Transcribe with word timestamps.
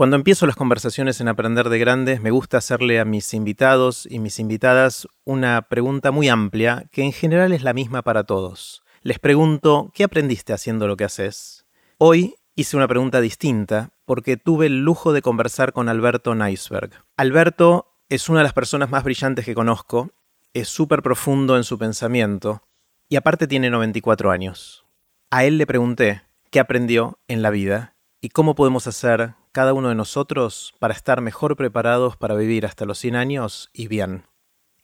Cuando 0.00 0.16
empiezo 0.16 0.46
las 0.46 0.56
conversaciones 0.56 1.20
en 1.20 1.28
Aprender 1.28 1.68
de 1.68 1.78
Grandes, 1.78 2.22
me 2.22 2.30
gusta 2.30 2.56
hacerle 2.56 3.00
a 3.00 3.04
mis 3.04 3.34
invitados 3.34 4.08
y 4.10 4.18
mis 4.18 4.38
invitadas 4.38 5.06
una 5.26 5.60
pregunta 5.60 6.10
muy 6.10 6.30
amplia, 6.30 6.86
que 6.90 7.02
en 7.02 7.12
general 7.12 7.52
es 7.52 7.62
la 7.62 7.74
misma 7.74 8.00
para 8.00 8.24
todos. 8.24 8.82
Les 9.02 9.18
pregunto, 9.18 9.90
¿qué 9.92 10.04
aprendiste 10.04 10.54
haciendo 10.54 10.86
lo 10.86 10.96
que 10.96 11.04
haces? 11.04 11.66
Hoy 11.98 12.36
hice 12.54 12.78
una 12.78 12.88
pregunta 12.88 13.20
distinta 13.20 13.90
porque 14.06 14.38
tuve 14.38 14.68
el 14.68 14.78
lujo 14.78 15.12
de 15.12 15.20
conversar 15.20 15.74
con 15.74 15.90
Alberto 15.90 16.34
Neisberg. 16.34 16.92
Alberto 17.18 17.92
es 18.08 18.30
una 18.30 18.38
de 18.38 18.44
las 18.44 18.54
personas 18.54 18.88
más 18.88 19.04
brillantes 19.04 19.44
que 19.44 19.54
conozco, 19.54 20.12
es 20.54 20.70
súper 20.70 21.02
profundo 21.02 21.58
en 21.58 21.64
su 21.64 21.78
pensamiento 21.78 22.62
y 23.10 23.16
aparte 23.16 23.46
tiene 23.46 23.68
94 23.68 24.30
años. 24.30 24.86
A 25.28 25.44
él 25.44 25.58
le 25.58 25.66
pregunté 25.66 26.22
qué 26.48 26.58
aprendió 26.58 27.18
en 27.28 27.42
la 27.42 27.50
vida 27.50 27.96
y 28.20 28.28
cómo 28.30 28.54
podemos 28.54 28.86
hacer 28.86 29.34
cada 29.52 29.72
uno 29.72 29.88
de 29.88 29.94
nosotros 29.94 30.74
para 30.78 30.94
estar 30.94 31.20
mejor 31.20 31.56
preparados 31.56 32.16
para 32.16 32.34
vivir 32.34 32.66
hasta 32.66 32.84
los 32.84 32.98
100 32.98 33.16
años 33.16 33.70
y 33.72 33.88
bien. 33.88 34.26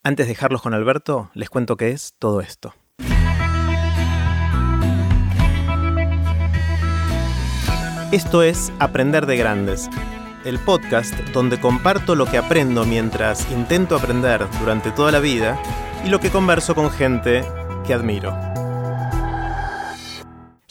Antes 0.03 0.27
de 0.27 0.33
dejarlos 0.33 0.63
con 0.63 0.75
Alberto, 0.75 1.31
les 1.35 1.51
cuento 1.51 1.77
qué 1.77 1.91
es 1.91 2.15
todo 2.19 2.41
esto. 2.41 2.75
Esto 8.13 8.43
es 8.43 8.73
Aprender 8.79 9.27
de 9.27 9.37
Grandes, 9.37 9.91
el 10.45 10.59
podcast 10.61 11.13
donde 11.33 11.61
comparto 11.61 12.15
lo 12.15 12.27
que 12.27 12.39
aprendo 12.39 12.85
mientras 12.85 13.51
intento 13.51 13.97
aprender 13.97 14.47
durante 14.61 14.93
toda 14.93 15.11
la 15.11 15.19
vida 15.19 15.61
y 16.05 16.09
lo 16.09 16.21
que 16.21 16.30
converso 16.30 16.75
con 16.75 16.91
gente 16.91 17.45
que 17.85 17.93
admiro. 17.93 18.35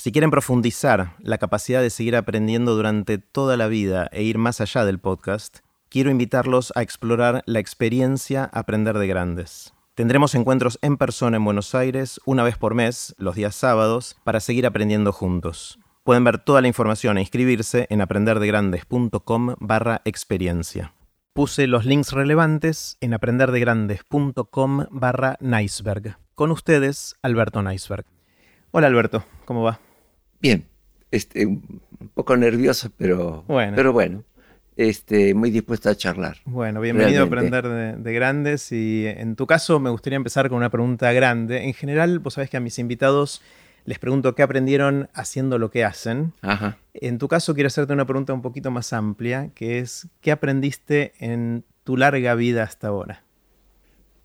Si 0.05 0.12
quieren 0.12 0.30
profundizar 0.30 1.16
la 1.18 1.40
capacidad 1.40 1.82
de 1.82 1.90
seguir 1.90 2.16
aprendiendo 2.16 2.76
durante 2.76 3.18
toda 3.18 3.58
la 3.58 3.66
vida 3.66 4.08
e 4.12 4.22
ir 4.22 4.38
más 4.38 4.62
allá 4.62 4.86
del 4.86 5.00
podcast, 5.00 5.62
quiero 5.90 6.12
invitarlos 6.12 6.72
a 6.76 6.84
explorar 6.84 7.41
la 7.48 7.58
experiencia 7.58 8.48
Aprender 8.53 9.00
de 9.00 9.08
Grandes. 9.08 9.73
Tendremos 9.95 10.36
encuentros 10.36 10.78
en 10.83 10.98
persona 10.98 11.38
en 11.38 11.44
Buenos 11.44 11.73
Aires 11.73 12.22
una 12.23 12.44
vez 12.44 12.56
por 12.56 12.76
mes, 12.76 13.16
los 13.17 13.33
días 13.33 13.56
sábados, 13.56 14.16
para 14.23 14.42
seguir 14.42 14.67
aprendiendo 14.67 15.11
juntos. 15.11 15.80
Pueden 16.03 16.23
ver 16.23 16.38
toda 16.38 16.61
la 16.61 16.67
información 16.67 17.17
e 17.17 17.22
inscribirse 17.22 17.88
en 17.89 18.02
aprenderdegrandes.com 18.02 19.56
barra 19.59 20.03
experiencia. 20.06 20.94
Puse 21.33 21.66
los 21.66 21.83
links 21.83 22.11
relevantes 22.11 22.98
en 23.02 23.16
aprenderdegrandes.com 23.16 24.86
barra 24.92 25.38
Neisberg. 25.39 26.20
Con 26.36 26.52
ustedes, 26.52 27.16
Alberto 27.23 27.64
Neisberg. 27.64 28.06
Hola 28.70 28.86
Alberto, 28.86 29.23
¿cómo 29.45 29.64
va? 29.64 29.80
Bien, 30.41 30.66
este, 31.11 31.45
un 31.45 31.80
poco 32.14 32.38
nervioso, 32.38 32.91
pero 32.97 33.44
bueno, 33.47 33.73
pero 33.75 33.94
bueno 33.94 34.23
este, 34.77 35.33
muy 35.33 35.52
dispuesto 35.52 35.89
a 35.89 35.95
charlar. 35.95 36.38
Bueno, 36.45 36.81
bienvenido 36.81 37.23
a 37.23 37.25
Aprender 37.25 37.67
de, 37.97 38.14
Grandes 38.14 38.72
y 38.72 39.05
en 39.08 39.36
tu 39.36 39.47
caso 39.47 39.80
me 39.80 39.89
gustaría 39.89 40.17
empezar 40.17 40.50
con 40.50 40.58
una 40.58 40.69
pregunta 40.69 41.11
grande. 41.14 41.64
En 41.64 41.73
general, 41.73 42.19
vos 42.19 42.33
sabés 42.33 42.50
que 42.50 42.58
a 42.58 42.59
mis 42.59 42.77
invitados 42.80 43.42
les 43.86 44.00
pregunto 44.00 44.36
qué 44.36 44.44
aprendieron 44.44 45.09
haciendo 45.14 45.58
lo 45.59 45.72
que 45.72 45.86
hacen. 45.86 46.33
Ajá. 46.42 46.77
En 46.94 47.17
tu 47.20 47.27
caso 47.27 47.53
quiero 47.53 47.67
hacerte 47.67 47.94
una 47.94 48.05
pregunta 48.05 48.33
un 48.33 48.42
poquito 48.42 48.72
más 48.72 48.92
amplia, 48.94 49.49
que 49.55 49.80
es, 49.80 50.08
¿qué 50.22 50.31
aprendiste 50.31 51.14
en 51.20 51.64
tu 51.83 51.95
larga 51.95 52.36
vida 52.36 52.64
hasta 52.64 52.88
ahora? 52.88 53.23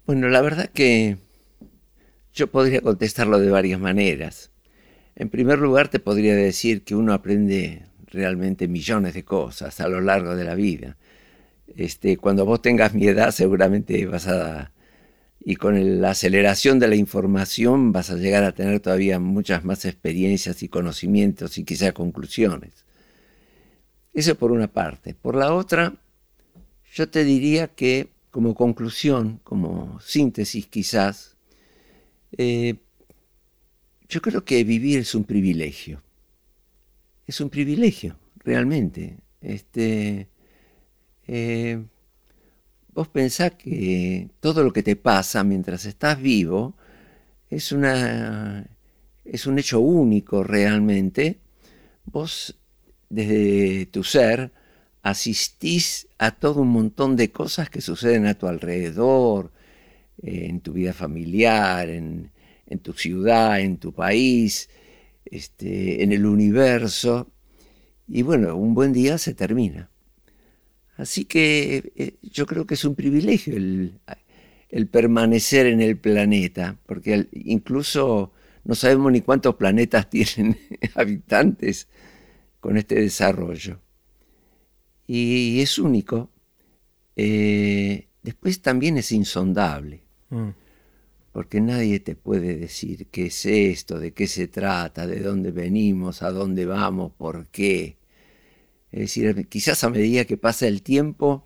Bueno, 0.06 0.28
la 0.28 0.40
verdad 0.40 0.68
que 0.72 1.18
yo 2.32 2.48
podría 2.48 2.80
contestarlo 2.80 3.38
de 3.38 3.50
varias 3.50 3.78
maneras. 3.78 4.50
En 5.20 5.28
primer 5.28 5.58
lugar, 5.58 5.88
te 5.88 6.00
podría 6.00 6.34
decir 6.34 6.82
que 6.82 6.94
uno 6.94 7.12
aprende 7.12 7.82
realmente 8.06 8.68
millones 8.68 9.12
de 9.12 9.22
cosas 9.22 9.78
a 9.78 9.86
lo 9.86 10.00
largo 10.00 10.34
de 10.34 10.44
la 10.44 10.54
vida. 10.54 10.96
Este, 11.76 12.16
cuando 12.16 12.46
vos 12.46 12.62
tengas 12.62 12.94
mi 12.94 13.06
edad, 13.06 13.30
seguramente 13.30 14.06
vas 14.06 14.26
a... 14.28 14.72
Y 15.38 15.56
con 15.56 16.00
la 16.00 16.12
aceleración 16.12 16.78
de 16.78 16.88
la 16.88 16.94
información 16.96 17.92
vas 17.92 18.08
a 18.08 18.16
llegar 18.16 18.44
a 18.44 18.52
tener 18.52 18.80
todavía 18.80 19.18
muchas 19.18 19.62
más 19.62 19.84
experiencias 19.84 20.62
y 20.62 20.70
conocimientos 20.70 21.58
y 21.58 21.64
quizá 21.64 21.92
conclusiones. 21.92 22.86
Eso 24.14 24.36
por 24.36 24.52
una 24.52 24.68
parte. 24.68 25.12
Por 25.12 25.36
la 25.36 25.52
otra, 25.52 25.96
yo 26.94 27.10
te 27.10 27.24
diría 27.24 27.68
que 27.68 28.08
como 28.30 28.54
conclusión, 28.54 29.38
como 29.44 30.00
síntesis 30.00 30.66
quizás, 30.66 31.36
eh, 32.38 32.76
yo 34.10 34.20
creo 34.20 34.44
que 34.44 34.64
vivir 34.64 34.98
es 34.98 35.14
un 35.14 35.24
privilegio. 35.24 36.02
Es 37.26 37.40
un 37.40 37.48
privilegio, 37.48 38.16
realmente. 38.44 39.18
Este, 39.40 40.26
eh, 41.28 41.80
vos 42.92 43.08
pensás 43.08 43.52
que 43.52 44.28
todo 44.40 44.64
lo 44.64 44.72
que 44.72 44.82
te 44.82 44.96
pasa 44.96 45.44
mientras 45.44 45.84
estás 45.84 46.20
vivo 46.20 46.74
es, 47.48 47.70
una, 47.70 48.66
es 49.24 49.46
un 49.46 49.60
hecho 49.60 49.78
único 49.78 50.42
realmente. 50.42 51.38
Vos, 52.04 52.56
desde 53.08 53.86
tu 53.86 54.02
ser, 54.02 54.50
asistís 55.02 56.08
a 56.18 56.32
todo 56.32 56.62
un 56.62 56.68
montón 56.68 57.14
de 57.14 57.30
cosas 57.30 57.70
que 57.70 57.80
suceden 57.80 58.26
a 58.26 58.34
tu 58.34 58.48
alrededor, 58.48 59.52
en 60.20 60.60
tu 60.60 60.72
vida 60.72 60.92
familiar, 60.92 61.88
en, 61.88 62.32
en 62.70 62.78
tu 62.78 62.94
ciudad, 62.94 63.60
en 63.60 63.76
tu 63.76 63.92
país, 63.92 64.70
este, 65.26 66.02
en 66.02 66.12
el 66.12 66.24
universo. 66.24 67.30
Y 68.08 68.22
bueno, 68.22 68.56
un 68.56 68.74
buen 68.74 68.92
día 68.92 69.18
se 69.18 69.34
termina. 69.34 69.90
Así 70.96 71.24
que 71.24 71.92
eh, 71.96 72.14
yo 72.22 72.46
creo 72.46 72.66
que 72.66 72.74
es 72.74 72.84
un 72.84 72.94
privilegio 72.94 73.56
el, 73.56 74.00
permanecer 74.90 75.66
en 75.66 75.80
el 75.80 75.96
planeta, 75.96 76.78
porque 76.86 77.26
incluso 77.32 78.32
no 78.64 78.74
sabemos 78.74 79.10
ni 79.10 79.20
cuántos 79.20 79.56
planetas 79.56 80.08
tienen 80.10 80.56
habitantes 80.94 81.88
con 82.60 82.76
este 82.76 82.94
desarrollo. 82.94 83.80
Y 85.06 85.60
es 85.60 85.78
único. 85.78 86.30
Eh, 87.16 88.06
después 88.22 88.62
también 88.62 88.96
es 88.96 89.10
insondable. 89.10 90.02
Mm 90.28 90.50
porque 91.32 91.60
nadie 91.60 92.00
te 92.00 92.16
puede 92.16 92.56
decir 92.56 93.06
qué 93.08 93.26
es 93.26 93.46
esto, 93.46 93.98
de 93.98 94.12
qué 94.12 94.26
se 94.26 94.48
trata, 94.48 95.06
de 95.06 95.20
dónde 95.20 95.52
venimos, 95.52 96.22
a 96.22 96.30
dónde 96.30 96.66
vamos, 96.66 97.12
por 97.12 97.46
qué. 97.48 97.96
Es 98.90 99.00
decir, 99.00 99.46
quizás 99.48 99.84
a 99.84 99.90
medida 99.90 100.24
que 100.24 100.36
pasa 100.36 100.66
el 100.66 100.82
tiempo, 100.82 101.44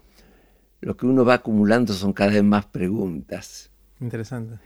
lo 0.80 0.96
que 0.96 1.06
uno 1.06 1.24
va 1.24 1.34
acumulando 1.34 1.92
son 1.92 2.12
cada 2.12 2.32
vez 2.32 2.44
más 2.44 2.66
preguntas. 2.66 3.70
Interesante. 4.00 4.58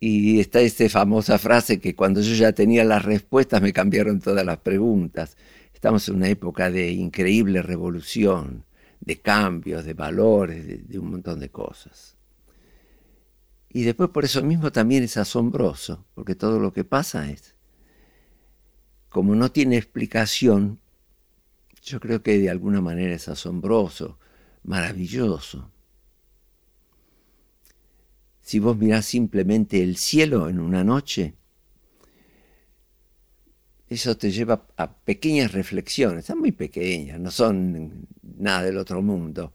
Y 0.00 0.40
está 0.40 0.60
esta 0.60 0.88
famosa 0.88 1.38
frase 1.38 1.80
que 1.80 1.94
cuando 1.94 2.20
yo 2.20 2.34
ya 2.34 2.52
tenía 2.52 2.84
las 2.84 3.04
respuestas 3.04 3.60
me 3.60 3.72
cambiaron 3.72 4.20
todas 4.20 4.46
las 4.46 4.58
preguntas. 4.58 5.36
Estamos 5.74 6.08
en 6.08 6.16
una 6.16 6.28
época 6.28 6.70
de 6.70 6.90
increíble 6.92 7.62
revolución, 7.62 8.64
de 9.00 9.16
cambios, 9.16 9.84
de 9.84 9.94
valores, 9.94 10.88
de 10.88 10.98
un 10.98 11.10
montón 11.10 11.40
de 11.40 11.50
cosas. 11.50 12.17
Y 13.70 13.82
después 13.82 14.10
por 14.10 14.24
eso 14.24 14.42
mismo 14.42 14.72
también 14.72 15.04
es 15.04 15.16
asombroso, 15.16 16.06
porque 16.14 16.34
todo 16.34 16.58
lo 16.58 16.72
que 16.72 16.84
pasa 16.84 17.30
es, 17.30 17.54
como 19.08 19.34
no 19.34 19.50
tiene 19.50 19.76
explicación, 19.76 20.80
yo 21.82 22.00
creo 22.00 22.22
que 22.22 22.38
de 22.38 22.50
alguna 22.50 22.80
manera 22.80 23.14
es 23.14 23.28
asombroso, 23.28 24.18
maravilloso. 24.62 25.70
Si 28.40 28.58
vos 28.58 28.76
mirás 28.76 29.04
simplemente 29.04 29.82
el 29.82 29.96
cielo 29.96 30.48
en 30.48 30.60
una 30.60 30.82
noche, 30.82 31.34
eso 33.88 34.16
te 34.16 34.30
lleva 34.30 34.66
a 34.76 34.94
pequeñas 34.94 35.52
reflexiones, 35.52 36.26
son 36.26 36.40
muy 36.40 36.52
pequeñas, 36.52 37.18
no 37.20 37.30
son 37.30 38.06
nada 38.22 38.62
del 38.62 38.78
otro 38.78 39.02
mundo, 39.02 39.52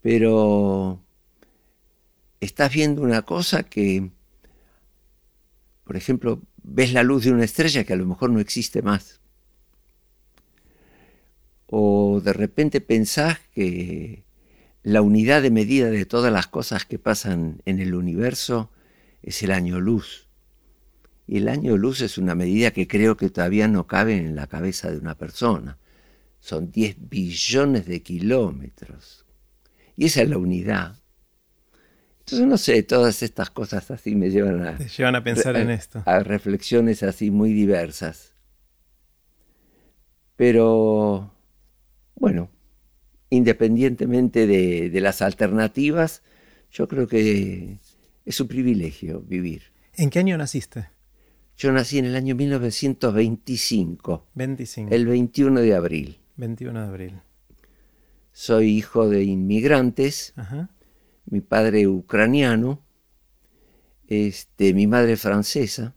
pero 0.00 1.05
estás 2.40 2.72
viendo 2.72 3.02
una 3.02 3.22
cosa 3.22 3.62
que, 3.62 4.10
por 5.84 5.96
ejemplo, 5.96 6.42
ves 6.62 6.92
la 6.92 7.02
luz 7.02 7.24
de 7.24 7.32
una 7.32 7.44
estrella 7.44 7.84
que 7.84 7.92
a 7.92 7.96
lo 7.96 8.06
mejor 8.06 8.30
no 8.30 8.40
existe 8.40 8.82
más. 8.82 9.20
O 11.66 12.20
de 12.22 12.32
repente 12.32 12.80
pensás 12.80 13.38
que 13.54 14.24
la 14.82 15.02
unidad 15.02 15.42
de 15.42 15.50
medida 15.50 15.90
de 15.90 16.06
todas 16.06 16.32
las 16.32 16.46
cosas 16.46 16.84
que 16.84 16.98
pasan 16.98 17.60
en 17.64 17.80
el 17.80 17.94
universo 17.94 18.70
es 19.22 19.42
el 19.42 19.50
año 19.50 19.80
luz. 19.80 20.28
Y 21.26 21.38
el 21.38 21.48
año 21.48 21.76
luz 21.76 22.02
es 22.02 22.18
una 22.18 22.36
medida 22.36 22.70
que 22.70 22.86
creo 22.86 23.16
que 23.16 23.30
todavía 23.30 23.66
no 23.66 23.88
cabe 23.88 24.16
en 24.16 24.36
la 24.36 24.46
cabeza 24.46 24.90
de 24.90 24.98
una 24.98 25.16
persona. 25.16 25.78
Son 26.38 26.70
10 26.70 27.08
billones 27.08 27.86
de 27.86 28.02
kilómetros. 28.02 29.26
Y 29.96 30.04
esa 30.06 30.22
es 30.22 30.30
la 30.30 30.38
unidad. 30.38 31.00
Entonces, 32.26 32.48
no 32.48 32.58
sé, 32.58 32.82
todas 32.82 33.22
estas 33.22 33.50
cosas 33.50 33.88
así 33.92 34.16
me 34.16 34.30
llevan 34.30 34.60
a... 34.66 34.78
llevan 34.78 35.14
a 35.14 35.22
pensar 35.22 35.54
en 35.54 35.70
esto. 35.70 36.02
A 36.06 36.18
reflexiones 36.24 37.04
así 37.04 37.30
muy 37.30 37.52
diversas. 37.52 38.34
Pero 40.34 41.32
Bueno, 42.16 42.50
independientemente 43.30 44.48
de, 44.48 44.90
de 44.90 45.00
las 45.00 45.22
alternativas, 45.22 46.24
yo 46.72 46.88
creo 46.88 47.06
que 47.06 47.78
es 48.24 48.40
un 48.40 48.48
privilegio 48.48 49.20
vivir. 49.20 49.62
¿En 49.94 50.10
qué 50.10 50.18
año 50.18 50.36
naciste? 50.36 50.88
Yo 51.56 51.70
nací 51.70 51.98
en 51.98 52.06
el 52.06 52.16
año 52.16 52.34
1925. 52.34 54.26
25. 54.34 54.92
El 54.92 55.06
21 55.06 55.60
de 55.60 55.74
abril. 55.76 56.18
21 56.34 56.80
de 56.80 56.86
abril. 56.88 57.20
Soy 58.32 58.76
hijo 58.76 59.08
de 59.08 59.22
inmigrantes. 59.22 60.32
Ajá. 60.34 60.70
Mi 61.26 61.40
padre 61.40 61.86
ucraniano. 61.86 62.82
Este, 64.06 64.72
mi 64.72 64.86
madre 64.86 65.16
francesa. 65.16 65.94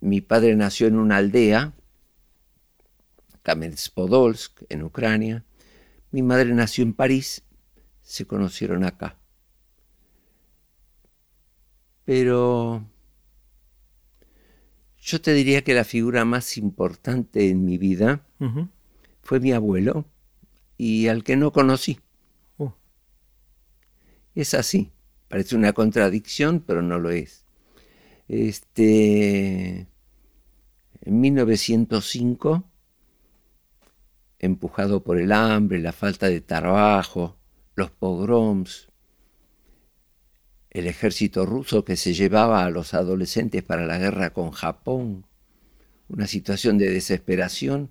Mi 0.00 0.20
padre 0.20 0.54
nació 0.56 0.86
en 0.86 0.96
una 0.98 1.16
aldea, 1.16 1.74
Kamensk-Podolsk, 3.42 4.66
en 4.68 4.82
Ucrania. 4.82 5.44
Mi 6.10 6.22
madre 6.22 6.52
nació 6.52 6.84
en 6.84 6.92
París. 6.92 7.42
Se 8.02 8.26
conocieron 8.26 8.84
acá. 8.84 9.18
Pero 12.04 12.86
yo 14.98 15.20
te 15.20 15.32
diría 15.32 15.62
que 15.62 15.74
la 15.74 15.84
figura 15.84 16.24
más 16.24 16.56
importante 16.56 17.48
en 17.48 17.64
mi 17.64 17.78
vida 17.78 18.26
fue 19.22 19.40
mi 19.40 19.52
abuelo 19.52 20.04
y 20.76 21.08
al 21.08 21.24
que 21.24 21.36
no 21.36 21.52
conocí. 21.52 22.00
Es 24.36 24.54
así. 24.54 24.92
Parece 25.28 25.56
una 25.56 25.72
contradicción, 25.72 26.60
pero 26.60 26.82
no 26.82 27.00
lo 27.00 27.10
es. 27.10 27.44
Este, 28.28 29.88
en 31.00 31.20
1905, 31.20 32.62
empujado 34.38 35.02
por 35.02 35.18
el 35.18 35.32
hambre, 35.32 35.80
la 35.80 35.92
falta 35.92 36.28
de 36.28 36.42
trabajo, 36.42 37.38
los 37.74 37.90
pogroms, 37.90 38.88
el 40.70 40.86
ejército 40.86 41.46
ruso 41.46 41.84
que 41.84 41.96
se 41.96 42.12
llevaba 42.12 42.64
a 42.64 42.70
los 42.70 42.92
adolescentes 42.92 43.62
para 43.62 43.86
la 43.86 43.96
guerra 43.96 44.34
con 44.34 44.50
Japón, 44.50 45.24
una 46.08 46.26
situación 46.26 46.76
de 46.76 46.90
desesperación, 46.90 47.90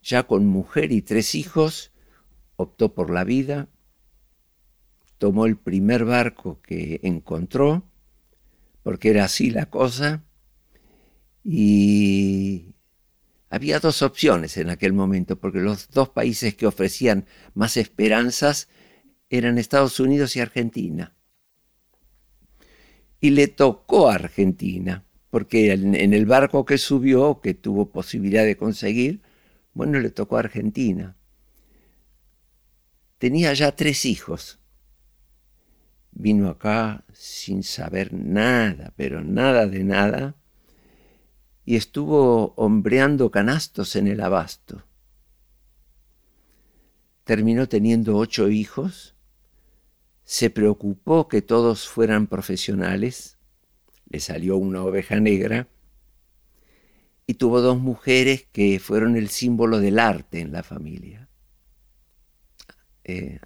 ya 0.00 0.22
con 0.28 0.46
mujer 0.46 0.92
y 0.92 1.02
tres 1.02 1.34
hijos, 1.34 1.90
optó 2.54 2.94
por 2.94 3.10
la 3.10 3.24
vida, 3.24 3.68
tomó 5.20 5.44
el 5.44 5.58
primer 5.58 6.06
barco 6.06 6.62
que 6.62 6.98
encontró, 7.02 7.86
porque 8.82 9.10
era 9.10 9.24
así 9.24 9.50
la 9.50 9.66
cosa, 9.66 10.24
y 11.44 12.74
había 13.50 13.80
dos 13.80 14.00
opciones 14.00 14.56
en 14.56 14.70
aquel 14.70 14.94
momento, 14.94 15.38
porque 15.38 15.58
los 15.58 15.90
dos 15.90 16.08
países 16.08 16.54
que 16.54 16.66
ofrecían 16.66 17.26
más 17.52 17.76
esperanzas 17.76 18.70
eran 19.28 19.58
Estados 19.58 20.00
Unidos 20.00 20.36
y 20.36 20.40
Argentina. 20.40 21.14
Y 23.20 23.28
le 23.30 23.46
tocó 23.46 24.08
a 24.08 24.14
Argentina, 24.14 25.04
porque 25.28 25.72
en 25.72 26.14
el 26.14 26.24
barco 26.24 26.64
que 26.64 26.78
subió, 26.78 27.42
que 27.42 27.52
tuvo 27.52 27.90
posibilidad 27.90 28.46
de 28.46 28.56
conseguir, 28.56 29.20
bueno, 29.74 30.00
le 30.00 30.08
tocó 30.08 30.38
a 30.38 30.40
Argentina. 30.40 31.18
Tenía 33.18 33.52
ya 33.52 33.76
tres 33.76 34.06
hijos. 34.06 34.59
Vino 36.12 36.48
acá 36.48 37.04
sin 37.12 37.62
saber 37.62 38.12
nada, 38.12 38.92
pero 38.96 39.22
nada 39.22 39.66
de 39.66 39.84
nada, 39.84 40.34
y 41.64 41.76
estuvo 41.76 42.52
hombreando 42.56 43.30
canastos 43.30 43.96
en 43.96 44.08
el 44.08 44.20
abasto. 44.20 44.84
Terminó 47.24 47.68
teniendo 47.68 48.16
ocho 48.16 48.48
hijos, 48.48 49.14
se 50.24 50.50
preocupó 50.50 51.28
que 51.28 51.42
todos 51.42 51.88
fueran 51.88 52.26
profesionales, 52.26 53.38
le 54.08 54.20
salió 54.20 54.56
una 54.56 54.82
oveja 54.82 55.20
negra, 55.20 55.68
y 57.26 57.34
tuvo 57.34 57.60
dos 57.60 57.78
mujeres 57.78 58.48
que 58.50 58.80
fueron 58.80 59.16
el 59.16 59.28
símbolo 59.28 59.78
del 59.78 60.00
arte 60.00 60.40
en 60.40 60.50
la 60.50 60.64
familia. 60.64 61.28
Eh, 63.04 63.38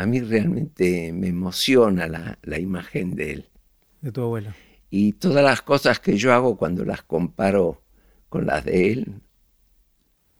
a, 0.00 0.06
mí 0.06 0.20
realmente 0.20 1.12
me 1.12 1.28
emociona 1.28 2.06
la, 2.08 2.38
la 2.42 2.58
imagen 2.58 3.14
de 3.14 3.32
él. 3.32 3.48
de 4.00 4.12
tu 4.12 4.22
abuelo. 4.22 4.50
Y 4.90 5.12
todas 5.14 5.44
las 5.44 5.60
cosas 5.62 6.00
que 6.00 6.16
yo 6.16 6.32
hago 6.32 6.56
cuando 6.56 6.84
las 6.84 7.02
comparo 7.02 7.82
con 8.28 8.46
las 8.46 8.64
de 8.64 8.92
él, 8.92 9.20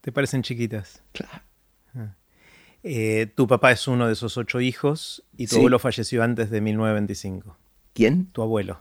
¿Te 0.01 0.13
parecen 0.13 0.43
chiquitas? 0.43 1.03
claro. 1.13 1.43
Eh, 2.85 3.27
tu 3.35 3.47
papá 3.49 3.73
es 3.73 3.89
uno 3.89 4.07
de 4.07 4.13
esos 4.13 4.37
ocho 4.39 4.61
hijos 4.61 5.25
y 5.37 5.47
tu 5.49 5.55
Sí. 5.55 5.59
abuelo 5.59 5.79
falleció 5.81 6.23
antes 6.23 6.49
de 6.49 6.61
1925. 6.61 7.57
¿Quién? 7.93 8.27
Tu 8.27 8.41
abuelo. 8.41 8.81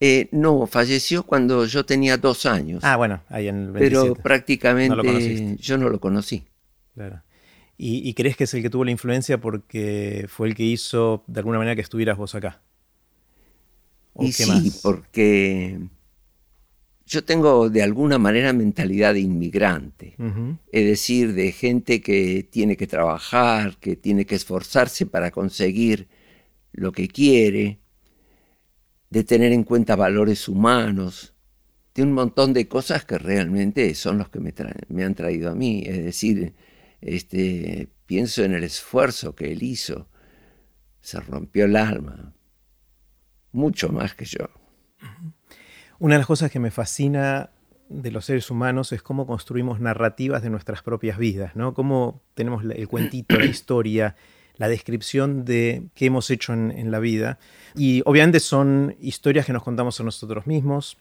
Eh, 0.00 0.28
no, 0.32 0.66
falleció 0.66 1.24
cuando 1.24 1.64
yo 1.64 1.84
tenía 1.86 2.18
dos 2.18 2.44
años, 2.46 2.84
Ah, 2.84 2.96
bueno, 2.96 3.22
ahí 3.28 3.48
en 3.48 3.56
el 3.56 3.72
27. 3.72 3.80
pero 3.80 4.02
No 4.02 4.14
lo 4.16 4.22
prácticamente 4.22 4.96
conociste. 4.96 5.56
yo 5.56 5.78
no 5.78 5.88
lo 5.88 5.98
conocí. 5.98 6.44
Claro. 6.94 7.22
¿Y, 7.78 8.08
y 8.08 8.14
crees 8.14 8.36
que 8.36 8.44
es 8.44 8.54
el 8.54 8.62
que 8.62 8.70
tuvo 8.70 8.84
la 8.84 8.90
influencia 8.92 9.40
porque 9.40 10.26
fue 10.28 10.48
el 10.48 10.54
que 10.56 10.64
hizo 10.64 11.24
de 11.28 11.40
alguna 11.40 11.58
manera 11.58 11.76
que 11.76 11.82
estuvieras 11.82 12.18
vos 12.18 12.34
acá? 12.34 12.62
¿O 14.12 14.28
Y 14.28 14.32
qué 14.34 14.44
sí, 14.44 14.70
más? 14.70 14.70
porque 14.82 15.78
yo 17.06 17.24
tengo 17.24 17.70
de 17.70 17.82
alguna 17.82 18.18
manera 18.18 18.52
mentalidad 18.52 19.14
de 19.14 19.20
inmigrante. 19.20 20.18
Es 20.70 20.86
decir, 20.86 21.32
de 21.34 21.52
gente 21.52 22.02
que 22.02 22.46
tiene 22.50 22.76
que 22.76 22.86
trabajar, 22.86 23.78
que 23.78 23.96
tiene 23.96 24.26
que 24.26 24.34
esforzarse 24.34 25.06
para 25.06 25.30
conseguir 25.30 26.08
lo 26.72 26.92
que 26.92 27.08
quiere, 27.08 27.80
de 29.10 29.24
tener 29.24 29.52
en 29.52 29.64
cuenta 29.64 29.96
valores 29.96 30.48
humanos, 30.48 31.34
de 31.94 32.04
un 32.04 32.12
montón 32.12 32.52
de 32.54 32.68
cosas 32.68 33.04
que 33.04 33.18
realmente 33.18 33.94
son 33.94 34.18
los 34.18 34.28
que 34.30 34.40
me, 34.40 34.54
me 34.88 35.04
han 35.04 35.14
traído 35.14 35.50
a 35.50 35.56
mí. 35.56 35.84
Es 35.86 36.04
decir, 36.04 36.54
este, 37.00 37.88
pienso 38.06 38.42
en 38.42 38.54
el 38.54 38.64
esfuerzo 38.64 39.34
que 39.34 39.52
él 39.52 39.62
hizo, 39.62 40.08
se 41.00 41.20
rompió 41.20 41.66
el 41.66 41.76
alma, 41.76 42.34
mucho 43.52 43.90
más 43.90 44.14
que 44.14 44.24
yo. 44.24 44.48
Una 45.98 46.14
de 46.14 46.18
las 46.18 46.26
cosas 46.26 46.50
que 46.50 46.60
me 46.60 46.70
fascina 46.70 47.50
de 47.88 48.10
los 48.10 48.26
seres 48.26 48.50
humanos 48.50 48.92
es 48.92 49.02
cómo 49.02 49.26
construimos 49.26 49.80
narrativas 49.80 50.42
de 50.42 50.50
nuestras 50.50 50.82
propias 50.82 51.18
vidas, 51.18 51.56
¿no? 51.56 51.74
Cómo 51.74 52.22
tenemos 52.34 52.62
el 52.64 52.88
cuentito, 52.88 53.36
la 53.36 53.46
historia, 53.46 54.16
la 54.56 54.68
descripción 54.68 55.44
de 55.44 55.88
qué 55.94 56.06
hemos 56.06 56.30
hecho 56.30 56.52
en, 56.52 56.70
en 56.70 56.90
la 56.90 56.98
vida. 56.98 57.38
Y 57.74 58.02
obviamente 58.04 58.40
son 58.40 58.96
historias 59.00 59.46
que 59.46 59.52
nos 59.52 59.62
contamos 59.62 59.98
a 60.00 60.04
nosotros 60.04 60.46
mismos, 60.46 60.98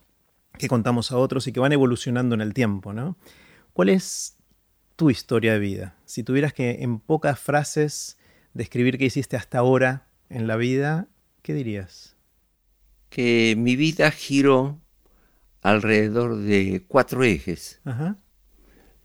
que 0.58 0.68
contamos 0.68 1.12
a 1.12 1.18
otros 1.18 1.48
y 1.48 1.52
que 1.52 1.60
van 1.60 1.74
evolucionando 1.74 2.36
en 2.36 2.42
el 2.42 2.54
tiempo, 2.54 2.94
¿no? 2.94 3.18
¿Cuál 3.74 3.90
es 3.90 4.37
tu 4.98 5.10
historia 5.10 5.54
de 5.54 5.60
vida? 5.60 5.96
Si 6.04 6.24
tuvieras 6.24 6.52
que 6.52 6.84
en 6.84 7.00
pocas 7.00 7.40
frases 7.40 8.18
describir 8.54 8.98
qué 8.98 9.06
hiciste 9.06 9.38
hasta 9.38 9.60
ahora 9.60 10.08
en 10.30 10.48
la 10.48 10.58
vida, 10.58 11.08
¿qué 11.44 11.54
dirías? 11.54 12.18
Que 13.10 13.56
mi 13.58 13.78
vida 13.78 14.12
giró 14.12 14.82
alrededor 15.62 16.38
de 16.38 16.84
cuatro 16.88 17.24
ejes. 17.24 17.80
Ajá. 17.86 18.18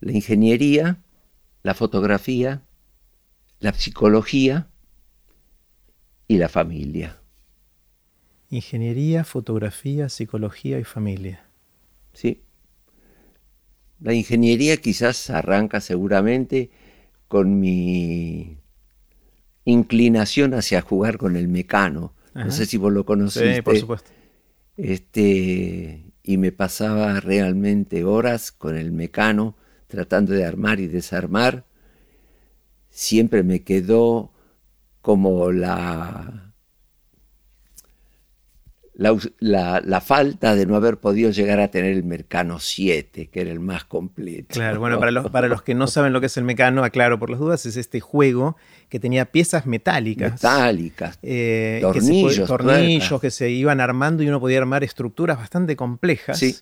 la 0.00 0.12
ingeniería, 0.12 1.04
la 1.62 1.74
fotografía, 1.74 2.64
la 3.60 3.72
psicología 3.72 4.68
y 6.26 6.38
la 6.38 6.48
familia. 6.48 7.20
Ingeniería, 8.50 9.22
fotografía, 9.22 10.08
psicología 10.08 10.80
y 10.80 10.84
familia. 10.84 11.46
¿sí? 12.12 12.42
La 14.02 14.14
ingeniería 14.14 14.76
quizás 14.78 15.30
arranca 15.30 15.80
seguramente 15.80 16.70
con 17.28 17.60
mi 17.60 18.58
inclinación 19.64 20.54
hacia 20.54 20.80
jugar 20.82 21.18
con 21.18 21.36
el 21.36 21.48
mecano. 21.48 22.14
Ajá. 22.34 22.46
No 22.46 22.50
sé 22.52 22.66
si 22.66 22.76
vos 22.76 22.92
lo 22.92 23.04
conociste. 23.04 23.56
Sí, 23.56 23.62
por 23.62 23.78
supuesto. 23.78 24.10
Este, 24.76 26.04
y 26.22 26.36
me 26.36 26.52
pasaba 26.52 27.20
realmente 27.20 28.04
horas 28.04 28.52
con 28.52 28.76
el 28.76 28.90
mecano 28.90 29.56
tratando 29.86 30.32
de 30.32 30.44
armar 30.44 30.80
y 30.80 30.88
desarmar. 30.88 31.64
Siempre 32.90 33.42
me 33.42 33.62
quedó 33.62 34.32
como 35.00 35.52
la, 35.52 36.51
la, 38.94 39.12
us- 39.12 39.32
la- 39.38 39.80
la 39.84 40.00
falta 40.00 40.54
de 40.54 40.66
no 40.66 40.76
haber 40.76 40.98
podido 40.98 41.30
llegar 41.30 41.60
a 41.60 41.68
tener 41.68 41.92
el 41.92 42.04
Mercano 42.04 42.58
7, 42.58 43.28
que 43.32 43.40
era 43.40 43.50
el 43.50 43.58
más 43.60 43.84
completo. 43.84 44.48
Claro, 44.50 44.80
bueno, 44.80 44.98
para 44.98 45.10
los, 45.10 45.30
para 45.30 45.48
los 45.48 45.62
que 45.62 45.74
no 45.74 45.86
saben 45.86 46.12
lo 46.12 46.20
que 46.20 46.26
es 46.26 46.36
el 46.36 46.44
mecano, 46.44 46.84
aclaro 46.84 47.18
por 47.18 47.30
las 47.30 47.40
dudas, 47.40 47.64
es 47.66 47.76
este 47.76 48.00
juego 48.00 48.56
que 48.90 49.00
tenía 49.00 49.24
piezas 49.26 49.64
metálicas. 49.66 50.32
Metálicas. 50.32 51.18
eh, 51.22 51.80
que 51.92 52.00
se 52.00 52.06
Tornillos, 52.06 52.48
tornillos 52.48 53.08
tuercas. 53.08 53.20
que 53.20 53.30
se 53.30 53.50
iban 53.50 53.80
armando 53.80 54.22
y 54.22 54.28
uno 54.28 54.40
podía 54.40 54.58
armar 54.58 54.84
estructuras 54.84 55.38
bastante 55.38 55.74
complejas. 55.76 56.38
Sí. 56.38 56.54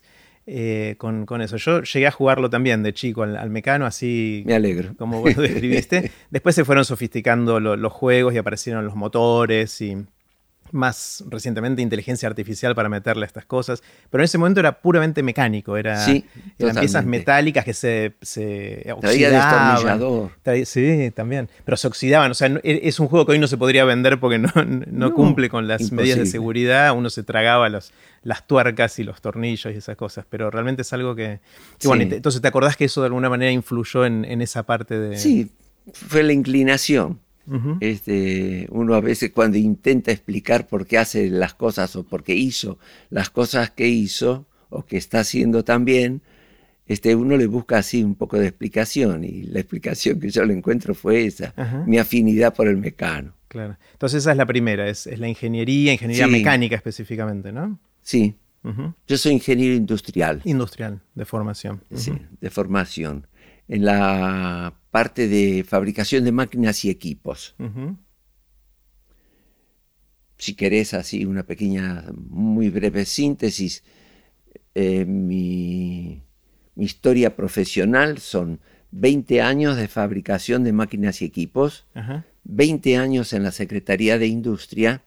eh, 0.47 0.95
con, 0.99 1.27
eso. 1.43 1.57
Yo 1.57 1.83
llegué 1.83 2.07
a 2.07 2.11
jugarlo 2.13 2.49
también 2.49 2.83
de 2.85 2.93
chico 2.95 3.23
al, 3.25 3.51
mecano, 3.51 3.87
así. 3.87 4.43
Me 4.47 4.55
alegro. 4.55 4.95
Como 4.97 5.21
vos 5.21 5.37
lo 5.37 5.43
describiste. 5.49 6.11
Después 6.31 6.55
se 6.55 6.65
fueron 6.65 6.85
sofisticando 6.85 7.59
los 7.61 7.93
juegos 7.93 8.35
y 8.35 8.39
aparecieron 8.39 8.85
los 8.85 8.95
motores 8.95 9.81
y 9.81 9.97
más 10.73 11.25
recientemente 11.29 11.83
inteligencia 11.83 12.29
artificial 12.29 12.75
para 12.75 12.89
meterle 12.89 13.27
estas 13.27 13.45
cosas, 13.45 13.83
pero 14.11 14.23
en 14.23 14.27
ese 14.27 14.39
momento 14.39 14.61
era 14.61 14.81
puramente 14.81 15.23
mecánico, 15.23 15.77
era, 15.77 16.05
eran 16.59 16.77
piezas 16.77 17.05
metálicas 17.05 17.65
que 17.65 17.75
se, 17.75 18.15
se 18.23 18.93
oxidaban. 18.93 20.31
Sí, 20.65 21.11
también, 21.15 21.49
pero 21.65 21.77
se 21.77 21.87
oxidaban, 21.87 22.31
o 22.31 22.35
sea, 22.35 22.49
e, 22.63 22.81
es 22.85 23.01
un 23.01 23.09
juego 23.09 23.27
que 23.27 23.33
hoy 23.33 23.39
no 23.39 23.47
se 23.47 23.57
podría 23.57 23.85
vender 23.85 24.21
porque 24.21 24.39
no, 24.39 25.15
cumple 25.15 25.49
con 25.49 25.69
las 25.69 25.93
medidas 25.93 26.19
de 26.19 26.27
seguridad, 26.27 26.97
uno 26.97 27.11
se 27.11 27.23
tragaba 27.23 27.69
los, 27.69 27.93
las 28.23 28.47
tuercas 28.47 28.99
y 28.99 29.05
los 29.05 29.21
tornillos 29.21 29.73
y 29.73 29.77
esas 29.79 29.97
cosas, 29.97 30.25
pero 30.29 30.51
realmente 30.51 30.83
es 30.83 30.93
algo 30.93 31.15
que... 31.15 31.41
bueno, 31.85 32.03
entonces 32.03 32.41
te 32.41 32.49
acordás 32.49 32.77
que 32.77 32.85
eso 32.85 33.01
de 33.01 33.07
alguna 33.07 33.29
manera 33.29 33.51
influyó 33.51 34.05
en, 34.05 34.25
en 34.25 34.43
esa 34.43 34.63
parte 34.65 34.99
de... 34.99 35.17
Sí, 35.17 35.51
fue 35.93 36.23
la 36.23 36.33
inclinación 36.33 37.19
este, 37.81 38.69
uno 38.71 38.95
a 38.95 39.01
veces 39.01 39.33
cuando 39.33 39.59
intenta 39.59 40.13
explicar 40.13 40.69
por 40.69 40.87
qué 40.87 40.99
hace 40.99 41.31
las 41.31 41.55
cosas 41.55 41.97
o 41.97 42.05
por 42.05 42.23
qué 42.23 42.35
hizo 42.35 42.79
las 43.09 43.31
cosas 43.31 43.71
que 43.71 43.89
hizo 43.89 44.47
o 44.69 44.85
que 44.85 44.97
está 44.97 45.21
haciendo 45.21 45.65
también, 45.65 46.23
este, 46.87 47.15
uno 47.15 47.37
le 47.37 47.47
busca 47.47 47.79
así 47.79 48.03
un 48.03 48.15
poco 48.15 48.39
de 48.39 48.49
explicación 48.49 49.25
y 49.25 49.43
la 49.43 49.61
explicación 49.61 50.21
que 50.21 50.31
yo 50.31 50.45
le 50.45 50.55
encuentro 50.55 50.95
fue 50.95 51.25
esa, 51.25 51.55
mi 51.87 51.99
afinidad 51.99 52.55
por 52.55 52.69
el 52.69 52.77
mecano. 52.77 53.35
Claro. 53.49 53.77
Entonces 53.93 54.23
esa 54.23 54.31
es 54.31 54.37
la 54.37 54.47
primera, 54.47 54.89
es, 54.89 55.07
la 55.19 55.29
ingeniería, 55.29 55.93
ingeniería 55.93 56.29
mecánica 56.29 56.77
específicamente, 56.77 57.53
¿no? 57.53 57.79
Sí. 58.03 58.37
Yo 59.07 59.17
soy 59.17 59.33
ingeniero 59.33 59.75
industrial. 59.75 60.43
Industrial, 60.45 61.01
de 61.15 61.25
formación. 61.25 61.83
Sí, 61.95 62.13
de 62.41 62.51
formación 62.51 63.27
en 63.71 63.85
la 63.85 64.75
parte 64.91 65.29
de 65.29 65.63
fabricación 65.63 66.25
de 66.25 66.33
máquinas 66.33 66.85
y 66.85 66.91
equipos. 66.91 67.55
Si 70.37 70.55
querés 70.55 70.93
así 70.93 71.25
una 71.25 71.45
pequeña, 71.45 72.05
muy 72.13 72.69
breve 72.69 73.05
síntesis, 73.05 73.85
eh, 74.75 75.05
mi, 75.05 76.21
historia 76.77 77.37
profesional 77.37 78.19
son 78.19 78.59
20 78.91 79.41
años 79.41 79.77
de 79.77 79.87
fabricación 79.87 80.65
de 80.65 80.73
máquinas 80.73 81.23
y 81.23 81.27
equipos, 81.27 81.87
20 82.43 82.97
años 82.97 83.33
en 83.33 83.45
la 83.45 83.53
Secretaría 83.53 84.19
de 84.19 84.27
Industria 84.27 85.05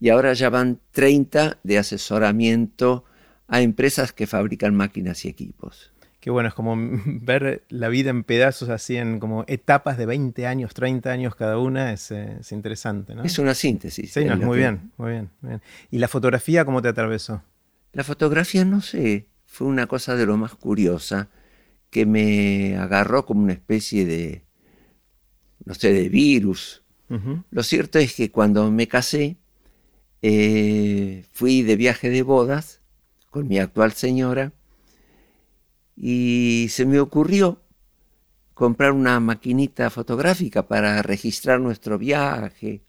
y 0.00 0.08
ahora 0.08 0.32
ya 0.32 0.50
van 0.50 0.80
30 0.90 1.60
de 1.62 1.78
asesoramiento 1.78 3.04
a 3.46 3.60
empresas 3.60 4.12
que 4.12 4.26
fabrican 4.26 4.74
máquinas 4.74 5.24
y 5.24 5.28
equipos 5.28 5.91
que 6.22 6.30
bueno, 6.30 6.48
es 6.48 6.54
como 6.54 6.76
ver 7.04 7.64
la 7.68 7.88
vida 7.88 8.10
en 8.10 8.22
pedazos 8.22 8.68
así 8.68 8.96
en 8.96 9.18
como 9.18 9.44
etapas 9.48 9.98
de 9.98 10.06
20 10.06 10.46
años, 10.46 10.72
30 10.72 11.10
años 11.10 11.34
cada 11.34 11.58
una, 11.58 11.92
es, 11.92 12.12
eh, 12.12 12.38
interesante, 12.52 13.16
¿no? 13.16 13.24
Es 13.24 13.40
una 13.40 13.54
síntesis. 13.54 14.12
Sí, 14.12 14.24
muy, 14.24 14.56
bien, 14.56 14.92
muy 14.96 15.10
bien, 15.10 15.30
muy 15.40 15.48
bien. 15.48 15.62
¿Y 15.90 15.98
la 15.98 16.06
fotografía 16.06 16.64
cómo 16.64 16.80
te 16.80 16.86
atravesó? 16.86 17.42
La 17.92 18.04
fotografía, 18.04 18.64
no 18.64 18.82
sé, 18.82 19.26
fue 19.46 19.66
una 19.66 19.88
cosa 19.88 20.14
de 20.14 20.24
lo 20.24 20.36
más 20.36 20.54
curiosa 20.54 21.28
que 21.90 22.06
me 22.06 22.76
agarró 22.76 23.26
como 23.26 23.42
una 23.42 23.54
especie 23.54 24.06
de, 24.06 24.44
no 25.64 25.74
sé, 25.74 25.92
de 25.92 26.08
virus. 26.08 26.84
Lo 27.50 27.62
cierto 27.62 27.98
es 27.98 28.14
que 28.14 28.30
cuando 28.30 28.70
me 28.70 28.86
casé, 28.86 29.36
eh, 30.22 31.24
fui 31.32 31.62
de 31.62 31.76
viaje 31.76 32.08
de 32.08 32.22
bodas 32.22 32.80
con 33.28 33.48
mi 33.48 33.58
actual 33.58 33.92
señora 33.92 34.52
y 35.96 36.66
se 36.70 36.86
me 36.86 37.00
ocurrió 37.00 37.60
comprar 38.54 38.92
una 38.92 39.18
maquinita 39.20 39.90
fotográfica 39.90 40.66
para 40.66 41.02
registrar 41.02 41.60
nuestro 41.60 41.98
viaje, 41.98 42.82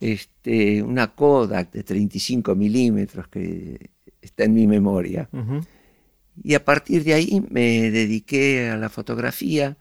este, 0.00 0.82
una 0.82 1.14
Kodak 1.14 1.72
de 1.72 1.82
35 1.82 2.54
milímetros 2.54 3.28
que 3.28 3.90
está 4.20 4.44
en 4.44 4.54
mi 4.54 4.66
memoria. 4.66 5.28
Y 6.42 6.54
a 6.54 6.64
partir 6.64 7.04
de 7.04 7.14
ahí 7.14 7.42
me 7.48 7.90
dediqué 7.90 8.68
a 8.68 8.76
la 8.76 8.88
fotografía 8.88 9.76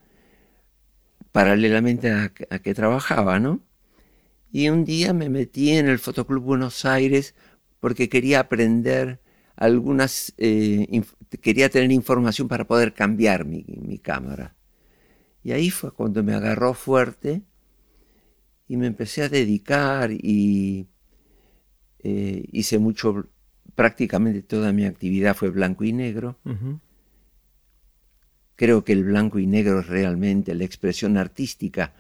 paralelamente 1.32 2.12
a, 2.12 2.32
a, 2.50 2.60
que 2.60 2.74
trabajaba, 2.76 3.40
¿no? 3.40 3.60
Y 4.52 4.70
un 4.70 4.86
día 4.86 5.14
me 5.14 5.30
metí 5.30 5.72
en 5.72 5.90
el 5.90 5.98
Fotoclub 5.98 6.44
Buenos 6.44 6.86
Aires 6.86 7.34
porque 7.80 8.08
quería 8.08 8.40
aprender 8.40 9.20
algunas, 9.56 10.34
eh, 10.38 11.04
quería 11.42 11.70
tener 11.70 11.92
información 11.92 12.48
para 12.48 12.66
poder 12.66 12.94
cambiar 12.94 13.46
mi, 13.46 14.00
cámara. 14.00 14.56
Y 15.44 15.52
ahí 15.52 15.70
fue 15.70 15.92
cuando 15.92 16.24
me 16.24 16.34
agarró 16.34 16.74
fuerte 16.74 17.44
y 18.68 18.78
me 18.78 18.88
empecé 18.88 19.24
a 19.24 19.30
dedicar 19.30 20.12
y 20.12 20.88
eh, 22.00 22.46
hice 22.52 22.80
mucho, 22.80 23.28
prácticamente 23.76 24.42
toda 24.42 24.72
mi 24.72 24.86
actividad 24.86 25.36
fue 25.36 25.50
blanco 25.50 25.84
y 25.84 25.94
negro. 25.94 26.38
Creo 28.56 28.84
que 28.84 28.94
el 28.94 29.04
blanco 29.04 29.40
y 29.40 29.48
negro 29.48 29.80
es 29.80 29.88
realmente 29.88 30.56
la 30.56 30.64
expresión 30.64 31.18
artística, 31.18 31.94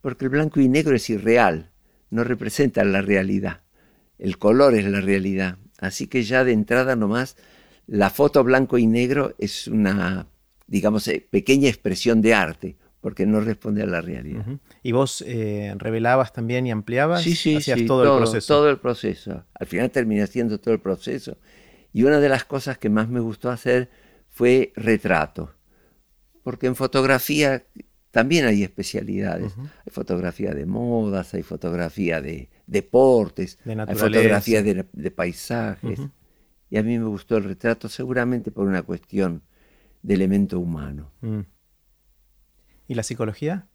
porque 0.00 0.26
el 0.26 0.30
blanco 0.30 0.60
y 0.60 0.68
negro 0.68 0.94
es 0.94 1.08
irreal, 1.10 1.70
no 2.10 2.24
representa 2.24 2.84
la 2.84 3.02
realidad. 3.02 3.62
El 4.18 4.38
color 4.38 4.74
es 4.74 4.84
la 4.84 5.00
realidad. 5.00 5.58
Así 5.82 6.06
que 6.06 6.22
ya 6.22 6.44
de 6.44 6.52
entrada 6.52 6.94
nomás, 6.94 7.36
la 7.88 8.08
foto 8.08 8.44
blanco 8.44 8.78
y 8.78 8.86
negro 8.86 9.34
es 9.38 9.66
una, 9.66 10.28
digamos, 10.68 11.08
eh, 11.08 11.26
pequeña 11.28 11.68
expresión 11.68 12.22
de 12.22 12.34
arte, 12.34 12.76
porque 13.00 13.26
no 13.26 13.40
responde 13.40 13.82
a 13.82 13.86
la 13.86 14.00
realidad. 14.00 14.46
¿Y 14.84 14.92
vos 14.92 15.24
eh, 15.26 15.74
revelabas 15.76 16.32
también 16.32 16.68
y 16.68 16.70
ampliabas? 16.70 17.22
Sí, 17.22 17.34
sí, 17.34 17.56
Hacías 17.56 17.84
todo, 17.84 18.04
el 18.04 18.22
proceso. 18.22 18.54
Todo 18.54 18.70
el 18.70 18.78
proceso. 18.78 19.44
Al 19.54 19.66
final 19.66 19.90
terminé 19.90 20.22
haciendo 20.22 20.60
todo 20.60 20.72
el 20.72 20.80
proceso. 20.80 21.36
Y 21.92 22.04
una 22.04 22.20
de 22.20 22.28
las 22.28 22.44
cosas 22.44 22.78
que 22.78 22.88
más 22.88 23.08
me 23.08 23.18
gustó 23.18 23.50
hacer 23.50 23.90
fue 24.28 24.72
retrato. 24.76 25.52
Porque 26.44 26.68
en 26.68 26.76
fotografía 26.76 27.64
también 28.12 28.44
hay 28.44 28.62
especialidades. 28.62 29.52
Hay 29.58 29.90
fotografía 29.90 30.54
de 30.54 30.64
modas, 30.64 31.34
hay 31.34 31.42
fotografía 31.42 32.20
de 32.20 32.50
deportes, 32.72 33.58
hay 33.64 33.94
fotografía 33.94 34.62
de, 34.62 35.10
paisajes. 35.10 36.00
Y 36.70 36.78
a 36.78 36.82
mí 36.82 36.98
me 36.98 37.04
gustó 37.04 37.36
el 37.36 37.44
retrato 37.44 37.88
seguramente 37.88 38.50
por 38.50 38.66
una 38.66 38.82
cuestión 38.82 39.42
de 40.02 40.14
elemento 40.14 40.58
humano. 40.58 41.10
Mm. 41.20 41.40
¿Y 42.88 42.94
la 42.94 43.02
psicología? 43.02 43.68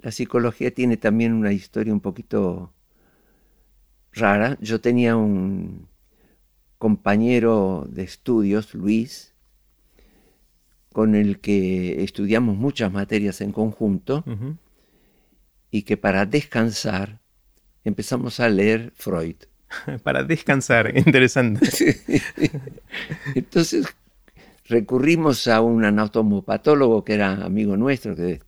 La 0.00 0.10
psicología 0.10 0.72
tiene 0.72 0.96
también 0.96 1.32
una 1.32 1.52
historia 1.52 1.92
un 1.92 2.00
poquito 2.00 2.72
rara. 4.12 4.58
Yo 4.60 4.80
tenía 4.80 5.16
un 5.16 5.88
compañero 6.78 7.86
de 7.90 8.02
estudios, 8.02 8.74
Luis, 8.74 9.34
con 10.92 11.14
el 11.14 11.40
que 11.40 12.02
estudiamos 12.02 12.56
muchas 12.56 12.92
materias 12.92 13.40
en 13.40 13.52
conjunto 13.52 14.24
y 15.70 15.82
que 15.82 15.96
para 15.96 16.26
descansar 16.26 17.20
empezamos 17.88 18.40
a 18.40 18.48
leer 18.48 18.92
Freud. 18.94 19.36
para 20.02 20.22
descansar, 20.22 20.96
interesante. 20.96 21.68
Entonces 23.34 23.86
recurrimos 24.64 25.48
a 25.48 25.60
un 25.60 25.84
anatomopatólogo 25.84 27.04
que 27.04 27.14
era 27.14 27.44
amigo 27.44 27.76
nuestro, 27.76 28.14
que 28.14 28.40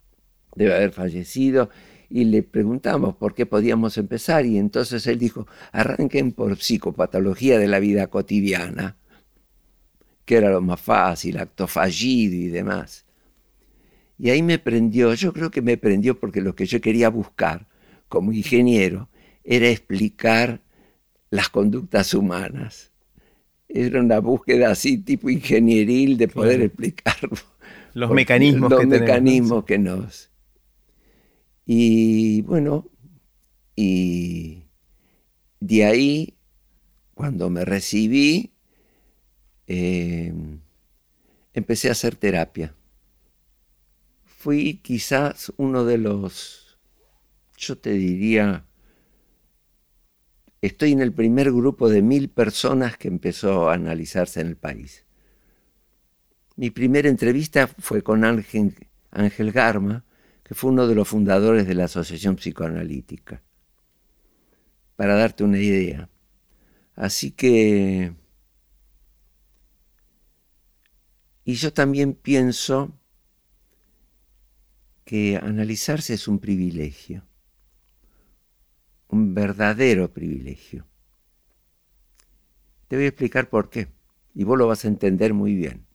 debe 0.55 0.75
haber 0.75 0.93
fallecido, 0.93 1.71
y 2.09 2.25
le 2.25 2.43
preguntamos 2.43 3.17
por 3.17 3.35
qué 3.35 3.47
podíamos 3.47 3.97
empezar, 3.97 4.45
y 4.45 4.59
entonces 4.59 5.07
él 5.07 5.19
dijo, 5.19 5.47
arranquen 5.73 6.33
por 6.33 6.57
psicopatología 6.57 7.59
de 7.59 7.69
la 7.69 7.79
vida 7.79 8.09
cotidiana 8.09 8.97
que 10.31 10.37
era 10.37 10.51
lo 10.51 10.61
más 10.61 10.81
fácil, 10.81 11.39
acto 11.39 11.67
fallido 11.67 12.37
y 12.37 12.47
demás. 12.47 13.05
Y 14.17 14.31
ahí 14.31 14.45
me 14.45 14.61
prendió, 14.61 15.13
yo 15.15 15.33
creo 15.33 15.51
que 15.51 15.61
me 15.61 15.77
prendió 15.77 16.21
porque 16.21 16.41
lo 16.41 16.55
que 16.55 16.67
yo 16.67 16.81
quería 16.81 17.09
buscar 17.11 17.67
como 18.09 18.31
ingeniero 18.31 19.09
era 19.45 19.69
explicar 19.69 20.61
las 21.31 21.49
conductas 21.49 22.15
humanas. 22.15 22.93
Era 23.69 24.01
una 24.01 24.19
búsqueda 24.19 24.71
así 24.71 24.99
tipo 24.99 25.31
ingenieril 25.31 26.17
de 26.17 26.29
poder 26.29 26.61
explicar 26.63 27.17
los 27.95 28.11
mecanismos, 28.11 28.71
los 28.71 28.87
mecanismos 28.87 29.65
que 29.65 29.79
nos... 29.79 30.31
Y 31.67 32.43
bueno, 32.43 32.89
y 33.77 34.65
de 35.61 35.85
ahí, 35.85 36.35
cuando 37.15 37.49
me 37.49 37.65
recibí, 37.65 38.51
Em, 39.73 40.59
empecé 41.55 41.91
a 41.91 41.93
hacer 41.93 42.17
terapia. 42.17 42.75
Fui 44.25 44.81
quizás 44.83 45.53
uno 45.59 45.85
de 45.85 45.97
los, 45.97 46.77
yo 47.57 47.79
te 47.79 47.93
diría, 47.93 48.67
estoy 50.61 50.93
en 50.93 51.01
el 51.01 51.13
primer 51.13 51.53
grupo 51.53 51.89
de 51.89 52.03
mil 52.03 52.29
personas 52.29 52.97
que 52.97 53.09
empezó 53.09 53.71
a 53.71 53.75
analizarse 53.75 54.41
en 54.41 54.49
el 54.49 54.57
país. 54.57 55.05
Mi 56.57 56.71
primera 56.71 57.09
entrevista 57.09 57.67
fue 57.67 58.03
con 58.03 58.25
Ángel, 58.25 58.75
Ángel 59.11 59.53
Garma, 59.53 60.05
que 60.43 60.55
fue 60.55 60.71
uno 60.71 60.87
de 60.87 60.95
los 60.95 61.09
fundadores 61.09 61.67
de 61.67 61.75
la 61.75 61.85
Asociación 61.85 62.37
Psicoanalítica, 62.37 63.43
para 64.97 65.15
darte 65.15 65.45
una 65.45 65.59
idea. 65.59 66.11
Así 66.95 67.31
que... 67.31 68.15
Y 71.45 71.55
yo 71.55 71.73
también 71.73 72.15
pienso 72.15 72.93
que 75.05 75.37
analizarse 75.37 76.15
es 76.15 76.29
un 76.29 76.39
privilegio, 76.39 77.25
un 79.11 79.35
verdadero 79.35 80.13
privilegio. 80.13 80.87
Te 82.89 82.97
voy 82.97 83.05
a 83.05 83.09
explicar 83.09 83.49
por 83.49 83.71
qué, 83.71 83.89
y 84.35 84.45
vos 84.45 84.59
lo 84.59 84.67
vas 84.67 84.85
a 84.85 84.89
entender 84.89 85.35
muy 85.35 85.55
bien. 85.55 85.87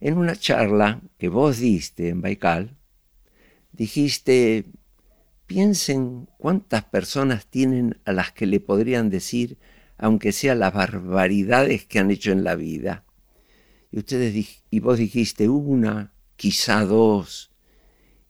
En 0.00 0.18
una 0.18 0.36
charla 0.36 1.00
que 1.18 1.28
vos 1.28 1.58
diste 1.58 2.08
en 2.08 2.20
Baikal, 2.20 2.76
dijiste, 3.72 4.66
piensen 5.46 6.28
cuántas 6.38 6.84
personas 6.84 7.46
tienen 7.46 7.98
a 8.04 8.12
las 8.12 8.32
que 8.32 8.46
le 8.46 8.60
podrían 8.60 9.08
decir, 9.08 9.58
aunque 9.96 10.32
sea 10.32 10.54
las 10.54 10.74
barbaridades 10.74 11.86
que 11.86 11.98
han 11.98 12.10
hecho 12.10 12.32
en 12.32 12.44
la 12.44 12.56
vida. 12.56 13.04
Y, 13.90 13.98
ustedes, 13.98 14.62
y 14.70 14.80
vos 14.80 14.98
dijiste 14.98 15.48
una, 15.48 16.12
quizá 16.36 16.84
dos, 16.84 17.50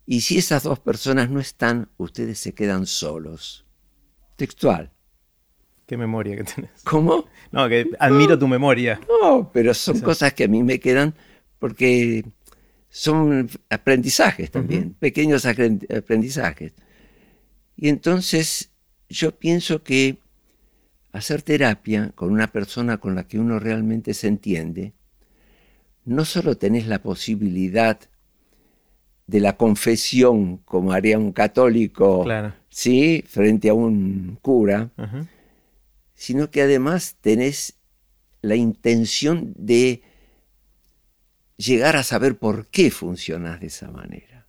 y 0.09 0.21
si 0.21 0.39
esas 0.39 0.63
dos 0.63 0.79
personas 0.79 1.31
no 1.31 1.41
están, 1.41 1.91
ustedes 1.97 2.39
se 2.39 2.55
quedan 2.55 2.87
solos. 2.87 3.66
Textual. 4.37 4.93
Qué 5.87 5.97
memoria 5.97 6.37
que 6.37 6.45
tenés. 6.45 6.83
¿Cómo? 6.85 7.27
No, 7.53 7.69
que 7.69 7.91
admiro 7.99 8.39
tu 8.39 8.49
memoria. 8.49 9.01
No, 9.09 9.51
pero 9.53 9.73
son 9.73 10.01
cosas 10.01 10.33
que 10.35 10.45
a 10.45 10.49
mí 10.49 10.63
me 10.63 10.81
quedan 10.81 11.15
porque 11.59 12.25
son 12.89 13.49
aprendizajes 13.71 14.51
también, 14.51 14.95
pequeños 14.95 15.47
aprendizajes. 15.47 16.73
Y 17.77 17.89
entonces 17.89 18.73
yo 19.09 19.33
pienso 19.33 19.83
que 19.83 20.19
hacer 21.13 21.43
terapia 21.43 22.13
con 22.15 22.33
una 22.33 22.53
persona 22.53 22.99
con 22.99 23.15
la 23.15 23.27
que 23.27 23.39
uno 23.39 23.59
realmente 23.59 24.13
se 24.15 24.29
entiende, 24.29 24.93
no 26.05 26.25
solo 26.25 26.57
tenés 26.57 26.87
la 26.87 27.01
posibilidad 27.01 27.99
de 29.27 29.41
la 29.41 29.57
confesión, 29.57 30.59
como 30.59 30.93
haría 30.93 31.19
un 31.19 31.33
católico, 31.33 32.25
¿sí? 32.77 33.25
frente 33.27 33.71
a 33.71 33.75
un 33.75 34.39
cura, 34.43 34.91
sino 36.15 36.51
que 36.51 36.61
además 36.61 37.17
tenés 37.23 37.79
la 38.43 38.55
intención 38.55 39.55
de 39.57 40.03
llegar 41.57 41.97
a 41.97 42.03
saber 42.03 42.37
por 42.37 42.67
qué 42.67 42.91
funcionas 42.91 43.61
de 43.61 43.69
esa 43.69 43.91
manera. 43.91 44.47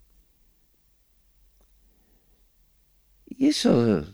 Y 3.30 3.48
eso, 3.48 4.06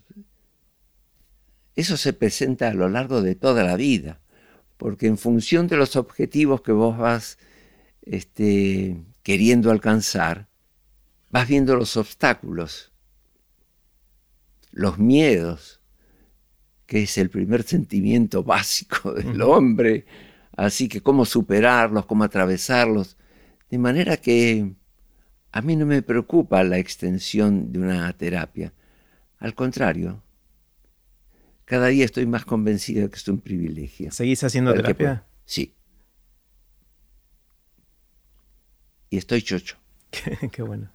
eso 1.76 1.98
se 1.98 2.14
presenta 2.14 2.68
a 2.68 2.76
lo 2.76 2.90
largo 2.90 3.24
de 3.24 3.34
toda 3.34 3.64
la 3.64 3.76
vida, 3.76 4.22
porque 4.78 5.08
en 5.08 5.18
función 5.18 5.68
de 5.68 5.78
los 5.78 5.96
objetivos 5.96 6.62
que 6.62 6.72
vos 6.72 7.00
vas 7.00 7.40
este, 8.04 8.96
queriendo 9.24 9.72
alcanzar, 9.72 10.50
vas 11.32 11.48
viendo 11.48 11.76
los 11.76 11.98
obstáculos, 11.98 12.93
los 14.74 15.00
miedos, 15.00 15.80
que 16.86 17.04
es 17.04 17.18
el 17.18 17.30
primer 17.30 17.64
sentimiento 17.64 18.44
básico 18.44 19.14
del 19.14 19.42
hombre, 19.42 20.06
así 20.56 20.88
que 20.88 21.02
cómo 21.02 21.26
superarlos, 21.26 22.06
cómo 22.06 22.24
atravesarlos, 22.24 23.18
de 23.70 23.78
manera 23.78 24.18
que 24.18 24.74
a 25.52 25.62
mí 25.62 25.76
no 25.76 25.86
me 25.86 26.02
preocupa 26.02 26.64
la 26.64 26.78
extensión 26.78 27.72
de 27.72 27.80
una 27.80 28.12
terapia, 28.14 28.74
al 29.40 29.56
contrario, 29.56 30.22
cada 31.66 31.88
día 31.88 32.06
estoy 32.06 32.26
más 32.26 32.46
convencido 32.46 33.04
de 33.04 33.10
que 33.10 33.16
es 33.16 33.28
un 33.28 33.40
privilegio. 33.40 34.12
¿Seguís 34.12 34.44
haciendo 34.44 34.74
terapia? 34.74 35.26
Sí. 35.46 35.76
Y 39.10 39.18
estoy 39.18 39.42
chocho. 39.42 39.78
qué 40.52 40.62
bueno. 40.62 40.90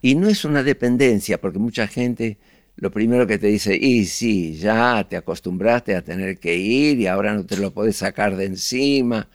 Y 0.00 0.14
no 0.14 0.28
es 0.28 0.44
una 0.44 0.62
dependencia, 0.62 1.40
porque 1.40 1.58
mucha 1.58 1.88
gente 1.88 2.38
lo 2.76 2.90
primero 2.90 3.26
que 3.26 3.38
te 3.38 3.46
dice, 3.46 3.74
y 3.74 4.04
sí, 4.04 4.56
ya 4.56 5.06
te 5.08 5.16
acostumbraste 5.16 5.96
a 5.96 6.02
tener 6.02 6.38
que 6.38 6.56
ir 6.56 7.00
y 7.00 7.06
ahora 7.06 7.34
no 7.34 7.46
te 7.46 7.56
lo 7.56 7.72
puedes 7.72 7.96
sacar 7.96 8.36
de 8.36 8.44
encima. 8.44 9.28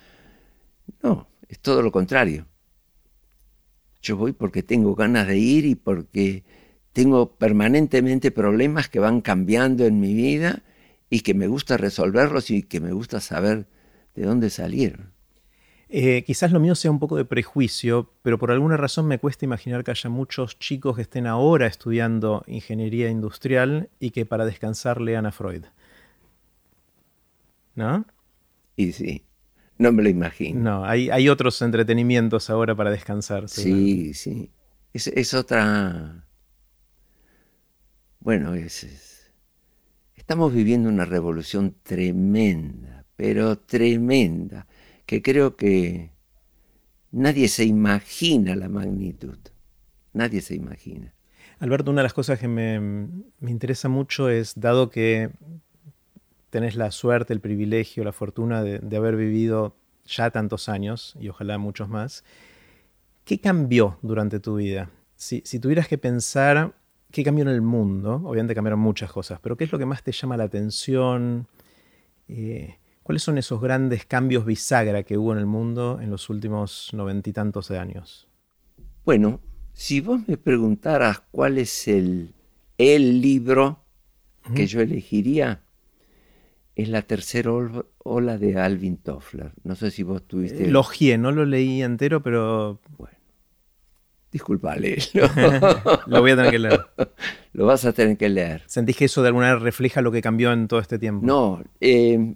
No, 1.02 1.28
es 1.50 1.60
todo 1.60 1.82
lo 1.82 1.92
contrario. 1.92 2.46
Yo 4.02 4.16
voy 4.18 4.34
porque 4.34 4.62
tengo 4.62 4.96
ganas 4.96 5.28
de 5.28 5.38
ir 5.38 5.66
y 5.66 5.76
porque 5.76 6.44
tengo 6.94 7.36
permanentemente 7.36 8.32
problemas 8.32 8.90
que 8.90 9.00
van 9.00 9.22
cambiando 9.22 9.86
en 9.86 10.00
mi 10.00 10.14
vida 10.14 10.64
y 11.10 11.22
que 11.22 11.34
me 11.34 11.48
gusta 11.48 11.78
resolverlos 11.78 12.52
y 12.52 12.64
que 12.64 12.80
me 12.80 12.94
gusta 12.94 13.22
saber 13.22 13.68
de 14.16 14.24
dónde 14.24 14.50
salieron. 14.50 15.11
Eh, 15.94 16.24
quizás 16.26 16.54
lo 16.54 16.62
mío 16.62 16.74
sea 16.74 16.90
un 16.90 17.00
poco 17.00 17.18
de 17.18 17.26
prejuicio, 17.26 18.14
pero 18.22 18.40
por 18.40 18.50
alguna 18.50 18.78
razón 18.78 19.08
me 19.08 19.20
cuesta 19.20 19.44
imaginar 19.44 19.84
que 19.84 19.92
haya 19.92 20.10
muchos 20.10 20.58
chicos 20.58 20.96
que 20.96 21.02
estén 21.02 21.28
ahora 21.28 21.68
estudiando 21.68 22.46
ingeniería 22.48 23.10
industrial 23.10 23.90
y 24.00 24.12
que 24.12 24.26
para 24.26 24.46
descansar 24.46 25.02
lean 25.02 25.26
a 25.26 25.34
Freud. 25.34 25.66
¿No? 27.76 28.06
Y 28.78 28.94
sí, 28.94 29.26
no 29.80 29.92
me 29.92 30.02
lo 30.02 30.08
imagino. 30.08 30.62
No, 30.62 30.86
hay, 30.86 31.28
otros 31.28 31.62
entretenimientos 31.62 32.50
ahora 32.50 32.74
para 32.74 32.90
descansar. 32.90 33.50
Sí, 33.50 34.14
sí. 34.14 34.50
Es, 34.94 35.34
otra... 35.34 36.26
Bueno, 38.22 38.54
estamos 40.16 40.54
viviendo 40.54 40.88
una 40.88 41.04
revolución 41.04 41.76
tremenda, 41.84 43.04
pero 43.18 43.58
tremenda 43.58 44.68
que 45.12 45.22
creo 45.22 45.58
que 45.58 46.10
nadie 47.12 47.50
se 47.50 47.66
imagina 47.66 48.56
la 48.56 48.70
magnitud. 48.70 49.38
Nadie 50.14 50.40
se 50.40 50.56
imagina. 50.56 51.14
Alberto, 51.60 51.92
una 51.92 52.00
de 52.00 52.04
las 52.04 52.14
cosas 52.14 52.40
que 52.40 52.48
me, 52.48 53.10
interesa 53.42 53.90
mucho 53.90 54.30
es, 54.30 54.58
dado 54.58 54.90
que 54.90 55.30
tenés 56.50 56.78
la 56.78 56.92
suerte, 56.92 57.34
el 57.34 57.42
privilegio, 57.42 58.06
la 58.06 58.14
fortuna 58.14 58.64
de, 58.64 58.96
haber 58.96 59.18
vivido 59.18 59.76
ya 60.06 60.32
tantos 60.32 60.70
años, 60.70 61.18
y 61.20 61.28
ojalá 61.28 61.58
muchos 61.58 61.90
más, 61.90 62.24
¿qué 63.26 63.38
cambió 63.38 63.98
durante 64.02 64.40
tu 64.40 64.56
vida? 64.56 64.92
Si, 65.18 65.42
tuvieras 65.60 65.90
que 65.90 65.98
pensar 65.98 66.74
qué 67.12 67.26
cambió 67.26 67.42
en 67.42 67.50
el 67.50 67.62
mundo, 67.62 68.22
obviamente 68.24 68.56
cambiaron 68.56 68.80
muchas 68.80 69.12
cosas, 69.12 69.42
pero 69.42 69.58
¿qué 69.58 69.66
es 69.66 69.74
lo 69.74 69.78
que 69.78 69.86
más 69.86 70.04
te 70.04 70.14
llama 70.14 70.38
la 70.38 70.46
atención? 70.46 71.48
Eh, 72.30 72.78
¿Cuáles 73.04 73.24
son 73.24 73.38
esos 73.38 73.60
grandes 73.60 74.06
cambios 74.06 74.46
bisagra 74.46 75.04
que 75.04 75.18
hubo 75.18 75.34
en 75.34 75.40
el 75.40 75.46
mundo 75.46 76.00
en 76.02 76.10
los 76.10 76.30
últimos 76.30 76.90
noventa 76.94 77.30
y 77.30 77.34
tantos 77.34 77.68
de 77.68 77.80
años? 77.80 78.28
Bueno, 79.04 79.40
si 79.74 80.02
vos 80.02 80.22
me 80.28 80.38
preguntaras 80.38 81.22
cuál 81.32 81.58
es 81.58 81.88
el, 81.88 82.34
el 82.78 83.22
libro 83.22 83.84
que 84.56 84.68
yo 84.68 84.82
elegiría, 84.82 85.64
es 86.76 86.90
la 86.90 87.02
tercera 87.02 87.52
ola 88.00 88.38
de 88.38 88.60
Alvin 88.60 88.98
Toffler. 88.98 89.52
No 89.64 89.76
sé 89.76 89.92
si 89.92 90.04
vos 90.04 90.24
tuviste... 90.24 90.66
Eh, 90.66 91.18
no 91.18 91.32
lo 91.32 91.46
leí 91.46 91.82
entero, 91.82 92.22
pero... 92.22 92.80
Bueno, 92.98 93.18
disculpa, 94.32 94.76
lo 96.08 96.22
voy 96.22 96.32
a 96.32 96.36
tener 96.36 96.52
que 96.52 96.60
leer. 96.60 96.82
Lo 97.54 97.66
vas 97.66 97.86
a 97.86 97.94
tener 97.94 98.18
que 98.18 98.30
leer. 98.30 98.64
¿Sentís 98.68 98.96
que 98.98 99.06
eso 99.06 99.22
de 99.22 99.28
alguna 99.28 99.48
manera 99.48 99.64
refleja 99.64 100.02
lo 100.02 100.12
que 100.12 100.22
cambió 100.22 100.52
en 100.54 100.68
todo 100.68 100.80
este 100.80 100.98
tiempo? 100.98 101.26
No, 101.26 101.64
eh, 101.80 102.36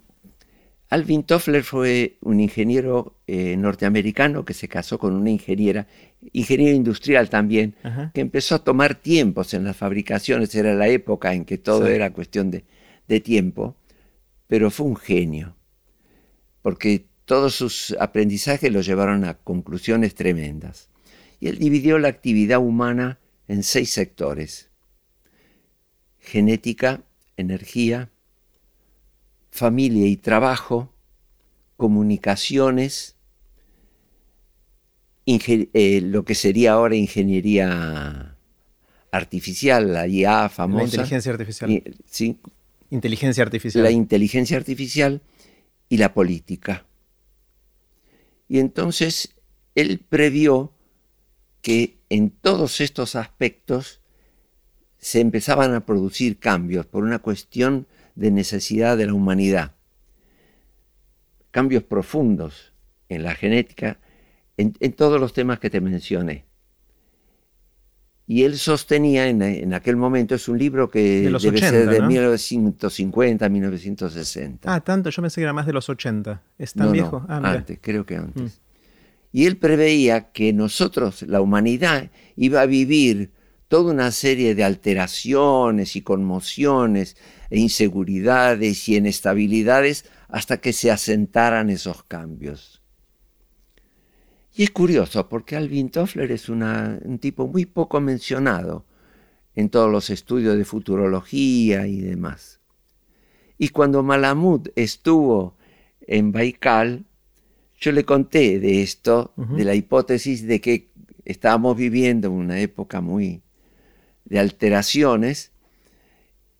Alvin 0.89 1.23
Toffler 1.23 1.63
fue 1.63 2.17
un 2.21 2.39
ingeniero 2.39 3.15
eh, 3.25 3.57
norteamericano 3.57 4.45
que 4.45 4.53
se 4.53 4.67
casó 4.67 4.99
con 4.99 5.15
una 5.15 5.31
ingeniera, 5.31 5.87
ingeniero 6.31 6.75
industrial 6.75 7.29
también, 7.29 7.75
que 8.13 8.21
empezó 8.21 8.55
a 8.55 8.63
tomar 8.63 8.95
tiempos 8.95 9.53
en 9.53 9.63
las 9.63 9.75
fabricaciones, 9.75 10.53
era 10.53 10.75
la 10.75 10.87
época 10.87 11.33
en 11.33 11.45
que 11.45 11.57
todo 11.57 11.87
era 11.87 12.13
cuestión 12.13 12.51
de, 12.51 12.65
de 13.07 13.19
tiempo, 13.19 13.75
pero 14.47 14.69
fue 14.69 14.85
un 14.85 14.95
genio, 14.95 15.55
porque 16.61 17.07
todos 17.25 17.55
sus 17.55 17.95
aprendizajes 17.99 18.71
lo 18.71 18.81
llevaron 18.81 19.25
a 19.25 19.35
conclusiones 19.35 20.13
tremendas. 20.13 20.89
Y 21.39 21.47
él 21.47 21.57
dividió 21.57 21.97
la 21.97 22.07
actividad 22.07 22.59
humana 22.59 23.19
en 23.47 23.63
seis 23.63 23.91
sectores. 23.91 24.69
Genética, 26.19 27.03
energía, 27.37 28.09
familia 29.55 30.05
y 30.05 30.17
trabajo, 30.17 30.93
comunicaciones, 31.77 33.15
eh, 35.25 36.01
lo 36.01 36.25
que 36.25 36.35
sería 36.35 36.73
ahora 36.73 36.95
ingeniería 36.97 38.35
artificial, 39.11 39.93
la 39.93 40.07
IA 40.07 40.49
famosa. 40.49 40.83
La 40.83 40.83
inteligencia 40.83 41.31
artificial. 41.31 41.83
sí, 42.05 42.37
Inteligencia 42.89 43.43
artificial. 43.43 43.83
La 43.83 43.91
inteligencia 43.91 44.57
artificial 44.57 45.21
y 45.87 45.97
la 45.97 46.13
política. 46.13 46.85
Y 48.49 48.59
entonces 48.59 49.35
él 49.73 50.01
previó 50.07 50.73
que 51.61 51.97
en 52.09 52.29
todos 52.29 52.81
estos 52.81 53.15
aspectos 53.15 54.01
se 54.97 55.21
empezaban 55.21 55.73
a 55.73 55.85
producir 55.85 56.39
cambios 56.39 56.85
por 56.85 57.03
una 57.03 57.19
cuestión 57.19 57.87
de 58.15 58.31
necesidad 58.31 58.97
de 58.97 59.07
la 59.07 59.13
humanidad. 59.13 59.75
Cambios 61.51 61.83
profundos 61.83 62.73
en 63.09 63.23
la 63.23 63.35
genética, 63.35 63.99
en, 64.57 64.73
todos 64.93 65.19
los 65.19 65.33
temas 65.33 65.59
que 65.59 65.69
te 65.69 65.81
mencioné. 65.81 66.45
Y 68.27 68.43
él 68.43 68.57
sostenía 68.57 69.27
en, 69.27 69.73
aquel 69.73 69.97
momento, 69.97 70.33
es 70.33 70.47
un 70.47 70.57
libro 70.57 70.89
que 70.89 71.29
de 71.29 71.39
debe 71.39 71.59
ser 71.59 71.87
de 71.87 72.01
1950, 72.01 73.47
1960. 73.47 74.73
Ah, 74.73 74.81
tanto, 74.81 75.11
yo 75.11 75.21
pensé 75.21 75.41
que 75.41 75.43
era 75.43 75.53
más 75.53 75.67
de 75.67 75.73
los 75.73 75.89
80. 75.89 76.41
¿Es 76.57 76.73
tan 76.73 76.91
viejo? 76.91 77.23
Ah, 77.29 77.41
antes, 77.43 77.77
creo 77.79 78.05
que 78.05 78.15
antes. 78.15 78.43
Mm. 78.43 78.47
Y 79.31 79.45
él 79.45 79.57
preveía 79.57 80.31
que 80.31 80.53
nosotros, 80.53 81.21
la 81.23 81.41
humanidad, 81.41 82.09
iba 82.35 82.61
a 82.61 82.65
vivir 82.65 83.31
toda 83.67 83.91
una 83.91 84.11
serie 84.11 84.55
de 84.55 84.63
alteraciones 84.63 85.95
y 85.95 86.01
conmociones 86.01 87.17
e 87.49 87.59
inseguridades 87.59 88.87
y 88.89 88.97
inestabilidades 88.97 90.05
hasta 90.27 90.57
que 90.57 90.73
se 90.73 90.91
asentaran 90.91 91.69
esos 91.69 92.03
cambios. 92.03 92.81
Y 94.53 94.63
es 94.63 94.71
curioso 94.71 95.27
porque 95.27 95.55
Alvin 95.55 95.89
Toffler 95.89 96.31
es 96.31 96.47
un 96.47 97.19
tipo 97.19 97.47
muy 97.47 97.65
poco 97.65 97.99
mencionado 97.99 98.85
en 99.53 99.69
todos 99.69 99.91
los 99.91 100.09
estudios 100.09 100.57
de 100.57 100.65
futurología 100.65 101.87
y 101.87 101.99
demás. 102.01 102.61
Y 103.57 103.69
cuando 103.69 104.03
Malamud 104.03 104.67
estuvo 104.75 105.57
en 106.01 106.31
Baikal, 106.31 107.05
yo 107.77 107.91
le 107.91 108.05
conté 108.05 108.59
de 108.59 108.81
esto, 108.81 109.33
de 109.35 109.63
la 109.65 109.75
hipótesis 109.75 110.45
de 110.47 110.61
que 110.61 110.91
estábamos 111.25 111.75
viviendo 111.75 112.31
una 112.31 112.59
época 112.59 113.01
muy 113.01 113.41
de 114.25 114.39
alteraciones 114.39 115.51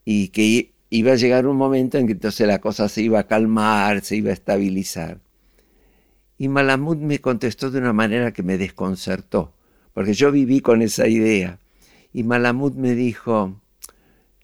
y 0.05 0.29
que 0.29 0.71
iba 0.89 1.11
a 1.13 1.15
llegar 1.15 1.47
un 1.47 1.57
momento 1.57 1.97
en 1.97 2.07
que 2.07 2.13
entonces 2.13 2.47
la 2.47 2.59
cosa 2.59 2.87
se 2.87 3.01
iba 3.01 3.19
a 3.19 3.27
calmar, 3.27 4.01
se 4.01 4.15
iba 4.15 4.29
a 4.29 4.33
estabilizar. 4.33 5.19
Y 6.37 6.47
Malamud 6.47 6.97
me 6.97 7.19
contestó 7.19 7.71
de 7.71 7.79
una 7.79 7.93
manera 7.93 8.31
que 8.31 8.43
me 8.43 8.57
desconcertó, 8.57 9.53
porque 9.93 10.13
yo 10.13 10.31
viví 10.31 10.59
con 10.59 10.81
esa 10.81 11.07
idea. 11.07 11.59
Y 12.13 12.23
Malamud 12.23 12.73
me 12.73 12.93
dijo, 12.93 13.59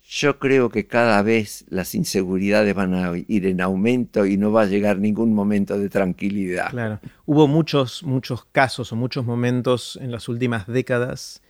yo 0.02 0.38
creo 0.38 0.68
que 0.68 0.86
cada 0.86 1.22
vez 1.22 1.64
las 1.68 1.94
inseguridades 1.94 2.74
van 2.74 2.94
a 2.94 3.12
ir 3.28 3.46
en 3.46 3.60
aumento 3.60 4.26
y 4.26 4.36
no 4.36 4.52
va 4.52 4.62
a 4.62 4.66
llegar 4.66 4.98
ningún 4.98 5.32
momento 5.32 5.78
de 5.78 5.88
tranquilidad. 5.88 6.70
Claro. 6.70 7.00
Hubo 7.24 7.46
muchos, 7.46 8.02
muchos 8.02 8.44
casos 8.52 8.92
o 8.92 8.96
muchos 8.96 9.24
momentos 9.24 9.98
en 10.02 10.10
las 10.10 10.28
últimas 10.28 10.66
décadas 10.66 11.40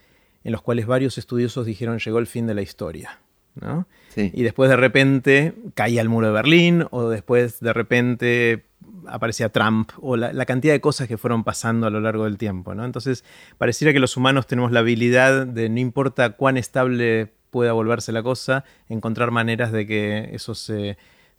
en 0.45 0.53
los 0.53 0.63
cuales 0.63 0.87
varios 0.87 1.19
estudiosos 1.19 1.67
dijeron 1.67 1.99
llegó 1.99 2.19
el 2.19 2.27
fin 2.27 2.47
de 2.47 2.55
la 2.55 2.63
historia. 2.63 3.21
¿no? 3.55 3.87
Y 4.17 4.43
después 4.43 4.71
de 4.71 4.77
repente 4.77 5.55
caía 5.75 6.01
el 6.01 6.09
muro 6.09 6.29
de 6.29 6.33
Berlín 6.33 6.87
o 6.91 7.09
después 7.09 7.61
de 7.61 7.73
repente 7.73 8.65
aparecía 9.07 9.51
Trump 9.51 9.91
o 10.01 10.17
la, 10.17 10.45
cantidad 10.47 10.73
de 10.73 10.81
cosas 10.81 11.09
que 11.09 11.19
fueron 11.19 11.45
pasando 11.45 11.87
a 11.87 11.91
lo 11.91 12.01
largo 12.01 12.25
del 12.25 12.39
tiempo. 12.39 12.75
¿no? 12.75 12.85
Entonces, 12.85 13.25
pareciera 13.59 13.93
que 13.93 14.01
los 14.01 14.17
humanos 14.17 14.47
tenemos 14.47 14.73
la 14.73 14.81
habilidad 14.81 15.47
de, 15.47 15.69
no 15.69 15.81
importa 15.81 16.31
cuán 16.31 16.57
estable 16.57 17.33
pueda 17.51 17.73
volverse 17.73 18.13
la 18.13 18.23
cosa, 18.23 18.65
encontrar 18.89 19.31
maneras 19.31 19.73
de 19.73 19.87
que 19.87 20.31
eso 20.33 20.55
se, 20.55 20.97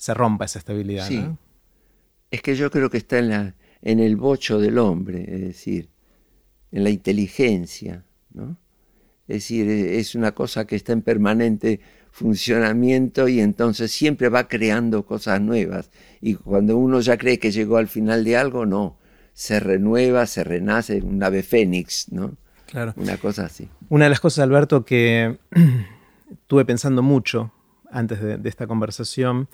rompa, 0.08 0.46
esa 0.46 0.60
estabilidad. 0.60 1.08
Sí. 1.08 1.26
Es 2.30 2.42
que 2.42 2.56
yo 2.56 2.70
creo 2.70 2.90
que 2.90 2.98
está 2.98 3.20
en, 3.20 3.30
la, 3.30 3.56
en 3.82 4.00
el 4.00 4.16
bocho 4.16 4.60
del 4.60 4.78
hombre, 4.78 5.24
es 5.28 5.42
decir, 5.42 5.90
en 6.72 6.84
la 6.84 6.90
inteligencia. 6.90 8.04
¿no? 8.32 8.58
Es 9.28 9.36
decir, 9.38 9.70
es 9.70 10.16
una 10.16 10.34
cosa 10.34 10.66
que 10.66 10.76
está 10.76 10.94
en 10.94 11.02
permanente 11.02 11.80
funcionamiento 12.12 13.28
y 13.28 13.40
entonces 13.40 13.92
siempre 13.92 14.30
va 14.30 14.48
creando 14.48 15.06
cosas 15.06 15.42
nuevas. 15.42 15.90
Y 16.22 16.36
cuando 16.36 16.78
uno 16.78 17.02
ya 17.02 17.18
cree 17.18 17.40
que 17.40 17.52
llegó 17.52 17.78
al 17.78 17.88
final 17.88 18.24
de 18.24 18.38
algo, 18.38 18.66
no, 18.66 18.98
se 19.34 19.60
renueva, 19.60 20.26
se 20.28 20.44
renace, 20.44 21.02
un 21.02 21.22
ave 21.24 21.42
fénix, 21.42 22.12
¿no? 22.12 22.38
Claro. 22.68 22.94
Una 22.98 23.18
cosa 23.18 23.46
así. 23.46 23.70
Una 23.90 24.06
de 24.06 24.10
las 24.10 24.20
cosas, 24.20 24.44
Alberto, 24.44 24.86
que 24.86 25.38
estuve 26.32 26.66
pensando 26.66 27.02
mucho 27.02 27.52
antes 27.92 28.22
de, 28.22 28.50
esta 28.50 28.68
conversación 28.68 29.48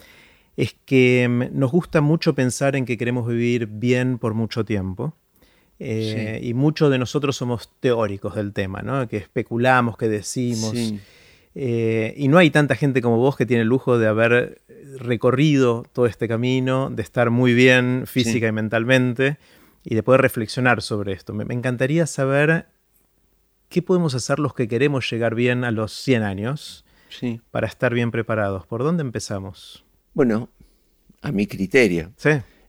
es 0.58 0.75
que 0.86 1.27
mm, 1.29 1.58
nos 1.58 1.71
gusta 1.71 2.01
mucho 2.01 2.36
pensar 2.36 2.75
en 2.75 2.86
que 2.86 2.97
queremos 2.97 3.27
vivir 3.27 3.67
bien 3.67 4.17
por 4.17 4.34
mucho 4.34 4.65
tiempo. 4.65 5.15
Eh, 5.79 6.41
y 6.43 6.53
muchos 6.53 6.91
de 6.91 6.97
nosotros 6.97 7.37
somos 7.37 7.69
teóricos 7.79 8.35
del 8.35 8.51
tema, 8.51 8.81
¿no? 8.81 9.07
que 9.07 9.17
especulamos, 9.17 9.97
que 9.97 10.09
decimos. 10.09 10.73
Eh, 11.55 12.13
y 12.17 12.27
no 12.27 12.37
hay 12.37 12.51
tanta 12.51 12.75
gente 12.75 13.01
como 13.01 13.17
vos 13.17 13.37
que 13.37 13.45
tiene 13.45 13.63
el 13.63 13.69
lujo 13.69 13.97
de 13.97 14.07
haber 14.07 14.61
recorrido 14.97 15.85
todo 15.93 16.05
este 16.05 16.27
camino, 16.27 16.89
de 16.89 17.01
estar 17.01 17.29
muy 17.29 17.53
bien 17.53 18.03
física 18.05 18.47
y 18.47 18.51
mentalmente 18.51 19.37
y 19.83 19.95
de 19.95 20.03
poder 20.03 20.21
reflexionar 20.21 20.81
sobre 20.81 21.13
esto. 21.13 21.33
Me, 21.33 21.51
encantaría 21.53 22.05
saber 22.07 22.67
qué 23.69 23.81
podemos 23.81 24.13
hacer 24.15 24.39
los 24.39 24.53
que 24.53 24.67
queremos 24.67 25.09
llegar 25.09 25.33
bien 25.33 25.63
a 25.63 25.71
los 25.71 25.93
100 25.93 26.23
años 26.23 26.85
para 27.51 27.67
estar 27.67 27.93
bien 27.93 28.11
preparados. 28.11 28.67
¿Por 28.67 28.83
dónde 28.83 29.01
empezamos? 29.01 29.85
Bueno, 30.13 30.49
a 31.21 31.31
mi 31.31 31.47
criterio. 31.47 32.11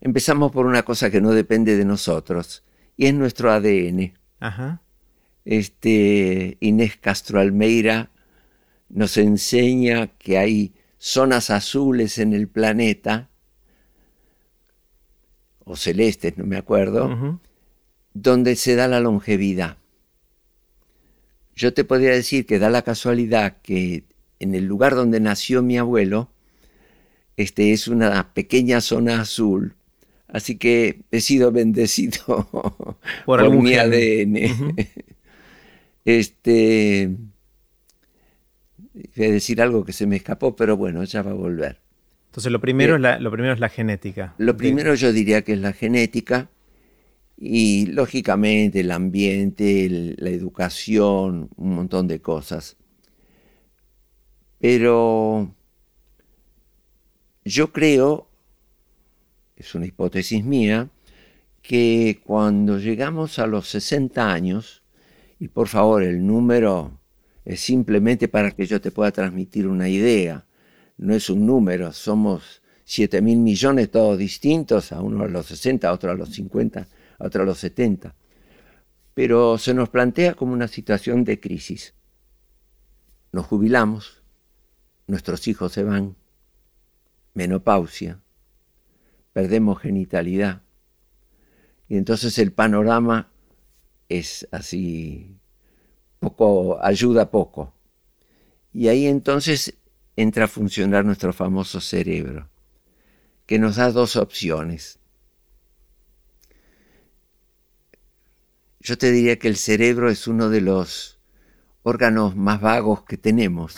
Empezamos 0.01 0.53
por 0.53 0.66
una 0.66 0.85
cosa 0.85 1.11
que 1.11 1.20
no 1.20 1.33
depende 1.33 1.77
de 1.77 1.85
nosotros 1.85 2.62
y 3.01 3.07
es 3.07 3.15
nuestro 3.15 3.51
ADN. 3.51 4.13
Este, 5.47 6.59
Inés 6.61 6.99
Castro 6.99 7.41
Almeida 7.41 8.11
nos 8.91 9.17
enseña 9.17 10.09
que 10.19 10.37
hay 10.37 10.75
zonas 10.99 11.49
azules 11.49 12.19
en 12.19 12.35
el 12.35 12.47
planeta, 12.47 13.31
o 15.65 15.77
celestes, 15.77 16.37
no 16.37 16.45
me 16.45 16.59
acuerdo, 16.59 17.41
donde 18.13 18.55
se 18.55 18.75
da 18.75 18.87
la 18.87 19.01
longevidad. 19.01 19.79
Yo 21.57 21.73
te 21.73 21.85
podría 21.85 22.11
decir 22.11 22.45
que 22.45 22.59
da 22.59 22.69
la 22.69 22.83
casualidad 22.83 23.63
que 23.63 24.05
en 24.41 24.55
el 24.55 24.67
lugar 24.67 24.95
donde 24.95 25.21
nació 25.21 25.63
mi 25.63 25.79
abuelo, 25.79 26.29
este 27.39 27.73
es 27.73 27.89
una 27.89 28.35
pequeña 28.35 28.83
zona 28.83 29.23
azul 29.23 29.75
Así 30.33 30.57
que 30.57 31.01
he 31.11 31.21
sido 31.21 31.51
bendecido 31.51 32.49
por, 33.27 33.51
mi 33.51 33.75
ADN. 33.75 34.77
Este. 36.03 37.11
Voy 39.16 39.27
a 39.27 39.31
decir 39.31 39.61
algo 39.61 39.85
que 39.85 39.93
se 39.93 40.07
me 40.07 40.16
escapó, 40.16 40.57
pero 40.57 40.77
bueno, 40.77 41.05
ya 41.05 41.23
va 41.23 41.33
a 41.33 41.35
volver. 41.35 41.79
Entonces, 42.27 42.51
lo 42.51 42.61
primero, 42.61 42.97
es, 42.97 43.03
la, 43.03 43.19
lo 43.19 43.31
primero 43.31 43.53
es 43.53 43.61
la 43.61 43.69
genética. 43.69 44.35
Lo 44.38 44.57
primero 44.57 44.95
yo 44.95 45.12
diría 45.12 45.43
que 45.43 45.53
es 45.53 45.59
la 45.59 45.73
genética 45.73 46.49
y, 47.37 47.87
lógicamente, 47.87 48.81
el 48.81 48.90
ambiente, 48.93 50.14
la 50.16 50.31
educación, 50.31 51.51
un 51.57 51.75
montón 51.75 52.09
de 52.09 52.21
cosas. 52.21 52.77
Pero 54.59 55.55
yo 57.45 57.73
creo 57.73 58.30
es 59.61 59.75
una 59.75 59.87
hipótesis 59.87 60.42
mía, 60.42 60.88
que 61.62 62.20
cuando 62.25 62.79
llegamos 62.79 63.38
a 63.38 63.46
los 63.46 63.68
60 63.68 64.33
años, 64.33 64.83
y 65.38 65.49
por 65.49 65.68
favor 65.68 66.03
el 66.03 66.27
número 66.27 66.99
es 67.44 67.61
simplemente 67.61 68.27
para 68.29 68.53
que 68.53 68.64
yo 68.64 68.81
te 68.81 68.90
pueda 68.90 69.11
transmitir 69.12 69.66
una 69.66 69.88
idea, 69.88 70.46
no 70.96 71.14
es 71.14 71.29
un 71.29 71.46
número, 71.46 71.92
somos 71.92 72.62
7 72.85 73.20
mil 73.20 73.38
millones 73.38 73.90
todos 73.90 74.16
distintos, 74.18 74.92
a 74.92 75.03
uno 75.03 75.25
a 75.25 75.29
los 75.29 75.46
60, 75.46 75.88
a 75.88 75.92
otro 75.92 76.11
a 76.11 76.14
los 76.14 76.31
50, 76.31 76.88
a 77.18 77.27
otro 77.27 77.42
a 77.42 77.46
los 77.46 77.59
70. 77.59 78.14
Pero 79.12 79.59
se 79.59 79.75
nos 79.75 79.90
plantea 79.90 80.35
como 80.35 80.55
una 80.55 80.68
situación 80.68 81.25
de 81.25 81.38
crisis. 81.38 81.94
Nos 83.31 83.44
jubilamos, 83.44 84.23
nuestros 85.07 85.46
hijos 85.49 85.73
se 85.73 85.85
van, 85.85 86.16
menopausia, 87.35 88.20
perdemos 89.33 89.81
genitalidad. 89.81 90.62
Y 91.88 91.97
entonces 91.97 92.38
el 92.38 92.53
panorama 92.53 93.31
es 94.09 94.47
así, 94.51 95.37
poco, 96.19 96.83
ayuda 96.83 97.31
poco. 97.31 97.73
Y 98.73 98.88
ahí 98.88 99.07
entonces 99.07 99.75
entra 100.16 100.45
a 100.45 100.49
funcionar 100.49 101.05
nuestro 101.05 101.33
famoso 101.33 101.81
cerebro, 101.81 102.49
que 103.47 103.59
nos 103.59 103.77
da 103.77 103.90
dos 103.90 104.16
opciones. 104.16 104.99
Yo 108.81 108.97
te 108.97 109.11
diría 109.11 109.38
que 109.38 109.49
el 109.49 109.57
cerebro 109.57 110.11
es 110.11 110.27
uno 110.27 110.49
de 110.49 110.61
los 110.61 111.19
órganos 111.83 112.37
más 112.37 112.61
vagos 112.61 113.05
que 113.05 113.16
tenemos, 113.16 113.77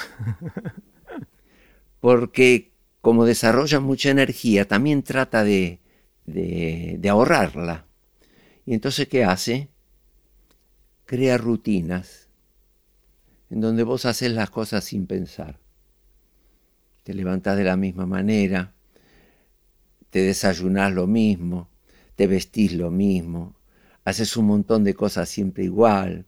porque 2.01 2.72
como 3.03 3.25
desarrolla 3.25 3.81
mucha 3.81 4.11
energía, 4.11 4.67
también 4.67 5.03
trata 5.03 5.43
de, 5.43 5.81
ahorrarla. 7.11 7.85
Y 8.65 8.75
entonces, 8.75 9.09
¿qué 9.09 9.25
hace? 9.25 9.69
Crea 11.05 11.37
rutinas 11.37 12.29
en 13.51 13.61
donde 13.61 13.83
vos 13.83 14.07
haces 14.07 14.33
las 14.33 14.49
cosas 14.51 14.85
sin 14.85 15.07
pensar. 15.07 15.59
Te 17.03 17.13
levantás 17.13 17.59
de 17.59 17.65
la 17.65 17.77
misma 17.77 18.07
manera, 18.07 18.73
te 20.11 20.21
desayunás 20.21 20.93
lo 20.93 21.09
mismo, 21.09 21.69
te 22.15 22.29
vestís 22.29 22.73
lo 22.73 22.93
mismo, 22.93 23.57
haces 24.05 24.37
un 24.37 24.47
montón 24.47 24.85
de 24.85 24.95
cosas 24.95 25.29
siempre 25.29 25.65
igual, 25.65 26.25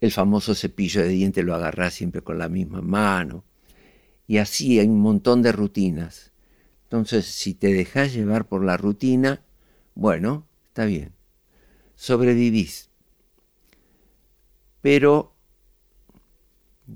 el 0.00 0.12
famoso 0.12 0.54
cepillo 0.54 1.00
de 1.00 1.08
dientes 1.08 1.44
lo 1.44 1.54
agarrás 1.54 1.94
siempre 1.94 2.20
con 2.20 2.38
la 2.38 2.50
misma 2.50 2.82
mano, 2.82 3.42
y 4.26 4.38
así 4.38 4.78
hay 4.78 4.86
un 4.86 5.00
montón 5.00 5.42
de 5.42 5.52
rutinas. 5.52 6.32
Entonces, 6.84 7.26
si 7.26 7.54
te 7.54 7.72
dejas 7.72 8.12
llevar 8.12 8.46
por 8.46 8.64
la 8.64 8.76
rutina, 8.76 9.42
bueno, 9.94 10.46
está 10.68 10.84
bien, 10.84 11.12
sobrevivís. 11.94 12.90
Pero, 14.80 15.34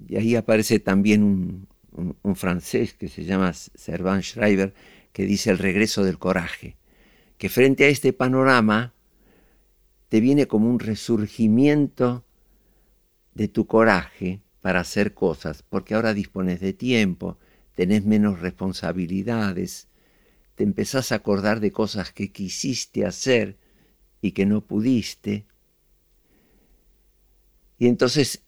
y 0.08 0.16
ahí 0.16 0.36
aparece 0.36 0.78
también 0.78 1.22
un, 1.22 1.68
un 2.22 2.36
francés 2.36 2.94
que 2.94 3.08
se 3.08 3.24
llama 3.24 3.52
Servan 3.52 4.22
Schreiber, 4.22 4.74
que 5.12 5.24
dice 5.24 5.50
el 5.50 5.58
regreso 5.58 6.04
del 6.04 6.18
coraje, 6.18 6.76
que 7.38 7.48
frente 7.48 7.84
a 7.84 7.88
este 7.88 8.12
panorama 8.12 8.94
te 10.08 10.20
viene 10.20 10.46
como 10.46 10.70
un 10.70 10.78
resurgimiento 10.78 12.24
de 13.34 13.48
tu 13.48 13.66
coraje 13.66 14.42
para 14.60 14.80
hacer 14.80 15.14
cosas, 15.14 15.62
porque 15.62 15.94
ahora 15.94 16.14
dispones 16.14 16.60
de 16.60 16.72
tiempo, 16.72 17.38
tenés 17.74 18.04
menos 18.04 18.40
responsabilidades, 18.40 19.88
te 20.54 20.64
empezás 20.64 21.12
a 21.12 21.16
acordar 21.16 21.60
de 21.60 21.70
cosas 21.70 22.12
que 22.12 22.32
quisiste 22.32 23.06
hacer 23.06 23.56
y 24.20 24.32
que 24.32 24.46
no 24.46 24.60
pudiste. 24.60 25.46
Y 27.78 27.86
entonces 27.86 28.42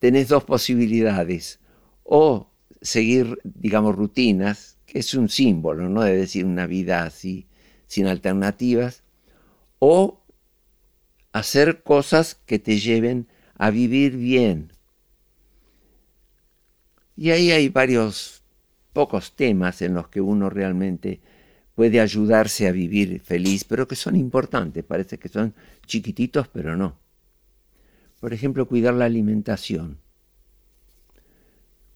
tenés 0.00 0.28
dos 0.28 0.44
posibilidades, 0.44 1.60
o 2.02 2.50
seguir, 2.80 3.38
digamos, 3.44 3.94
rutinas, 3.94 4.78
que 4.86 4.98
es 5.00 5.14
un 5.14 5.28
símbolo, 5.28 5.88
¿no? 5.88 6.02
De 6.02 6.16
decir 6.16 6.44
una 6.44 6.66
vida 6.66 7.04
así, 7.04 7.46
sin 7.86 8.06
alternativas, 8.06 9.04
o 9.78 10.24
hacer 11.32 11.82
cosas 11.82 12.34
que 12.46 12.58
te 12.58 12.78
lleven 12.78 13.28
a 13.54 13.70
vivir 13.70 14.16
bien. 14.16 14.72
Y 17.18 17.32
ahí 17.32 17.50
hay 17.50 17.68
varios, 17.68 18.44
pocos 18.92 19.34
temas 19.34 19.82
en 19.82 19.94
los 19.94 20.06
que 20.06 20.20
uno 20.20 20.50
realmente 20.50 21.20
puede 21.74 21.98
ayudarse 21.98 22.68
a 22.68 22.72
vivir 22.72 23.18
feliz, 23.18 23.64
pero 23.64 23.88
que 23.88 23.96
son 23.96 24.14
importantes, 24.14 24.84
parece 24.84 25.18
que 25.18 25.28
son 25.28 25.52
chiquititos, 25.84 26.46
pero 26.46 26.76
no. 26.76 26.96
Por 28.20 28.32
ejemplo, 28.32 28.68
cuidar 28.68 28.94
la 28.94 29.06
alimentación, 29.06 29.98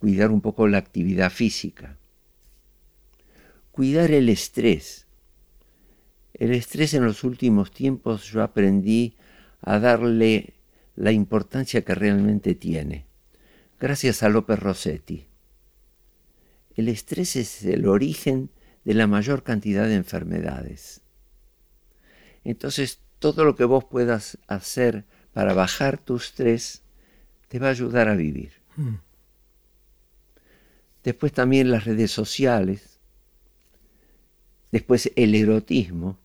cuidar 0.00 0.32
un 0.32 0.40
poco 0.40 0.66
la 0.66 0.78
actividad 0.78 1.30
física, 1.30 1.96
cuidar 3.70 4.10
el 4.10 4.28
estrés. 4.28 5.06
El 6.34 6.50
estrés 6.50 6.94
en 6.94 7.04
los 7.04 7.22
últimos 7.22 7.70
tiempos 7.70 8.24
yo 8.24 8.42
aprendí 8.42 9.14
a 9.60 9.78
darle 9.78 10.54
la 10.96 11.12
importancia 11.12 11.82
que 11.82 11.94
realmente 11.94 12.56
tiene, 12.56 13.06
gracias 13.82 14.22
a 14.22 14.28
López 14.28 14.60
Rossetti. 14.60 15.26
El 16.76 16.88
estrés 16.88 17.34
es 17.34 17.64
el 17.64 17.86
origen 17.86 18.48
de 18.84 18.94
la 18.94 19.08
mayor 19.08 19.42
cantidad 19.42 19.88
de 19.88 19.96
enfermedades. 19.96 21.00
Entonces, 22.44 23.00
todo 23.18 23.44
lo 23.44 23.56
que 23.56 23.64
vos 23.64 23.84
puedas 23.84 24.38
hacer 24.46 25.04
para 25.32 25.52
bajar 25.52 25.98
tu 25.98 26.16
estrés 26.16 26.82
te 27.48 27.58
va 27.58 27.66
a 27.66 27.70
ayudar 27.70 28.08
a 28.08 28.14
vivir. 28.14 28.52
Hmm. 28.76 28.96
Después 31.02 31.32
también 31.32 31.70
las 31.70 31.84
redes 31.84 32.12
sociales, 32.12 32.92
Después 34.70 35.12
el 35.16 35.34
erotismo. 35.34 36.18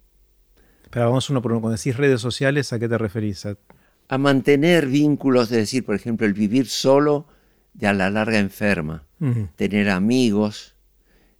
Pero 0.89 1.07
vamos 1.07 1.29
uno 1.29 1.41
por 1.41 1.51
uno. 1.51 1.59
Cuando 1.59 1.77
decís 1.77 1.97
redes 1.97 2.21
sociales, 2.21 2.71
¿a 2.71 2.79
qué 2.79 2.87
te 2.87 2.97
referís? 2.97 3.45
A, 3.45 4.17
mantener 4.17 4.87
vínculos, 4.87 5.51
es 5.51 5.57
decir, 5.57 5.83
por 5.83 5.95
ejemplo, 5.95 6.25
el 6.25 6.33
vivir 6.33 6.67
solo 6.67 7.27
de 7.77 7.87
a 7.87 7.93
la 7.93 8.09
larga 8.09 8.39
enferma, 8.39 9.05
tener 9.55 9.89
amigos, 9.89 10.75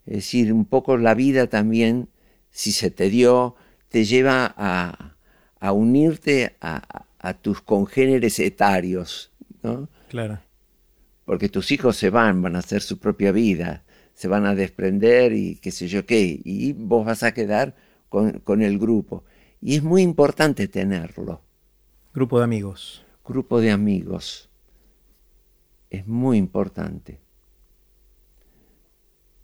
es 0.06 0.16
decir, 0.16 0.54
un 0.54 0.66
poco 0.66 0.98
la 0.98 1.14
vida 1.14 1.48
también, 1.48 2.08
si 2.50 2.72
se 2.72 2.90
te 2.90 3.10
dio, 3.10 3.56
te 3.90 4.06
lleva 4.06 4.54
a, 4.58 5.16
a 5.60 5.72
unirte 5.74 6.56
a, 6.62 7.06
a, 7.20 7.34
tus 7.34 7.62
congéneres 7.62 8.40
etarios, 8.40 9.32
¿no? 9.62 9.90
Claro. 10.08 10.40
Porque 11.26 11.50
tus 11.50 11.72
hijos 11.72 11.98
se 11.98 12.10
van, 12.10 12.42
van 12.42 12.56
a 12.56 12.60
hacer 12.60 12.82
su 12.82 13.00
propia 13.00 13.34
vida 13.34 13.84
se 14.18 14.28
van 14.28 14.48
a 14.48 14.56
desprender 14.56 15.34
y 15.34 15.58
qué 15.58 15.70
sé 15.70 15.88
yo 15.88 16.08
qué, 16.08 16.42
y 16.44 16.74
vos 16.74 17.06
vas 17.06 17.22
a 17.22 17.36
quedar 17.36 17.76
con, 18.10 18.62
el 18.64 18.80
grupo. 18.80 19.24
Y 19.62 19.76
es 19.76 19.84
muy 19.84 20.02
importante 20.02 20.68
tenerlo. 20.68 21.44
Grupo 22.16 22.40
de 22.40 22.46
amigos. 22.46 23.06
Grupo 23.24 23.62
de 23.62 23.70
amigos. 23.70 24.50
Es 25.90 26.08
muy 26.08 26.38
importante. 26.38 27.20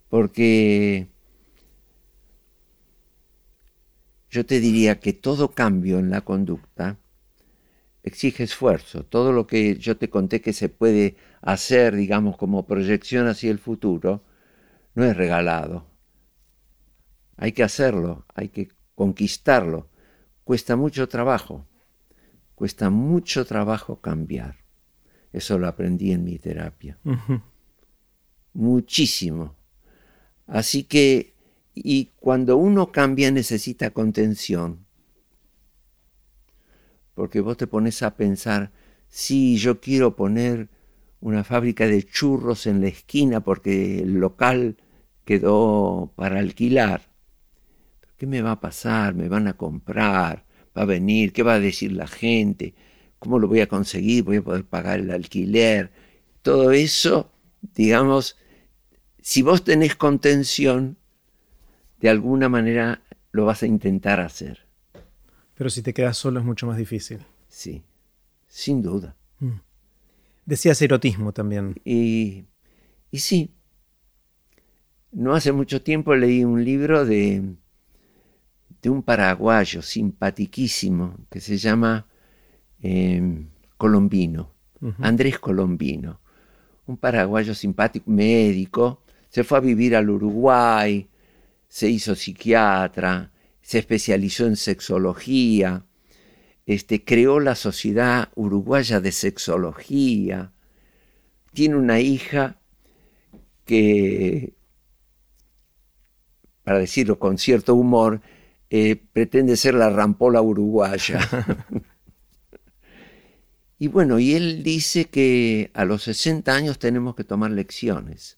Porque 0.10 1.08
yo 4.29 4.45
te 4.45 4.60
diría 4.60 4.99
que 4.99 5.13
todo 5.13 5.51
cambio 5.51 5.99
en 5.99 6.10
la 6.10 6.21
conducta 6.21 6.97
exige 8.03 8.43
esfuerzo. 8.43 9.06
Todo 9.06 9.32
lo 9.32 9.47
que 9.47 9.75
yo 9.75 9.97
te 9.97 10.10
conté 10.10 10.41
que 10.41 10.53
se 10.53 10.69
puede 10.69 11.15
hacer, 11.41 11.95
digamos, 11.95 12.38
como 12.38 12.67
proyección 12.67 13.27
hacia 13.27 13.51
el 13.51 13.60
futuro, 13.60 14.23
no 14.95 15.03
es 15.06 15.15
regalado. 15.15 15.88
Hay 17.38 17.51
que 17.53 17.63
hacerlo, 17.63 18.25
hay 18.36 18.49
que 18.49 18.69
conquistarlo. 18.95 19.89
Cuesta 20.43 20.75
mucho 20.75 21.08
trabajo, 21.08 21.67
cuesta 22.56 22.89
mucho 22.89 23.45
trabajo 23.45 24.01
cambiar. 24.01 24.62
Eso 25.34 25.58
lo 25.58 25.67
aprendí 25.67 26.12
en 26.12 26.24
mi 26.24 26.38
terapia. 26.38 26.98
Muchísimo. 28.54 29.56
Así 30.46 30.84
que, 30.84 31.34
y 31.74 32.12
cuando 32.19 32.56
uno 32.58 32.91
cambia 32.91 33.32
necesita 33.32 33.89
contención. 33.89 34.86
Porque 37.15 37.41
vos 37.41 37.58
te 37.58 37.65
pones 37.65 38.04
a 38.04 38.15
pensar, 38.15 38.72
sí, 39.10 39.58
yo 39.58 39.82
quiero 39.82 40.15
poner 40.15 40.69
una 41.19 41.43
fábrica 41.43 41.88
de 41.88 42.04
churros 42.04 42.67
en 42.67 42.82
la 42.82 42.88
esquina 42.88 43.39
porque 43.39 44.00
el 44.00 44.15
local 44.15 44.78
quedó 45.26 46.12
para 46.15 46.39
alquilar. 46.39 47.10
¿Qué 48.17 48.28
me 48.28 48.41
va 48.41 48.52
a 48.52 48.60
pasar? 48.60 49.15
¿Me 49.15 49.30
van 49.30 49.48
a 49.48 49.54
comprar? 49.54 50.46
¿Va 50.78 50.84
a 50.84 50.86
venir? 50.86 51.34
¿Qué 51.34 51.41
va 51.41 51.56
a 51.56 51.60
decir 51.60 51.91
la 51.93 52.08
gente? 52.08 52.76
¿Cómo 53.24 53.40
lo 53.40 53.48
voy 53.48 53.62
a 53.62 53.70
conseguir? 53.70 54.26
¿Voy 54.26 54.36
a 54.36 54.42
poder 54.42 54.66
pagar 54.66 55.00
el 55.00 55.10
alquiler? 55.10 55.94
Todo 56.42 56.74
eso, 56.74 57.32
digamos, 57.74 58.36
si 59.22 59.42
vos 59.42 59.64
tenés 59.64 59.96
contención, 59.96 60.98
de 62.02 62.10
alguna 62.10 62.50
manera 62.50 63.02
lo 63.32 63.46
vas 63.46 63.64
a 63.64 63.66
intentar 63.66 64.20
hacer. 64.20 64.68
Pero 65.56 65.70
si 65.70 65.82
te 65.82 65.94
quedas 65.94 66.18
solo 66.18 66.42
es 66.42 66.46
mucho 66.46 66.68
más 66.68 66.76
difícil. 66.76 67.20
Sí, 67.48 67.82
sin 68.50 68.82
duda. 68.82 69.16
Mm. 69.40 69.62
Decías 70.46 70.82
erotismo 70.82 71.32
también. 71.32 71.76
Y, 71.86 72.44
y 73.10 73.20
sí, 73.20 73.54
no 75.14 75.34
hace 75.34 75.54
mucho 75.54 75.82
tiempo 75.82 76.14
leí 76.14 76.44
un 76.44 76.66
libro 76.66 77.06
de, 77.06 77.56
de 78.82 78.90
un 78.90 79.02
paraguayo 79.02 79.82
simpatiquísimo 79.82 81.16
que 81.30 81.40
se 81.40 81.58
llama 81.58 82.06
em, 82.84 83.48
Colombino, 83.78 84.54
Andrés 85.00 85.39
Colombino, 85.39 86.19
un 86.86 86.98
paraguayo 86.98 87.56
simpático, 87.56 88.12
médico, 88.12 89.02
se 89.30 89.43
fue 89.43 89.58
a 89.58 89.62
vivir 89.62 89.96
al 89.96 90.10
Uruguay, 90.10 91.08
se 91.67 91.89
hizo 91.89 92.15
psiquiatra, 92.15 93.32
se 93.62 93.80
especializó 93.80 94.46
en 94.46 94.58
sexología, 94.58 95.86
este, 96.65 97.04
creó 97.04 97.39
la 97.39 97.56
Sociedad 97.56 98.30
Uruguaya 98.36 99.00
de 99.00 99.12
Sexología, 99.12 100.52
tiene 101.54 101.76
una 101.76 102.00
hija 102.00 102.60
que 103.65 104.54
para 106.63 106.80
decirlo 106.80 107.19
con 107.19 107.38
cierto 107.38 107.76
humor, 107.76 108.22
eh, 108.69 108.96
pretende 108.96 109.58
ser 109.58 109.76
la 109.76 109.89
rampola 109.89 110.41
uruguaya. 110.41 111.19
y 113.84 113.89
bueno, 113.89 114.17
y 114.17 114.34
él 114.34 114.63
dice 114.63 115.10
que 115.10 115.69
a 115.74 115.84
los 115.84 116.04
60 116.04 116.56
años 116.56 116.80
tenemos 116.80 117.15
que 117.15 117.26
tomar 117.26 117.52
lecciones. 117.52 118.38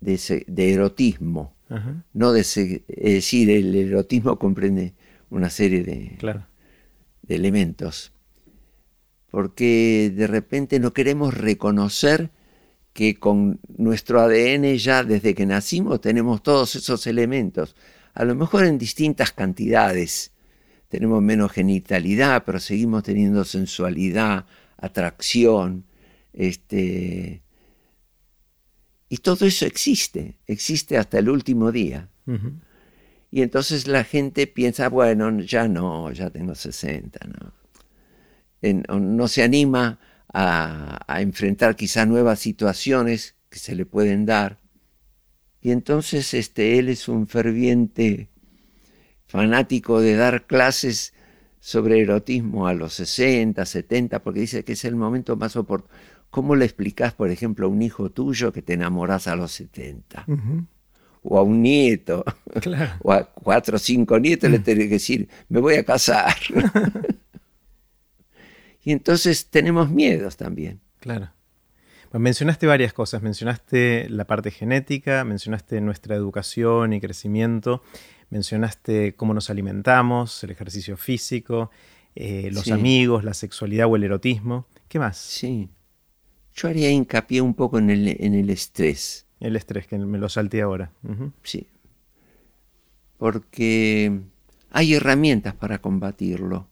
de, 0.00 0.72
erotismo. 0.72 1.54
No 2.12 2.32
de 2.32 2.40
es 2.40 2.82
decir, 2.88 3.48
el 3.48 3.72
erotismo 3.76 4.40
comprende 4.40 4.94
una 5.30 5.50
serie 5.50 5.84
de, 5.84 6.18
de 7.22 7.34
elementos. 7.36 8.10
Porque 9.30 10.12
de 10.12 10.26
repente 10.26 10.80
no 10.80 10.92
queremos 10.92 11.34
reconocer 11.34 12.30
que 12.94 13.20
con 13.20 13.60
nuestro 13.68 14.20
ADN 14.20 14.78
ya 14.78 15.04
desde 15.04 15.32
que 15.32 15.46
nacimos 15.46 16.00
tenemos 16.00 16.42
todos 16.42 16.74
esos 16.74 17.06
elementos, 17.06 17.76
a 18.14 18.24
lo 18.24 18.34
mejor 18.34 18.64
en 18.64 18.78
distintas 18.78 19.30
cantidades. 19.30 20.31
Tenemos 20.92 21.22
menos 21.22 21.50
genitalidad, 21.52 22.44
pero 22.44 22.60
seguimos 22.60 23.02
teniendo 23.02 23.46
sensualidad, 23.46 24.44
atracción, 24.76 25.86
este, 26.34 27.40
y 29.08 29.16
todo 29.16 29.46
eso 29.46 29.64
existe, 29.64 30.36
existe 30.46 30.98
hasta 30.98 31.18
el 31.18 31.30
último 31.30 31.72
día. 31.72 32.10
Y 33.30 33.40
entonces 33.40 33.86
la 33.88 34.04
gente 34.04 34.46
piensa, 34.46 34.90
bueno, 34.90 35.40
ya 35.40 35.66
no, 35.66 36.12
ya 36.12 36.28
tengo 36.28 36.54
60, 36.54 37.20
¿no? 38.60 39.00
no 39.00 39.28
se 39.28 39.42
anima 39.42 39.98
a, 40.28 41.22
enfrentar 41.22 41.74
quizá 41.74 42.04
nuevas 42.04 42.38
situaciones 42.38 43.34
que 43.48 43.58
se 43.58 43.74
le 43.74 43.86
pueden 43.86 44.26
dar. 44.26 44.60
Y 45.62 45.70
entonces 45.70 46.34
este, 46.34 46.78
él 46.78 46.90
es 46.90 47.08
un 47.08 47.26
ferviente 47.26 48.28
fanático 49.32 50.02
de 50.02 50.14
dar 50.14 50.46
clases 50.46 51.14
sobre 51.58 52.02
erotismo 52.02 52.66
a 52.66 52.74
los 52.74 52.92
60, 52.94 53.64
70, 53.64 54.22
porque 54.22 54.40
dice 54.40 54.62
que 54.62 54.74
es 54.74 54.84
el 54.84 54.94
momento 54.94 55.36
más 55.36 55.56
oportuno. 55.56 55.92
¿Cómo 56.28 56.54
le 56.54 56.66
explicás, 56.66 57.14
por 57.14 57.30
ejemplo, 57.30 57.66
a 57.66 57.70
un 57.70 57.80
hijo 57.80 58.10
tuyo 58.10 58.52
que 58.52 58.60
te 58.60 58.74
enamorás 58.74 59.28
a 59.28 59.36
los 59.36 59.52
70? 59.52 60.26
O 61.22 61.38
a 61.38 61.42
un 61.42 61.62
nieto, 61.62 62.24
o 63.02 63.12
a 63.12 63.32
cuatro 63.32 63.76
o 63.76 63.78
cinco 63.78 64.18
nietos 64.18 64.50
le 64.50 64.58
tenés 64.58 64.84
que 64.84 64.94
decir, 64.94 65.28
me 65.48 65.60
voy 65.60 65.76
a 65.76 65.84
casar. 65.84 66.36
y 68.84 68.92
entonces 68.92 69.46
tenemos 69.46 69.90
miedos 69.90 70.36
también. 70.36 70.80
Claro. 71.00 71.30
Pues 72.10 72.20
mencionaste 72.20 72.66
varias 72.66 72.92
cosas, 72.92 73.22
mencionaste 73.22 74.10
la 74.10 74.26
parte 74.26 74.50
genética, 74.50 75.24
mencionaste 75.24 75.80
nuestra 75.80 76.16
educación 76.16 76.92
y 76.92 77.00
crecimiento, 77.00 77.82
mencionaste 78.32 79.14
cómo 79.14 79.34
nos 79.34 79.50
alimentamos, 79.50 80.42
el 80.42 80.50
ejercicio 80.50 80.96
físico, 80.96 81.70
eh, 82.14 82.48
los 82.50 82.70
amigos, 82.70 83.24
la 83.24 83.34
sexualidad 83.34 83.88
o 83.88 83.96
el 83.96 84.04
erotismo. 84.04 84.66
¿Qué 84.88 84.98
más? 84.98 85.18
Sí. 85.18 85.68
Yo 86.54 86.68
haría 86.68 86.90
hincapié 86.90 87.42
un 87.42 87.52
poco 87.52 87.78
en 87.78 87.90
el, 87.90 88.08
en 88.08 88.32
el 88.32 88.48
estrés. 88.48 89.26
El 89.38 89.54
estrés, 89.54 89.86
que 89.86 89.98
me 89.98 90.16
lo 90.16 90.30
salté 90.30 90.62
ahora. 90.62 90.92
Sí. 91.42 91.66
Porque 93.18 94.20
hay 94.70 94.94
herramientas 94.94 95.54
para 95.54 95.82
combatirlo. 95.82 96.68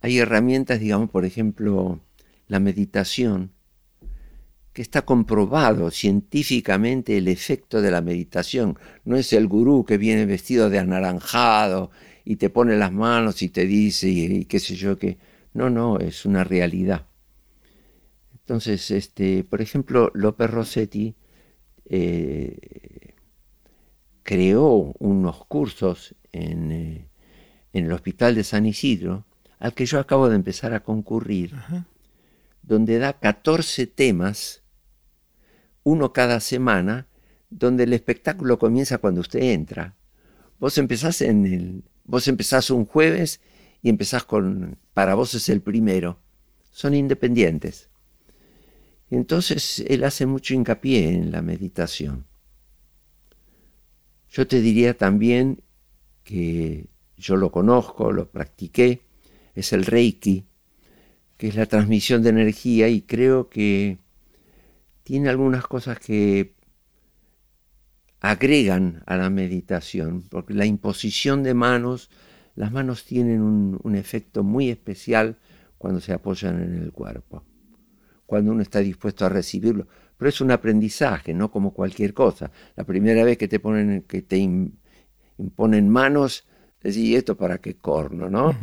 Hay 0.00 0.18
herramientas, 0.18 0.80
digamos, 0.80 1.08
por 1.08 1.24
ejemplo, 1.24 2.00
la 2.48 2.58
meditación, 2.58 3.52
que 4.72 4.82
está 4.82 5.02
comprobado 5.02 5.90
científicamente 5.90 7.18
el 7.18 7.28
efecto 7.28 7.82
de 7.82 7.90
la 7.90 8.00
meditación. 8.00 8.78
No 9.04 9.16
es 9.16 9.32
el 9.32 9.46
gurú 9.46 9.84
que 9.84 9.98
viene 9.98 10.24
vestido 10.26 10.70
de 10.70 10.78
anaranjado 10.78 11.90
y 12.24 12.36
te 12.36 12.50
pone 12.50 12.76
las 12.76 12.92
manos 12.92 13.42
y 13.42 13.48
te 13.48 13.66
dice 13.66 14.08
y 14.08 14.44
qué 14.46 14.60
sé 14.60 14.74
yo 14.76 14.98
qué. 14.98 15.18
No, 15.52 15.68
no, 15.68 15.98
es 15.98 16.24
una 16.24 16.44
realidad. 16.44 17.06
Entonces, 18.32 18.90
este, 18.90 19.44
por 19.44 19.60
ejemplo, 19.60 20.10
López 20.14 20.50
Rossetti 20.50 21.14
eh, 21.84 23.14
creó 24.22 24.94
unos 24.98 25.44
cursos 25.46 26.14
en, 26.32 26.72
eh, 26.72 27.08
en, 27.72 27.84
el 27.86 27.92
Hospital 27.92 28.34
de 28.34 28.44
San 28.44 28.66
Isidro, 28.66 29.26
al 29.58 29.74
que 29.74 29.86
yo 29.86 30.00
acabo 30.00 30.28
de 30.28 30.36
empezar 30.36 30.74
a 30.74 30.82
concurrir, 30.82 31.54
donde 32.62 32.98
da 32.98 33.12
14 33.12 33.86
temas, 33.86 34.61
uno 35.84 36.12
cada 36.12 36.40
semana, 36.40 37.08
donde 37.50 37.84
el 37.84 37.92
espectáculo 37.92 38.58
comienza 38.58 38.98
cuando 38.98 39.20
usted 39.20 39.40
entra. 39.40 39.96
Vos 40.58 40.78
empezás 40.78 41.20
en 41.22 41.46
el, 41.46 41.84
vos 42.04 42.28
empezás 42.28 42.70
un 42.70 42.84
jueves 42.84 43.40
y 43.82 43.88
empezás 43.88 44.24
con, 44.24 44.78
para 44.94 45.14
vos 45.14 45.34
es 45.34 45.48
el 45.48 45.60
primero. 45.60 46.18
Son 46.70 46.94
independientes. 46.94 47.90
Entonces 49.10 49.84
él 49.88 50.04
hace 50.04 50.24
mucho 50.24 50.54
hincapié 50.54 51.10
en 51.10 51.32
la 51.32 51.42
meditación. 51.42 52.26
Yo 54.30 54.46
te 54.46 54.62
diría 54.62 54.96
también 54.96 55.62
que 56.24 56.86
yo 57.18 57.36
lo 57.36 57.52
conozco, 57.52 58.12
lo 58.12 58.30
practiqué, 58.30 59.02
es 59.54 59.74
el 59.74 59.84
Reiki, 59.84 60.46
que 61.36 61.48
es 61.48 61.56
la 61.56 61.66
transmisión 61.66 62.22
de 62.22 62.30
energía 62.30 62.88
y 62.88 63.02
creo 63.02 63.50
que 63.50 63.98
tiene 65.02 65.28
algunas 65.28 65.66
cosas 65.66 65.98
que 65.98 66.54
agregan 68.20 69.02
a 69.06 69.16
la 69.16 69.30
meditación, 69.30 70.22
porque 70.28 70.54
la 70.54 70.66
imposición 70.66 71.42
de 71.42 71.54
manos, 71.54 72.10
las 72.54 72.72
manos 72.72 73.04
tienen 73.04 73.42
un, 73.42 73.80
un 73.82 73.96
efecto 73.96 74.44
muy 74.44 74.70
especial 74.70 75.38
cuando 75.78 76.00
se 76.00 76.12
apoyan 76.12 76.62
en 76.62 76.82
el 76.82 76.92
cuerpo 76.92 77.44
cuando 78.32 78.52
uno 78.52 78.62
está 78.62 78.78
dispuesto 78.78 79.26
a 79.26 79.28
recibirlo. 79.28 79.86
Pero 80.16 80.30
es 80.30 80.40
un 80.40 80.50
aprendizaje, 80.52 81.34
no 81.34 81.50
como 81.50 81.74
cualquier 81.74 82.14
cosa. 82.14 82.50
La 82.76 82.84
primera 82.84 83.24
vez 83.24 83.36
que 83.36 83.46
te 83.46 83.60
ponen, 83.60 84.04
que 84.08 84.22
te 84.22 84.38
imponen 85.36 85.90
manos, 85.90 86.46
decís, 86.82 87.14
¿esto 87.14 87.36
para 87.36 87.58
qué 87.58 87.76
corno, 87.76 88.30
no? 88.30 88.56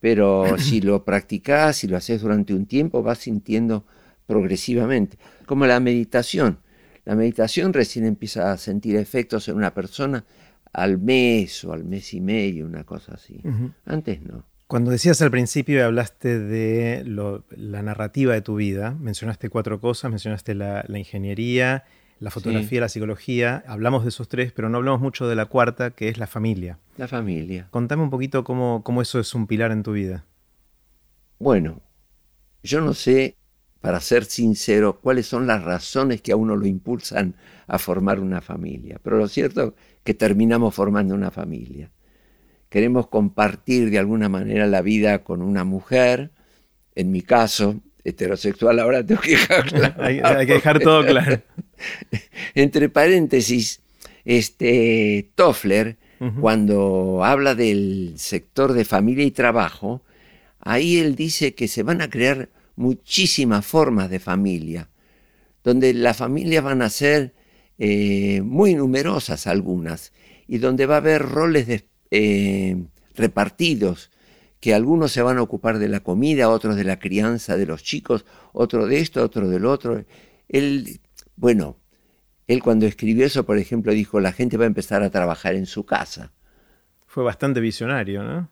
Pero 0.00 0.56
si 0.58 0.80
lo 0.80 1.04
practicás, 1.04 1.76
si 1.76 1.88
lo 1.88 1.98
haces 1.98 2.22
durante 2.22 2.54
un 2.54 2.64
tiempo, 2.64 3.02
vas 3.02 3.18
sintiendo 3.18 3.84
progresivamente. 4.26 5.18
Como 5.46 5.66
la 5.66 5.80
meditación. 5.80 6.58
La 7.04 7.14
meditación 7.14 7.72
recién 7.72 8.04
empieza 8.04 8.50
a 8.50 8.56
sentir 8.56 8.96
efectos 8.96 9.48
en 9.48 9.56
una 9.56 9.72
persona 9.72 10.24
al 10.72 10.98
mes 10.98 11.64
o 11.64 11.72
al 11.72 11.84
mes 11.84 12.12
y 12.12 12.20
medio, 12.20 12.66
una 12.66 12.84
cosa 12.84 13.14
así. 13.14 13.40
Antes 13.84 14.22
no. 14.22 14.44
Cuando 14.66 14.90
decías 14.90 15.22
al 15.22 15.30
principio 15.30 15.78
y 15.78 15.82
hablaste 15.82 16.40
de 16.40 17.04
la 17.50 17.82
narrativa 17.82 18.34
de 18.34 18.42
tu 18.42 18.56
vida, 18.56 18.96
mencionaste 18.98 19.48
cuatro 19.48 19.80
cosas, 19.80 20.10
mencionaste 20.10 20.56
la, 20.56 20.84
ingeniería, 20.88 21.84
la 22.18 22.32
fotografía, 22.32 22.80
la 22.80 22.88
psicología, 22.88 23.62
hablamos 23.68 24.02
de 24.02 24.08
esos 24.08 24.28
tres, 24.28 24.50
pero 24.50 24.68
no 24.68 24.78
hablamos 24.78 25.00
mucho 25.00 25.28
de 25.28 25.36
la 25.36 25.46
cuarta, 25.46 25.92
que 25.92 26.08
es 26.08 26.18
la 26.18 26.26
familia. 26.26 26.80
La 26.96 27.06
familia. 27.06 27.68
Contame 27.70 28.02
un 28.02 28.10
poquito 28.10 28.42
cómo, 28.42 28.82
cómo 28.82 29.02
eso 29.02 29.20
es 29.20 29.32
un 29.36 29.46
pilar 29.46 29.70
en 29.70 29.84
tu 29.84 29.92
vida. 29.92 30.24
Bueno, 31.38 31.80
yo 32.64 32.80
no 32.80 32.92
sé, 32.92 33.36
para 33.86 34.00
ser 34.00 34.24
sincero, 34.24 34.98
cuáles 35.00 35.26
son 35.26 35.46
las 35.46 35.62
razones 35.62 36.20
que 36.20 36.32
a 36.32 36.36
uno 36.36 36.56
lo 36.56 36.66
impulsan 36.66 37.36
a 37.68 37.78
formar 37.78 38.18
una 38.18 38.40
familia, 38.40 38.98
pero 39.02 39.16
lo 39.16 39.28
cierto 39.28 39.62
es 39.62 39.72
que 40.02 40.14
terminamos 40.14 40.74
formando 40.74 41.14
una 41.14 41.30
familia 41.30 41.90
queremos 42.68 43.06
compartir 43.06 43.90
de 43.90 43.98
alguna 43.98 44.28
manera 44.28 44.66
la 44.66 44.82
vida 44.82 45.22
con 45.22 45.42
una 45.42 45.64
mujer, 45.64 46.30
en 46.94 47.10
mi 47.10 47.22
caso, 47.22 47.80
heterosexual, 48.04 48.78
ahora 48.78 49.04
tengo 49.04 49.20
que 49.20 49.30
dejar 49.32 49.64
claro. 49.72 49.94
hay, 50.02 50.46
que 50.46 50.54
dejar 50.54 50.80
todo 50.80 51.04
claro. 51.04 51.40
Entre 52.54 52.88
paréntesis, 52.88 53.80
este 54.24 55.30
Toffler, 55.34 55.96
cuando 56.40 57.24
habla 57.24 57.54
del 57.54 58.14
sector 58.16 58.72
de 58.72 58.86
familia 58.86 59.24
y 59.24 59.30
trabajo, 59.30 60.02
ahí 60.60 60.98
él 60.98 61.14
dice 61.14 61.54
que 61.54 61.68
se 61.68 61.82
van 61.82 62.00
a 62.00 62.08
crear 62.08 62.48
muchísimas 62.76 63.66
formas 63.66 64.10
de 64.10 64.20
familia, 64.20 64.90
donde 65.64 65.92
las 65.94 66.18
familias 66.18 66.62
van 66.62 66.82
a 66.82 66.90
ser 66.90 67.34
eh, 67.78 68.40
muy 68.42 68.74
numerosas 68.74 69.46
algunas, 69.46 70.12
y 70.46 70.58
donde 70.58 70.86
va 70.86 70.94
a 70.94 70.98
haber 70.98 71.22
roles 71.22 71.66
de 71.66 71.88
eh, 72.10 72.76
repartidos, 73.14 74.10
que 74.60 74.74
algunos 74.74 75.12
se 75.12 75.22
van 75.22 75.38
a 75.38 75.42
ocupar 75.42 75.78
de 75.78 75.88
la 75.88 76.00
comida, 76.00 76.48
otros 76.48 76.76
de 76.76 76.84
la 76.84 76.98
crianza 76.98 77.56
de 77.56 77.66
los 77.66 77.82
chicos, 77.82 78.24
otro 78.52 78.86
de 78.86 79.00
esto, 79.00 79.22
otro 79.22 79.48
del 79.48 79.66
otro. 79.66 80.04
Él, 80.48 81.00
bueno, 81.36 81.78
él 82.46 82.62
cuando 82.62 82.86
escribió 82.86 83.26
eso, 83.26 83.44
por 83.44 83.58
ejemplo, 83.58 83.92
dijo, 83.92 84.20
la 84.20 84.32
gente 84.32 84.56
va 84.56 84.64
a 84.64 84.68
empezar 84.68 85.02
a 85.02 85.10
trabajar 85.10 85.54
en 85.54 85.66
su 85.66 85.84
casa. 85.84 86.32
Fue 87.06 87.24
bastante 87.24 87.60
visionario, 87.60 88.22
¿no? 88.22 88.50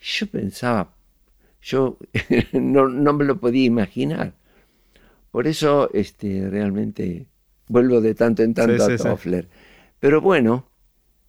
Yo 0.00 0.26
pensaba, 0.26 0.94
yo 1.62 1.98
no, 2.52 2.88
me 2.88 3.24
lo 3.24 3.38
podía 3.38 3.64
imaginar. 3.64 4.34
Por 5.30 5.46
eso 5.46 5.90
este, 5.92 6.48
realmente 6.50 7.26
vuelvo 7.68 8.00
de 8.00 8.14
tanto 8.14 8.42
en 8.42 8.54
tanto 8.54 8.84
a 8.84 8.96
Toffler. 8.96 9.48
Pero 10.00 10.20
bueno, 10.20 10.66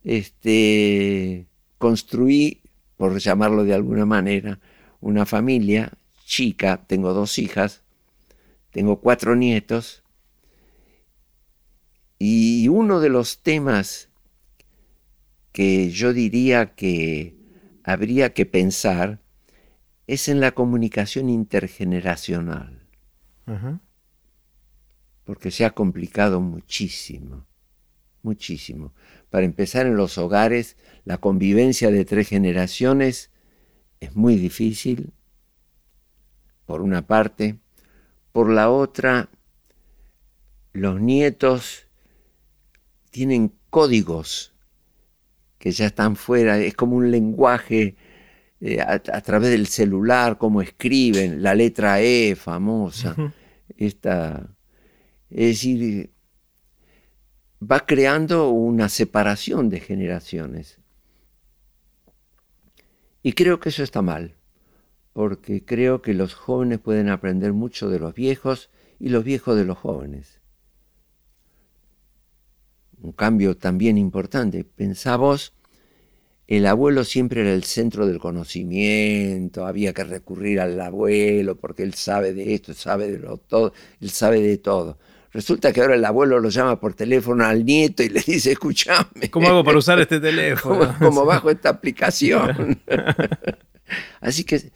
este, 0.04 1.46
construí, 1.78 2.62
por 2.98 3.18
llamarlo 3.20 3.64
de 3.64 3.74
alguna 3.74 4.06
manera, 4.06 4.60
una 5.02 5.26
familia 5.26 5.92
chica, 6.26 6.82
tengo 6.88 7.14
dos 7.14 7.38
hijas, 7.38 7.82
tengo 8.72 9.02
cuatro 9.02 9.36
nietos, 9.36 10.02
Y 12.24 12.68
uno 12.68 13.00
de 13.00 13.10
los 13.10 13.40
temas 13.40 14.10
que 15.52 15.90
yo 15.90 16.14
diría 16.14 16.76
que 16.76 17.34
habría 17.84 18.34
que 18.34 18.46
pensar 18.46 19.20
es 20.12 20.28
en 20.28 20.42
la 20.42 20.52
comunicación 20.52 21.30
intergeneracional. 21.30 22.86
Porque 25.24 25.52
se 25.52 25.64
ha 25.64 25.70
complicado 25.70 26.42
muchísimo, 26.42 27.46
muchísimo. 28.22 28.94
Para 29.30 29.46
empezar, 29.46 29.86
en 29.86 29.96
los 29.96 30.18
hogares, 30.18 30.76
la 31.06 31.20
convivencia 31.20 31.92
de 31.92 32.04
tres 32.04 32.28
generaciones 32.28 33.32
es 34.02 34.14
muy 34.14 34.36
difícil, 34.36 35.14
por 36.66 36.82
una 36.82 37.08
parte. 37.08 37.60
Por 38.34 38.50
la 38.50 38.70
otra, 38.70 39.30
los 40.74 41.00
nietos 41.00 41.88
tienen 43.12 43.54
códigos 43.70 44.54
que 45.58 45.72
ya 45.72 45.86
están 45.86 46.18
fuera, 46.18 46.58
es 46.58 46.76
como 46.76 46.98
un 46.98 47.12
lenguaje 47.12 47.96
eh, 48.64 48.80
a, 48.80 49.00
través 49.00 49.50
del 49.50 49.66
celular, 49.66 50.38
como 50.38 50.62
escriben, 50.62 51.42
la 51.42 51.56
letra 51.56 52.00
E 52.00 52.36
famosa, 52.36 53.16
esta, 53.76 54.56
es 55.32 55.48
decir, 55.48 56.12
va 57.60 57.88
creando 57.88 58.50
una 58.50 58.88
separación 58.88 59.70
de 59.70 59.80
generaciones. 59.80 60.78
Y 63.24 63.34
creo 63.34 63.60
que 63.60 63.70
eso 63.70 63.82
está 63.82 64.04
mal, 64.04 64.36
porque 65.14 65.66
creo 65.66 66.04
que 66.04 66.14
los 66.14 66.36
jóvenes 66.36 66.78
pueden 66.78 67.10
aprender 67.10 67.54
mucho 67.54 67.90
de 67.90 67.98
los 67.98 68.14
viejos 68.14 68.70
y 69.00 69.10
los 69.10 69.24
viejos 69.24 69.56
de 69.56 69.66
los 69.66 69.80
jóvenes. 69.80 70.40
Un 73.02 73.12
cambio 73.12 73.58
también 73.58 73.98
importante. 73.98 74.64
Pensamos 74.64 75.54
el 76.58 76.66
abuelo 76.68 77.06
siempre 77.06 77.42
era 77.42 77.54
el 77.54 77.64
centro 77.64 78.06
del 78.06 78.20
conocimiento, 78.20 79.66
había 79.66 79.94
que 79.94 80.04
recurrir 80.04 80.60
al 80.60 80.82
abuelo 80.82 81.56
porque 81.56 81.82
él 81.82 81.94
sabe 81.94 82.34
de 82.34 82.54
esto, 82.54 82.74
sabe 82.74 83.10
de 83.10 83.20
lo 83.20 83.38
todo, 83.38 83.72
él 84.02 84.10
sabe 84.10 84.42
de 84.42 84.58
todo. 84.58 84.98
Resulta 85.32 85.72
que 85.72 85.80
ahora 85.80 85.96
el 85.96 86.04
abuelo 86.04 86.42
lo 86.42 86.50
llama 86.50 86.78
por 86.78 86.94
teléfono 86.94 87.46
al 87.46 87.64
nieto 87.64 88.04
y 88.04 88.10
le 88.10 88.20
dice, 88.20 88.52
escúchame. 88.52 89.32
¿Cómo 89.32 89.48
hago 89.48 89.64
para 89.64 89.78
usar 89.78 90.02
este 90.02 90.20
teléfono? 90.20 90.94
¿Cómo, 91.00 91.24
bajo 91.26 91.50
esta 91.50 91.70
aplicación? 91.70 92.82
Así 94.20 94.44
que 94.44 94.74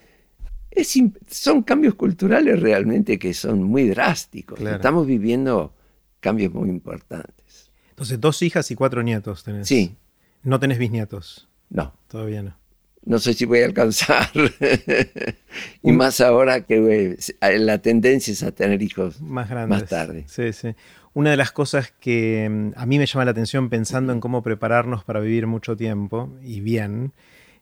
son 1.28 1.62
cambios 1.64 1.96
culturales 1.96 2.58
realmente 2.58 3.20
que 3.20 3.34
son 3.34 3.64
muy 3.64 3.90
drásticos. 3.90 4.62
Estamos 4.62 5.06
viviendo 5.06 5.74
cambios 6.22 6.54
muy 6.54 6.70
importantes. 6.70 7.70
Entonces, 7.90 8.18
dos 8.22 8.42
hijas 8.44 8.72
y 8.72 8.76
cuatro 8.76 9.04
nietos 9.04 9.44
tenés. 9.44 9.68
Sí. 9.68 9.98
No 10.42 10.58
tenés 10.58 10.78
bisnietos. 10.78 11.50
No. 11.76 11.94
Todavía 12.08 12.42
no. 12.42 12.58
No 13.04 13.20
sé 13.20 13.34
si 13.34 13.46
voy 13.46 13.60
a 13.60 13.66
alcanzar. 13.66 14.30
y 15.84 15.92
más 15.92 16.22
ahora 16.22 16.62
que 16.62 17.18
la 17.42 17.78
tendencia 17.80 18.32
es 18.32 18.42
a 18.42 18.52
tener 18.52 18.82
hijos 18.82 19.22
más 19.22 19.50
grandes. 19.50 19.82
Más 19.82 19.90
tarde. 19.90 20.26
Sí, 20.28 20.54
sí. 20.54 20.76
Una 21.14 21.32
de 21.32 21.38
las 21.38 21.52
cosas 21.52 21.94
que 22.00 22.48
mm, 22.50 22.72
a 22.76 22.86
mí 22.86 22.98
me 22.98 23.06
llama 23.06 23.26
la 23.26 23.32
atención 23.32 23.70
pensando 23.70 24.12
en 24.12 24.20
cómo 24.20 24.42
prepararnos 24.42 25.04
para 25.04 25.20
vivir 25.20 25.46
mucho 25.46 25.76
tiempo 25.78 26.34
y 26.42 26.62
bien, 26.62 27.14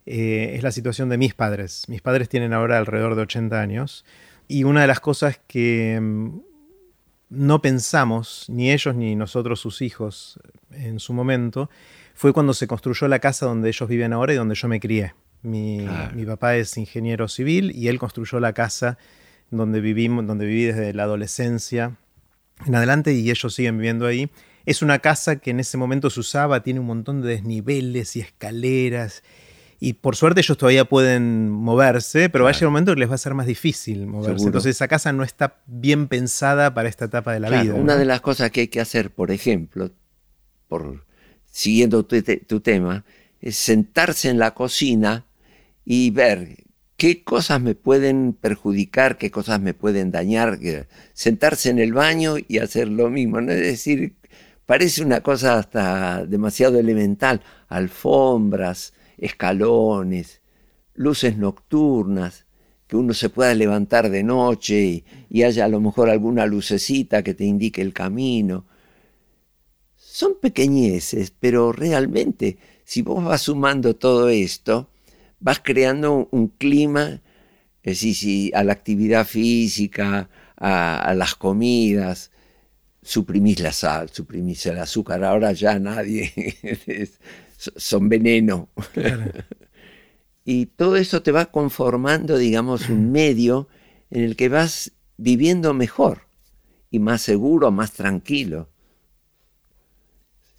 eh, 0.06 0.54
es 0.56 0.64
la 0.64 0.72
situación 0.72 1.10
de 1.10 1.18
mis 1.18 1.34
padres. 1.34 1.84
Mis 1.88 2.02
padres 2.02 2.30
tienen 2.30 2.54
ahora 2.54 2.78
alrededor 2.78 3.16
de 3.16 3.24
80 3.24 3.60
años 3.60 4.06
y 4.48 4.64
una 4.64 4.82
de 4.82 4.88
las 4.88 5.00
cosas 5.00 5.42
que 5.48 6.00
mm, 6.02 6.40
no 7.30 7.62
pensamos, 7.62 8.46
ni 8.50 8.72
ellos 8.72 8.96
ni 8.96 9.16
nosotros 9.16 9.60
sus 9.60 9.82
hijos 9.82 10.40
en 10.72 11.00
su 11.00 11.14
momento, 11.14 11.70
fue 12.14 12.34
cuando 12.34 12.54
se 12.54 12.68
construyó 12.68 13.08
la 13.08 13.20
casa 13.20 13.46
donde 13.46 13.70
ellos 13.70 13.90
viven 13.90 14.14
ahora 14.14 14.34
y 14.34 14.36
donde 14.36 14.56
yo 14.56 14.68
me 14.68 14.80
crié. 14.80 15.14
Mi, 15.42 15.86
papá 16.26 16.56
es 16.56 16.78
ingeniero 16.78 17.28
civil 17.28 17.72
y 17.76 17.90
él 17.90 18.00
construyó 18.00 18.40
la 18.40 18.54
casa 18.54 18.98
donde, 19.52 19.82
vivimos, 19.82 20.26
donde 20.26 20.46
viví 20.46 20.64
desde 20.64 20.94
la 20.94 21.04
adolescencia 21.04 21.98
en 22.66 22.76
adelante 22.76 23.14
y 23.14 23.30
ellos 23.30 23.54
siguen 23.54 23.78
viviendo 23.78 24.08
ahí. 24.08 24.30
Es 24.66 24.82
una 24.82 25.00
casa 25.00 25.38
que 25.38 25.52
en 25.52 25.60
ese 25.60 25.78
momento 25.78 26.10
se 26.10 26.22
usaba, 26.22 26.64
tiene 26.64 26.80
un 26.80 26.86
montón 26.86 27.22
de 27.22 27.30
desniveles 27.30 28.16
y 28.16 28.22
escaleras. 28.22 29.24
Y 29.82 29.94
por 29.94 30.16
suerte 30.16 30.40
ellos 30.40 30.58
todavía 30.58 30.86
pueden 30.86 31.50
moverse, 31.50 32.30
pero 32.30 32.46
va 32.46 32.52
a 32.52 32.54
llegar 32.54 32.68
un 32.68 32.74
momento 32.74 32.94
que 32.94 33.02
les 33.02 33.10
va 33.10 33.16
a 33.16 33.18
ser 33.18 33.34
más 33.34 33.46
difícil 33.46 34.08
moverse. 34.08 34.46
Entonces 34.46 34.78
esa 34.78 34.88
casa 34.88 35.12
no 35.12 35.24
está 35.24 35.58
bien 35.68 36.08
pensada 36.08 36.74
para 36.74 36.88
esta 36.88 37.06
etapa 37.06 37.34
de 37.34 37.42
la 37.42 37.50
vida. 37.50 37.74
Una 37.74 37.98
de 37.98 38.06
las 38.06 38.22
cosas 38.22 38.50
que 38.52 38.62
hay 38.62 38.68
que 38.70 38.80
hacer, 38.80 39.12
por 39.12 39.30
ejemplo, 39.30 39.92
por 40.70 41.04
siguiendo 41.54 42.04
tu, 42.04 42.60
tema, 42.62 43.06
es 43.40 43.56
sentarse 43.58 44.28
en 44.30 44.40
la 44.40 44.56
cocina 44.56 45.28
y 45.86 46.10
ver 46.10 46.64
qué 46.98 47.24
cosas 47.24 47.62
me 47.62 47.76
pueden 47.76 48.34
perjudicar, 48.34 49.20
qué 49.20 49.30
cosas 49.30 49.62
me 49.62 49.76
pueden 49.76 50.10
dañar, 50.10 50.58
sentarse 51.14 51.70
en 51.70 51.78
el 51.78 51.94
baño 51.94 52.38
y 52.48 52.58
hacer 52.58 52.88
lo 52.88 53.12
mismo. 53.12 53.40
¿no? 53.40 53.52
Es 53.52 53.62
decir, 53.62 54.16
parece 54.66 55.04
una 55.04 55.22
cosa 55.22 55.60
hasta 55.60 56.26
demasiado 56.26 56.80
elemental. 56.80 57.42
Alfombras, 57.68 58.94
escalones, 59.20 60.42
luces 60.96 61.38
nocturnas, 61.38 62.48
que 62.88 62.96
uno 62.96 63.14
se 63.14 63.30
pueda 63.30 63.54
levantar 63.54 64.10
de 64.10 64.24
noche 64.24 64.82
y, 64.82 65.06
y 65.30 65.44
haya 65.44 65.66
a 65.66 65.70
lo 65.70 65.80
mejor 65.80 66.10
alguna 66.10 66.48
lucecita 66.48 67.22
que 67.22 67.36
te 67.36 67.46
indique 67.46 67.84
el 67.84 67.94
camino 67.94 68.66
son 70.14 70.36
pequeñeces, 70.40 71.34
pero 71.40 71.72
realmente 71.72 72.60
si 72.86 73.02
vos 73.02 73.26
vas 73.26 73.42
sumando 73.42 73.96
todo 73.96 74.30
esto, 74.30 74.88
vas 75.40 75.60
creando 75.60 76.30
un 76.30 76.50
clima, 76.50 77.24
es 77.82 78.02
decir, 78.02 78.56
a 78.56 78.64
la 78.64 78.74
actividad 78.74 79.26
física, 79.26 80.30
a, 80.56 81.16
las 81.16 81.34
comidas, 81.34 82.30
suprimís 83.02 83.60
la 83.60 83.72
sal, 83.72 84.12
suprimís 84.12 84.64
el 84.68 84.78
azúcar, 84.78 85.24
ahora 85.24 85.52
ya 85.52 85.80
nadie, 85.80 86.32
son 87.58 88.08
veneno. 88.08 88.70
y 90.46 90.68
todo 90.68 90.96
eso 90.96 91.24
te 91.24 91.32
va 91.32 91.48
conformando, 91.48 92.38
digamos, 92.38 92.88
un 92.88 93.12
medio 93.12 93.68
en 94.12 94.22
el 94.22 94.36
que 94.36 94.50
vas 94.50 94.92
viviendo 95.18 95.74
mejor 95.74 96.28
y 96.92 97.00
más 97.00 97.24
seguro, 97.24 97.72
más 97.72 97.94
tranquilo 97.94 98.70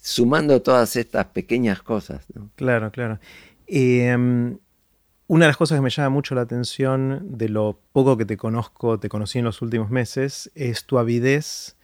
sumando 0.05 0.61
todas 0.61 0.97
estas 0.97 1.25
pequeñas 1.27 1.83
cosas. 1.83 2.27
Claro, 2.57 2.93
claro. 2.93 3.19
Em, 3.67 4.59
una 5.29 5.47
de 5.47 5.49
las 5.49 5.57
cosas 5.57 5.79
que 5.79 5.83
me 5.83 5.89
llama 5.89 6.11
mucho 6.11 6.35
la 6.35 6.43
atención 6.43 7.39
de 7.39 7.49
lo 7.49 7.81
poco 7.93 8.19
que 8.19 8.27
te 8.27 8.37
conozco, 8.37 9.01
te 9.01 9.09
conocí 9.09 9.39
en 9.39 9.47
los 9.47 9.63
últimos 9.63 9.89
meses, 9.89 10.53
es 10.55 10.85
tu 10.85 10.99
avidez 10.99 11.77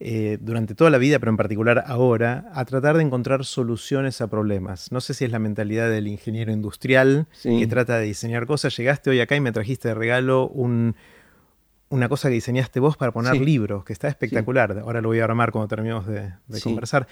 eh, 0.00 0.36
durante 0.38 0.74
toda 0.74 0.90
la 0.90 0.98
vida, 0.98 1.18
pero 1.18 1.30
en 1.30 1.38
particular 1.38 1.84
ahora, 1.86 2.50
a 2.52 2.66
tratar 2.66 2.98
de 2.98 3.04
encontrar 3.04 3.46
soluciones 3.46 4.20
a 4.20 4.28
problemas. 4.28 4.92
No 4.92 5.00
sé 5.00 5.14
si 5.14 5.24
es 5.24 5.30
la 5.30 5.38
mentalidad 5.38 5.88
del 5.88 6.08
ingeniero 6.08 6.52
industrial 6.52 7.26
que 7.42 7.66
trata 7.66 7.98
de 7.98 8.04
diseñar 8.04 8.46
cosas. 8.46 8.76
Llegaste 8.76 9.08
hoy 9.08 9.20
acá 9.20 9.34
y 9.34 9.40
me 9.40 9.52
trajiste 9.52 9.88
de 9.88 9.94
regalo 9.94 10.50
una 10.50 12.08
cosa 12.10 12.28
que 12.28 12.34
diseñaste 12.34 12.80
vos 12.80 12.98
para 12.98 13.12
poner 13.12 13.40
libros, 13.40 13.82
que 13.82 13.94
está 13.94 14.08
espectacular. 14.08 14.78
Ahora 14.80 15.00
lo 15.00 15.08
voy 15.08 15.20
a 15.20 15.24
armar 15.24 15.52
cuando 15.52 15.68
terminemos 15.68 16.06
de, 16.06 16.34
conversar. 16.62 17.08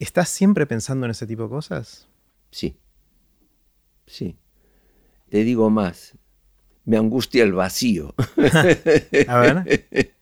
¿Estás 0.00 0.30
siempre 0.30 0.66
pensando 0.66 1.04
en 1.04 1.10
ese 1.10 1.26
tipo 1.26 1.42
de 1.42 1.50
cosas? 1.50 2.08
Sí. 2.50 2.74
Sí. 4.06 4.34
Te 5.28 5.44
digo 5.44 5.68
más. 5.68 6.14
Me 6.86 6.96
angustia 6.96 7.44
el 7.44 7.52
vacío. 7.52 8.14
A 9.28 9.38
ver. 9.38 10.16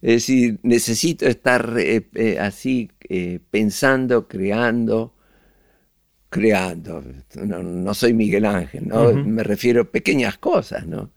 Es 0.00 0.14
decir, 0.14 0.60
necesito 0.62 1.26
estar 1.26 1.74
eh, 1.78 2.08
eh, 2.14 2.38
así 2.38 2.92
eh, 3.08 3.40
pensando, 3.50 4.28
creando, 4.28 5.14
creando. 6.28 7.04
No, 7.44 7.94
soy 7.94 8.14
Miguel 8.14 8.46
Ángel, 8.46 8.86
¿no? 8.86 9.12
Me 9.12 9.42
refiero 9.42 9.82
a 9.82 9.90
pequeñas 9.90 10.38
cosas, 10.38 10.86
¿no? 10.86 11.10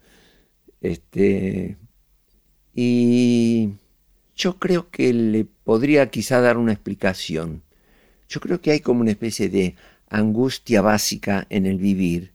Este, 0.82 1.78
y 2.74 3.70
yo 4.36 4.58
creo 4.58 4.90
que 4.90 5.14
le 5.14 5.46
podría 5.46 6.10
quizá 6.10 6.42
dar 6.42 6.58
una 6.58 6.74
explicación. 6.74 7.62
Yo 8.28 8.39
creo 8.39 8.61
que 8.61 8.71
hay 8.71 8.80
como 8.80 9.01
una 9.01 9.11
especie 9.11 9.49
de 9.49 9.76
angustia 10.09 10.82
básica 10.82 11.45
en 11.49 11.65
el 11.65 11.78
vivir, 11.78 12.34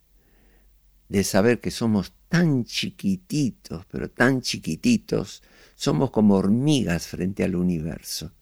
de 1.09 1.25
saber 1.25 1.61
que 1.61 1.71
somos 1.71 2.13
tan 2.29 2.65
chiquititos, 2.65 3.85
pero 3.87 4.11
tan 4.11 4.41
chiquititos, 4.41 5.43
somos 5.75 6.11
como 6.11 6.37
hormigas 6.37 7.07
frente 7.07 7.43
al 7.43 7.57
universo. 7.57 8.33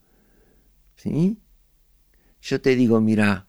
¿Sí? 0.96 1.38
Yo 2.42 2.61
te 2.61 2.76
digo, 2.76 3.01
mira, 3.01 3.46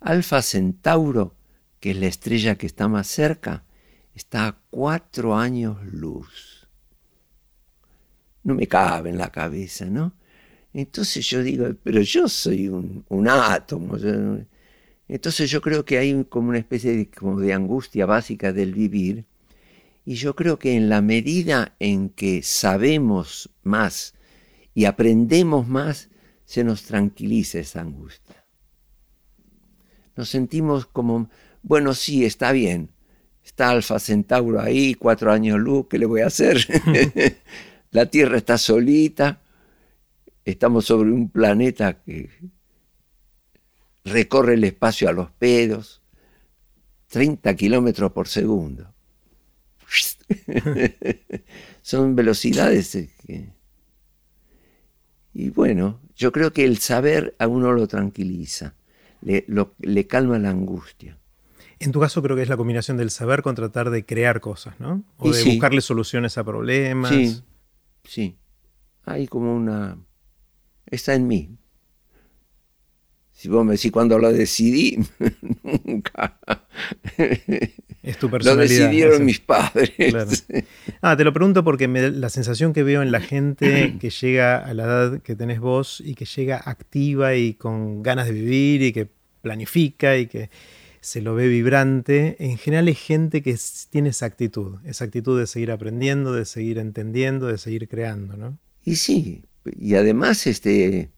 Alfa 0.00 0.42
Centauro, 0.42 1.36
que 1.80 1.90
es 1.90 1.96
la 1.96 2.06
estrella 2.06 2.56
que 2.56 2.66
está 2.66 2.88
más 2.88 3.06
cerca, 3.06 3.64
está 4.14 4.46
a 4.46 4.58
cuatro 4.70 5.36
años 5.36 5.84
luz. 5.84 6.66
No 8.44 8.54
me 8.54 8.66
cabe 8.66 9.10
en 9.10 9.18
la 9.18 9.30
cabeza, 9.30 9.86
¿no? 9.86 10.14
Entonces 10.74 11.26
yo 11.28 11.42
digo, 11.42 11.74
pero 11.82 12.00
yo 12.00 12.28
soy 12.28 12.68
un, 12.68 13.28
átomo. 13.28 13.96
entonces 15.08 15.50
yo 15.50 15.60
creo 15.60 15.84
que 15.84 15.98
hay 15.98 16.24
como 16.24 16.48
una 16.48 16.58
especie 16.58 16.96
de, 16.96 17.10
como 17.10 17.38
de 17.40 17.52
angustia 17.52 18.06
básica 18.06 18.52
del 18.52 18.72
vivir. 18.74 19.24
Y 20.04 20.14
yo 20.14 20.34
creo 20.34 20.58
que 20.58 20.74
en 20.74 20.88
la 20.88 21.00
medida 21.00 21.74
en 21.78 22.08
que 22.08 22.42
sabemos 22.42 23.50
más 23.62 24.14
y 24.74 24.86
aprendemos 24.86 25.68
más, 25.68 26.08
se 26.44 26.64
nos 26.64 26.82
tranquiliza 26.84 27.60
esa 27.60 27.82
angustia. 27.82 28.44
Nos 30.16 30.28
sentimos 30.28 30.86
como, 30.86 31.30
bueno, 31.62 31.94
sí, 31.94 32.24
está 32.24 32.52
bien. 32.52 32.90
Está 33.44 33.70
Alfa 33.70 33.98
Centauro 33.98 34.60
ahí, 34.60 34.94
cuatro 34.94 35.32
años 35.32 35.58
luz, 35.58 35.86
¿qué 35.88 35.98
le 35.98 36.06
voy 36.06 36.22
a 36.22 36.26
hacer? 36.26 36.58
la 37.90 38.06
Tierra 38.06 38.38
está 38.38 38.58
solita, 38.58 39.41
estamos 40.44 40.84
sobre 40.84 41.10
un 41.10 41.30
planeta 41.30 42.02
que 42.02 42.30
recorre 44.04 44.54
el 44.54 44.64
espacio 44.64 45.08
a 45.08 45.12
los 45.12 45.30
pedos, 45.30 46.02
30 47.08 47.54
kilómetros 47.54 48.12
por 48.12 48.28
segundo. 48.28 48.92
Son 51.82 52.16
velocidades 52.16 52.92
que... 53.26 53.50
Y 55.34 55.50
bueno, 55.50 56.00
yo 56.14 56.32
creo 56.32 56.52
que 56.52 56.64
el 56.64 56.78
saber 56.78 57.34
a 57.38 57.46
uno 57.46 57.72
lo 57.72 57.86
tranquiliza, 57.86 58.74
le, 59.22 59.46
le 59.78 60.06
calma 60.06 60.38
la 60.38 60.50
angustia. 60.50 61.18
En 61.78 61.90
tu 61.90 62.00
caso 62.00 62.22
creo 62.22 62.36
que 62.36 62.42
es 62.42 62.48
la 62.48 62.56
combinación 62.56 62.96
del 62.96 63.10
saber 63.10 63.42
con 63.42 63.54
tratar 63.54 63.90
de 63.90 64.04
crear 64.04 64.40
cosas, 64.40 64.78
¿no? 64.78 65.04
O 65.16 65.32
de 65.32 65.42
buscarle 65.42 65.80
soluciones 65.80 66.38
a 66.38 66.44
problemas. 66.44 67.10
Sí, 67.10 67.42
sí. 68.04 68.36
Hay 69.04 69.26
como 69.26 69.56
una 69.56 69.98
está 70.86 71.14
en 71.14 71.26
mí. 71.26 71.56
Si 73.32 73.48
vos 73.48 73.64
me 73.64 73.72
decís 73.72 73.90
cuando 73.90 74.18
lo 74.18 74.32
decidí, 74.32 74.98
nunca. 75.84 76.38
Es 78.02 78.18
tu 78.18 78.30
personalidad. 78.30 78.54
Lo 78.54 78.84
decidieron 78.84 79.24
mis 79.24 79.40
padres. 79.40 79.90
Ah, 81.00 81.16
te 81.16 81.24
lo 81.24 81.32
pregunto 81.32 81.64
porque 81.64 81.88
la 81.88 82.28
sensación 82.28 82.72
que 82.72 82.82
veo 82.82 83.02
en 83.02 83.10
la 83.10 83.20
gente 83.20 83.96
que 84.00 84.10
llega 84.10 84.58
a 84.58 84.74
la 84.74 84.84
edad 84.84 85.22
que 85.22 85.34
tenés 85.34 85.60
vos 85.60 86.02
y 86.04 86.14
que 86.14 86.24
llega 86.24 86.56
activa 86.64 87.34
y 87.34 87.54
con 87.54 88.02
ganas 88.02 88.26
de 88.26 88.32
vivir 88.32 88.82
y 88.82 88.92
que 88.92 89.08
planifica 89.40 90.16
y 90.16 90.26
que 90.26 90.50
se 91.00 91.20
lo 91.20 91.34
ve 91.34 91.48
vibrante, 91.48 92.36
en 92.38 92.58
general 92.58 92.88
es 92.88 93.00
gente 93.00 93.42
que 93.42 93.58
tiene 93.90 94.10
esa 94.10 94.26
actitud, 94.26 94.76
esa 94.84 95.04
actitud 95.04 95.36
de 95.36 95.48
seguir 95.48 95.72
aprendiendo, 95.72 96.32
de 96.32 96.44
seguir 96.44 96.78
entendiendo, 96.78 97.48
de 97.48 97.58
seguir 97.58 97.88
creando, 97.88 98.36
¿no? 98.36 98.56
Y 98.84 98.94
sí, 98.94 99.42
y 99.64 99.94
además, 99.94 100.46
este, 100.46 101.10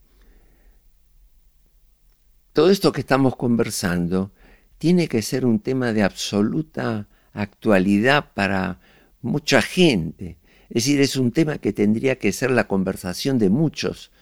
todo 2.52 2.70
esto 2.70 2.92
que 2.92 3.00
estamos 3.00 3.36
conversando 3.36 4.32
tiene 4.78 5.08
que 5.08 5.22
ser 5.22 5.46
un 5.46 5.60
tema 5.60 5.92
de 5.92 6.02
absoluta 6.02 7.08
actualidad 7.32 8.32
para 8.34 8.80
mucha 9.22 9.62
gente. 9.62 10.38
Es 10.68 10.84
decir, 10.84 11.00
es 11.00 11.16
un 11.16 11.32
tema 11.32 11.58
que 11.58 11.72
tendría 11.72 12.18
que 12.18 12.32
ser 12.32 12.50
la 12.50 12.68
conversación 12.68 13.38
de 13.38 13.50
muchos, 13.50 14.12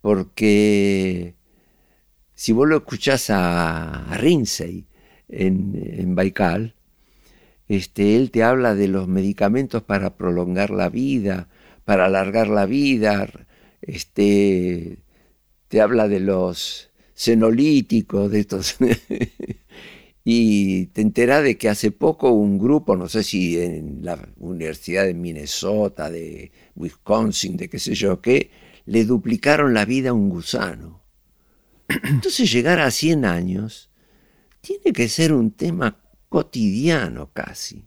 porque 0.00 1.34
si 2.34 2.52
vos 2.52 2.68
lo 2.68 2.76
escuchás 2.76 3.30
a, 3.30 4.06
Rinsey 4.18 4.86
en, 5.28 5.72
en, 5.74 6.14
Baikal, 6.14 6.74
este, 7.68 8.16
él 8.16 8.30
te 8.30 8.42
habla 8.42 8.74
de 8.74 8.88
los 8.88 9.08
medicamentos 9.08 9.82
para 9.82 10.16
prolongar 10.16 10.70
la 10.70 10.90
vida, 10.90 11.48
para 11.84 12.06
alargar 12.06 12.48
la 12.48 12.66
vida, 12.66 13.26
este, 13.86 14.98
te 15.68 15.80
habla 15.80 16.08
de 16.08 16.20
los 16.20 16.90
senolíticos, 17.14 18.30
de 18.30 18.40
estos. 18.40 18.76
y 20.24 20.86
te 20.86 21.02
entera 21.02 21.42
de 21.42 21.56
que 21.56 21.68
hace 21.68 21.90
poco 21.90 22.30
un 22.30 22.58
grupo, 22.58 22.96
no 22.96 23.08
sé 23.08 23.22
si 23.22 23.60
en 23.60 24.00
la 24.02 24.18
Universidad 24.38 25.04
de 25.04 25.14
Minnesota, 25.14 26.10
de 26.10 26.52
Wisconsin, 26.74 27.56
de 27.56 27.68
qué 27.68 27.78
sé 27.78 27.94
yo 27.94 28.20
qué, 28.20 28.50
le 28.86 29.04
duplicaron 29.04 29.74
la 29.74 29.84
vida 29.84 30.10
a 30.10 30.14
un 30.14 30.28
gusano. 30.28 31.02
Entonces 32.04 32.50
llegar 32.50 32.80
a 32.80 32.90
100 32.90 33.24
años 33.24 33.90
tiene 34.60 34.92
que 34.92 35.08
ser 35.08 35.32
un 35.32 35.50
tema 35.50 35.98
cotidiano 36.28 37.30
casi. 37.32 37.86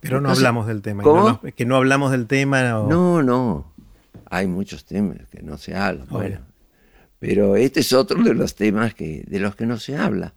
Pero 0.00 0.20
no 0.20 0.30
hablamos 0.30 0.66
del 0.66 0.82
tema. 0.82 1.02
que 1.56 1.64
no 1.66 1.76
hablamos 1.76 2.12
del 2.12 2.26
tema. 2.26 2.62
No, 2.62 3.22
no 3.22 3.75
hay 4.36 4.46
muchos 4.46 4.84
temas 4.84 5.18
que 5.30 5.42
no 5.42 5.58
se 5.58 5.74
hablan. 5.74 6.06
Bueno, 6.08 6.40
pero 7.18 7.56
este 7.56 7.80
es 7.80 7.92
otro 7.92 8.22
de 8.22 8.34
los 8.34 8.54
temas 8.54 8.94
que, 8.94 9.24
de 9.26 9.40
los 9.40 9.56
que 9.56 9.66
no 9.66 9.78
se 9.78 9.96
habla. 9.96 10.34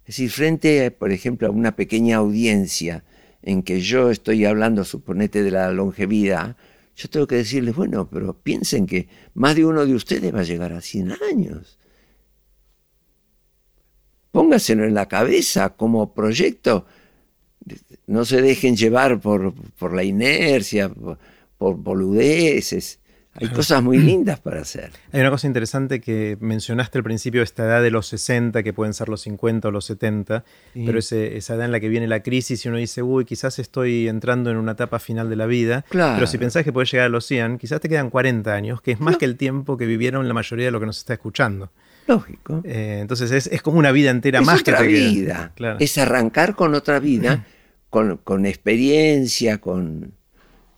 Es 0.00 0.16
decir, 0.16 0.30
frente, 0.30 0.90
por 0.90 1.12
ejemplo, 1.12 1.48
a 1.48 1.50
una 1.50 1.76
pequeña 1.76 2.16
audiencia 2.16 3.04
en 3.42 3.62
que 3.62 3.80
yo 3.80 4.10
estoy 4.10 4.44
hablando, 4.44 4.84
suponete, 4.84 5.42
de 5.42 5.50
la 5.50 5.70
longevidad, 5.72 6.56
yo 6.96 7.08
tengo 7.08 7.26
que 7.26 7.36
decirles, 7.36 7.76
bueno, 7.76 8.08
pero 8.10 8.34
piensen 8.34 8.86
que 8.86 9.08
más 9.34 9.54
de 9.54 9.64
uno 9.64 9.86
de 9.86 9.94
ustedes 9.94 10.34
va 10.34 10.40
a 10.40 10.44
llegar 10.44 10.72
a 10.72 10.80
100 10.80 11.14
años. 11.30 11.78
Póngaselo 14.32 14.84
en 14.84 14.94
la 14.94 15.06
cabeza 15.06 15.70
como 15.70 16.12
proyecto. 16.12 16.86
No 18.06 18.24
se 18.24 18.42
dejen 18.42 18.76
llevar 18.76 19.20
por, 19.20 19.54
por 19.78 19.94
la 19.94 20.02
inercia, 20.02 20.88
por, 20.88 21.18
por 21.56 21.76
boludeces. 21.76 22.97
Hay 23.40 23.48
cosas 23.48 23.82
muy 23.82 23.98
lindas 23.98 24.40
para 24.40 24.60
hacer. 24.60 24.90
Hay 25.12 25.20
una 25.20 25.30
cosa 25.30 25.46
interesante 25.46 26.00
que 26.00 26.36
mencionaste 26.40 26.98
al 26.98 27.04
principio, 27.04 27.42
esta 27.42 27.64
edad 27.64 27.82
de 27.82 27.90
los 27.90 28.06
60, 28.08 28.62
que 28.62 28.72
pueden 28.72 28.94
ser 28.94 29.08
los 29.08 29.22
50 29.22 29.68
o 29.68 29.70
los 29.70 29.84
70, 29.86 30.44
pero 30.74 30.98
ese, 30.98 31.36
esa 31.36 31.54
edad 31.54 31.66
en 31.66 31.72
la 31.72 31.80
que 31.80 31.88
viene 31.88 32.06
la 32.06 32.22
crisis 32.22 32.64
y 32.64 32.68
uno 32.68 32.78
dice, 32.78 33.02
uy, 33.02 33.24
quizás 33.24 33.58
estoy 33.58 34.08
entrando 34.08 34.50
en 34.50 34.56
una 34.56 34.72
etapa 34.72 34.98
final 34.98 35.30
de 35.30 35.36
la 35.36 35.46
vida. 35.46 35.84
Pero 35.90 36.26
si 36.26 36.38
pensás 36.38 36.64
que 36.64 36.72
puedes 36.72 36.90
llegar 36.90 37.06
a 37.06 37.10
los 37.10 37.26
100, 37.26 37.58
quizás 37.58 37.80
te 37.80 37.88
quedan 37.88 38.10
40 38.10 38.52
años, 38.52 38.80
que 38.80 38.92
es 38.92 39.00
más 39.00 39.16
que 39.16 39.24
el 39.24 39.36
tiempo 39.36 39.76
que 39.76 39.86
vivieron 39.86 40.26
la 40.26 40.34
mayoría 40.34 40.66
de 40.66 40.70
lo 40.70 40.80
que 40.80 40.86
nos 40.86 40.98
está 40.98 41.14
escuchando. 41.14 41.70
Lógico. 42.06 42.62
Eh, 42.64 42.98
entonces 43.02 43.46
es, 43.46 43.62
como 43.62 43.78
una 43.78 43.92
vida 43.92 44.10
entera 44.10 44.40
más 44.40 44.62
que 44.62 44.72
te 44.72 44.86
vida. 44.86 45.52
Es 45.78 45.98
arrancar 45.98 46.54
con 46.54 46.74
otra 46.74 47.00
vida, 47.00 47.46
con, 47.90 48.16
con 48.18 48.46
experiencia, 48.46 49.58
con 49.58 50.14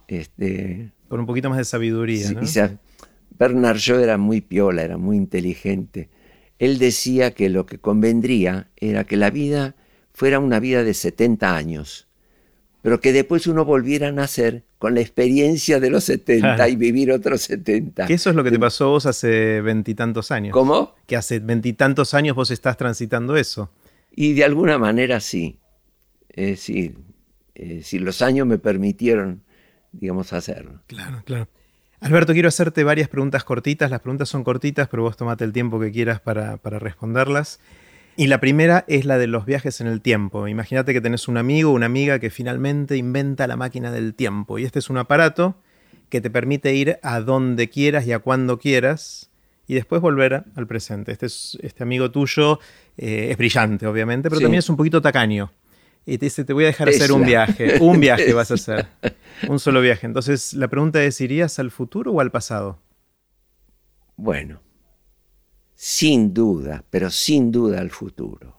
este 0.09 0.91
con 1.11 1.21
un 1.21 1.27
poquito 1.27 1.51
más 1.51 1.59
de 1.59 1.65
sabiduría. 1.65 2.31
¿no? 2.31 2.41
Bernard 3.37 3.79
Shaw 3.79 3.99
era 3.99 4.17
muy 4.17 4.41
piola, 4.41 4.83
era 4.83 4.97
muy 4.97 5.17
inteligente. 5.17 6.09
Él 6.61 6.79
decía 6.79 7.33
que 7.33 7.49
lo 7.49 7.67
que 7.67 7.79
convendría 7.79 8.69
era 8.77 9.05
que 9.05 9.17
la 9.17 9.31
vida 9.31 9.75
fuera 10.13 10.39
una 10.39 10.61
vida 10.61 10.85
de 10.85 10.95
70 10.95 11.57
años, 11.57 12.07
pero 12.83 13.01
que 13.01 13.13
después 13.13 13.47
uno 13.49 13.65
volviera 13.65 14.09
a 14.09 14.13
nacer 14.13 14.63
con 14.79 14.95
la 14.95 15.01
experiencia 15.01 15.81
de 15.81 15.91
los 15.91 16.05
70 16.05 16.69
y 16.69 16.77
vivir 16.77 17.11
otros 17.11 17.43
70. 17.43 18.07
Que 18.07 18.15
eso 18.15 18.31
es 18.31 18.37
lo 18.37 18.45
que 18.45 18.53
te 18.53 18.59
pasó 18.59 18.85
a 18.85 18.89
vos 18.89 19.07
hace 19.07 19.61
veintitantos 19.63 20.31
años. 20.31 20.53
¿Cómo? 20.53 20.95
Que 21.07 21.17
hace 21.17 21.41
veintitantos 21.41 22.15
años 22.15 22.37
vos 22.37 22.53
estás 22.53 22.77
transitando 22.77 23.37
eso. 23.37 23.73
Y 24.15 24.35
de 24.35 24.45
alguna 24.45 24.79
manera 24.79 25.19
sí. 25.19 25.59
Es 26.29 26.51
decir, 26.51 26.99
si 27.83 27.99
los 27.99 28.23
años 28.23 28.47
me 28.47 28.59
permitieron 28.59 29.43
digamos, 29.93 30.33
hacerlo. 30.33 30.81
Claro, 30.87 31.23
claro. 31.25 31.49
Alberto, 32.01 32.33
quiero 32.33 32.49
hacerte 32.49 32.83
varias 32.83 33.09
preguntas 33.09 33.45
cortitas. 33.45 33.91
Las 33.91 34.01
preguntas 34.01 34.29
son 34.29 34.43
cortitas, 34.43 34.89
pero 34.89 35.03
vos 35.03 35.17
tomate 35.17 35.45
el 35.45 35.53
tiempo 35.53 35.79
que 35.79 35.93
quieras 35.93 36.21
para, 36.21 36.59
responderlas. 36.63 37.61
Y 38.17 38.27
la 38.27 38.41
primera 38.41 38.85
es 38.89 39.05
la 39.05 39.19
de 39.19 39.27
los 39.27 39.45
viajes 39.45 39.81
en 39.81 39.87
el 39.87 40.01
tiempo. 40.01 40.49
Imagínate 40.49 40.93
que 40.93 41.01
tenés 41.01 41.29
un 41.29 41.37
amigo 41.37 41.71
o 41.71 41.75
una 41.75 41.87
amiga 41.87 42.19
que 42.19 42.31
finalmente 42.31 42.97
inventa 42.97 43.47
la 43.47 43.57
máquina 43.57 43.91
del 43.91 44.15
tiempo. 44.15 44.59
Y 44.59 44.65
este 44.65 44.79
es 44.79 44.89
un 44.89 44.97
aparato 44.97 45.57
que 46.09 46.21
te 46.21 46.31
permite 46.31 46.75
ir 46.75 46.99
a 47.03 47.21
donde 47.21 47.69
quieras 47.69 48.07
y 48.07 48.13
a 48.13 48.19
cuando 48.19 48.59
quieras 48.59 49.31
y 49.67 49.75
después 49.75 50.01
volver 50.01 50.45
al 50.57 50.67
presente. 50.67 51.13
Este, 51.13 51.27
es, 51.27 51.59
este 51.63 51.83
amigo 51.83 52.11
tuyo 52.11 52.61
eh, 52.97 53.29
es 53.31 53.37
brillante, 53.37 53.87
obviamente, 53.87 54.29
pero 54.29 54.41
también 54.41 54.59
es 54.59 54.69
un 54.69 54.77
poquito 54.77 55.01
tacaño 55.01 55.53
y 56.11 56.19
te 56.19 56.27
dice, 56.27 56.45
te 56.45 56.53
voy 56.53 56.65
a 56.65 56.67
dejar 56.67 56.89
hacer 56.89 57.13
un 57.13 57.25
viaje, 57.25 57.79
un 57.81 58.01
viaje 58.01 58.33
vas 58.33 58.51
a 58.51 58.55
hacer, 58.55 58.89
un 59.49 59.61
solo 59.61 59.81
viaje. 59.81 60.07
Entonces, 60.07 60.55
la 60.55 60.67
pregunta 60.67 61.01
es, 61.05 61.21
¿irías 61.21 61.61
al 61.61 61.71
futuro 61.71 62.11
o 62.11 62.21
al 62.21 62.33
pasado? 62.33 62.81
Bueno, 64.17 64.61
sin 65.77 66.35
duda, 66.35 66.85
pero 66.91 67.11
sin 67.11 67.53
duda 67.53 67.81
al 67.81 67.91
futuro. 67.91 68.57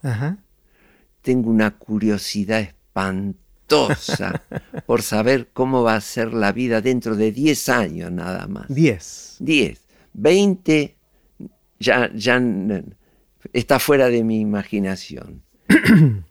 Tengo 1.21 1.49
una 1.49 1.71
curiosidad 1.71 2.61
espantosa 2.61 4.41
por 4.85 5.01
saber 5.01 5.49
cómo 5.51 5.83
va 5.83 5.95
a 5.95 6.01
ser 6.01 6.33
la 6.33 6.53
vida 6.53 6.79
dentro 6.79 7.17
de 7.17 7.33
10 7.33 7.67
años 7.67 8.11
nada 8.13 8.47
más. 8.47 8.73
10. 8.73 9.37
10. 9.39 9.81
20 10.13 10.95
ya, 11.79 12.09
ya 12.13 12.41
está 13.51 13.77
fuera 13.77 14.07
de 14.07 14.23
mi 14.23 14.39
imaginación. 14.39 15.43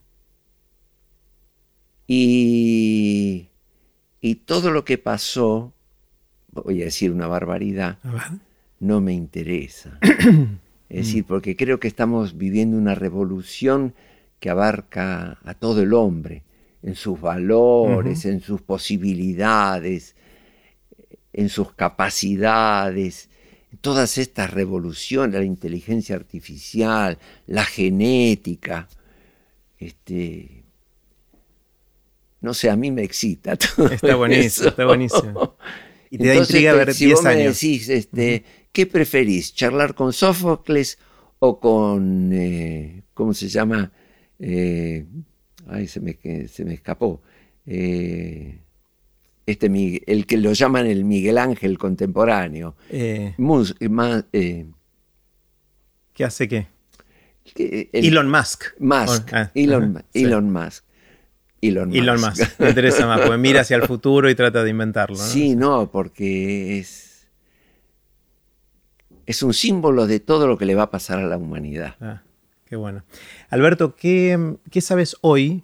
Y, 2.13 3.47
todo 4.45 4.73
lo 4.73 4.85
que 4.85 4.99
pasó 4.99 5.73
voy 6.51 6.83
a 6.83 6.87
decir 6.87 7.13
una 7.13 7.29
barbaridad, 7.29 7.99
no 8.81 9.01
me 9.01 9.13
interesa. 9.13 9.97
es 10.89 11.07
decir, 11.07 11.25
porque 11.25 11.55
creo 11.55 11.79
que 11.79 11.87
estamos 11.87 12.37
viviendo 12.37 12.77
una 12.77 12.97
revolución 12.97 13.95
que 14.41 14.51
abarca 14.51 15.39
a 15.45 15.55
todo 15.55 15.83
el 15.83 15.95
hombre, 15.95 16.43
en 16.83 16.97
sus 16.97 17.21
valores, 17.21 18.25
en 18.25 18.41
sus 18.41 18.61
posibilidades, 18.61 20.17
en 21.33 21.49
sus 21.49 21.73
capacidades, 21.75 23.29
todas 23.81 24.19
estas 24.19 24.51
revoluciones, 24.51 25.39
la 25.39 25.45
inteligencia 25.45 26.17
artificial, 26.17 27.19
la 27.47 27.65
genética, 27.65 28.89
este, 29.79 30.60
no 32.41 32.55
sé, 32.55 32.71
a 32.71 32.77
mí 32.77 32.91
me 32.91 33.03
excita 33.03 33.57
todo 33.77 33.89
Está 33.89 34.17
buenísimo, 34.17 34.69
está 34.69 34.87
buenísimo. 34.87 35.57
Y 36.11 36.19
te 36.19 36.29
da 36.29 36.35
intriga 36.37 36.73
ver 36.73 36.93
si 36.93 37.07
10 37.07 37.17
vos 37.17 37.25
me 37.25 37.37
decís, 37.37 37.89
este, 37.89 38.45
¿qué 38.73 38.87
preferís? 38.87 39.55
¿Charlar 39.55 39.95
con 39.95 40.13
Sófocles 40.13 40.99
o 41.39 41.61
con, 41.61 42.33
eh, 42.33 43.03
¿cómo 43.15 43.33
se 43.33 43.49
llama? 43.49 43.93
Eh, 44.39 45.05
ay, 45.69 45.87
se 45.87 46.01
me, 46.01 46.19
se 46.49 46.65
me 46.65 46.75
escapó. 46.75 47.23
Eh, 47.67 48.59
este, 49.47 50.03
el 50.07 50.27
que 50.27 50.37
lo 50.37 50.53
llaman 50.53 50.87
el 50.87 51.05
Miguel 51.05 51.39
Ángel 51.39 51.79
contemporáneo. 51.79 52.77
Eh, 52.89 53.35
eh, 54.33 54.67
¿Qué 56.13 56.25
hace 56.25 56.49
qué? 56.49 56.67
Elon 57.93 58.31
Musk. 58.31 58.65
Musk. 58.79 59.33
Ah, 59.33 59.51
Elon, 59.55 60.53
Musk. 60.53 60.85
Elon 61.63 61.89
Musk. 61.89 61.99
Elon 61.99 62.21
Musk. 62.21 62.61
Me 62.61 62.69
interesa 62.71 63.07
más, 63.07 63.21
porque 63.21 63.39
mira 63.39 63.61
hacia 63.61 63.77
el 63.77 63.83
futuro 63.83 64.31
y 64.31 64.35
trata 64.35 64.65
de 64.65 64.71
inventarlo. 64.71 65.17
Sí, 65.17 65.57
no, 65.57 65.91
porque 65.91 66.79
es, 66.79 67.29
es 69.27 69.43
un 69.43 69.53
símbolo 69.53 70.07
de 70.07 70.21
todo 70.21 70.47
lo 70.47 70.57
que 70.57 70.65
le 70.65 70.75
va 70.75 70.85
a 70.85 70.91
pasar 70.91 71.19
a 71.19 71.27
la 71.27 71.37
humanidad. 71.37 71.97
Ah, 72.01 72.23
qué 72.65 72.77
bueno. 72.77 73.05
Alberto, 73.51 73.95
¿qué, 73.95 74.57
¿qué 74.71 74.81
sabes 74.81 75.17
hoy 75.21 75.63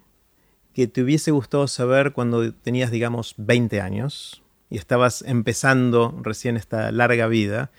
que 0.74 0.86
te 0.86 1.03
hubiese 1.03 1.30
gustado 1.30 1.66
saber 1.68 2.12
cuando 2.12 2.53
tenías, 2.53 2.90
digamos, 2.90 3.34
20 3.38 3.80
años 3.80 4.42
y 4.68 4.76
estabas 4.76 5.22
empezando 5.22 6.14
recién 6.22 6.57
esta 6.57 6.92
larga 6.92 7.28
vida 7.28 7.70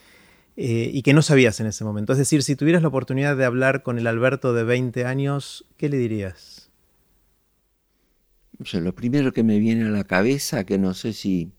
eh, 0.55 0.89
y 0.91 1.03
que 1.03 1.13
no 1.13 1.21
sabías 1.21 1.59
en 1.59 1.67
ese 1.67 1.83
momento? 1.83 2.13
Es 2.13 2.19
decir, 2.19 2.41
si 2.41 2.55
tuvieras 2.55 2.81
la 2.81 2.87
oportunidad 2.87 3.37
de 3.37 3.45
hablar 3.45 3.83
con 3.83 3.99
el 3.99 4.07
Alberto 4.07 4.53
de 4.53 4.63
20 4.63 5.05
años, 5.05 5.65
¿qué 5.77 5.89
le 5.89 5.97
dirías? 5.97 6.66
Lo 8.73 8.95
primero 8.95 9.33
que 9.33 9.43
me 9.43 9.59
viene 9.59 9.85
a 9.85 9.89
la 9.89 10.03
cabeza, 10.03 10.65
que 10.65 10.77
no 10.77 10.93
sé 10.93 11.13
si, 11.13 11.51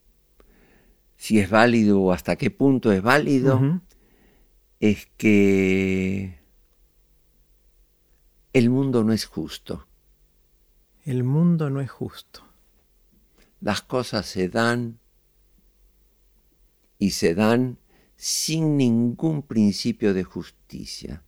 si 1.17 1.39
es 1.39 1.51
válido 1.51 2.01
o 2.01 2.13
hasta 2.13 2.37
qué 2.37 2.51
punto 2.51 2.93
es 2.93 3.03
válido, 3.03 3.81
es 4.81 5.07
que 5.17 6.41
el 8.53 8.71
mundo 8.71 9.05
no 9.05 9.13
es 9.13 9.27
justo. 9.27 9.87
El 11.05 11.25
mundo 11.25 11.71
no 11.71 11.81
es 11.81 11.91
justo. 11.91 12.45
Las 13.61 13.83
cosas 13.83 14.27
se 14.27 14.49
dan 14.49 14.99
y 16.99 17.11
se 17.11 17.35
dan 17.35 17.79
sin 18.17 18.77
ningún 18.77 19.43
principio 19.43 20.13
de 20.13 20.25
justicia. 20.25 21.23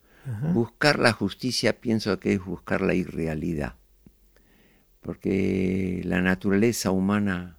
Buscar 0.53 0.99
la 0.99 1.12
justicia 1.12 1.81
pienso 1.81 2.21
que 2.21 2.35
es 2.35 2.45
buscar 2.45 2.83
la 2.83 2.95
irrealidad, 2.95 3.77
porque 5.01 6.03
la 6.05 6.20
naturaleza 6.20 6.90
humana 6.90 7.59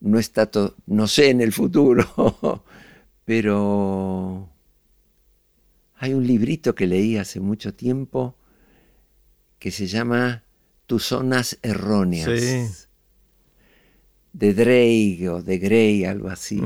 no 0.00 0.18
está, 0.18 0.50
no 0.86 1.06
sé 1.06 1.30
en 1.30 1.40
el 1.40 1.52
futuro, 1.52 2.64
pero 3.24 4.48
hay 5.96 6.14
un 6.14 6.26
librito 6.26 6.74
que 6.74 6.86
leí 6.86 7.16
hace 7.16 7.40
mucho 7.40 7.74
tiempo 7.74 8.36
que 9.58 9.70
se 9.70 9.86
llama 9.86 10.44
tus 10.86 11.04
zonas 11.04 11.58
erróneas. 11.62 12.88
De 14.32 14.52
Drake 14.52 15.28
o 15.30 15.42
de 15.42 15.58
Gray, 15.58 16.04
algo 16.04 16.28
así. 16.28 16.62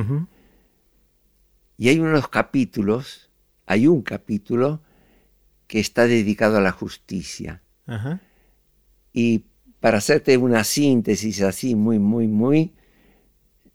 Y 1.77 1.89
hay 1.89 2.01
unos 2.01 2.29
capítulos, 2.29 3.31
hay 3.65 3.87
un 3.87 4.03
capítulo 4.03 4.83
que 5.69 5.79
está 5.79 6.07
dedicado 6.09 6.59
a 6.59 6.61
la 6.61 6.73
justicia. 6.73 7.63
Y 9.13 9.45
para 9.81 9.99
hacerte 9.99 10.37
una 10.37 10.63
síntesis 10.65 11.41
así, 11.43 11.75
muy, 11.75 11.99
muy, 11.99 12.29
muy, 12.29 12.73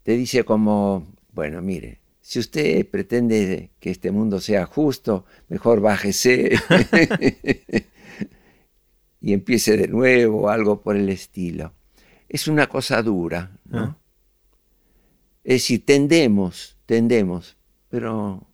te 0.03 0.15
dice 0.15 0.43
como, 0.43 1.07
bueno, 1.33 1.61
mire, 1.61 1.99
si 2.21 2.39
usted 2.39 2.87
pretende 2.89 3.71
que 3.79 3.89
este 3.91 4.11
mundo 4.11 4.39
sea 4.39 4.65
justo, 4.65 5.25
mejor 5.49 5.81
bájese 5.81 6.57
y 9.21 9.33
empiece 9.33 9.77
de 9.77 9.87
nuevo, 9.87 10.49
algo 10.49 10.81
por 10.81 10.95
el 10.95 11.09
estilo. 11.09 11.73
Es 12.29 12.47
una 12.47 12.67
cosa 12.67 13.01
dura, 13.01 13.57
¿no? 13.65 13.79
Ah. 13.79 13.97
Es 15.43 15.61
decir, 15.61 15.85
tendemos, 15.85 16.75
tendemos, 16.87 17.55
pero 17.89 18.47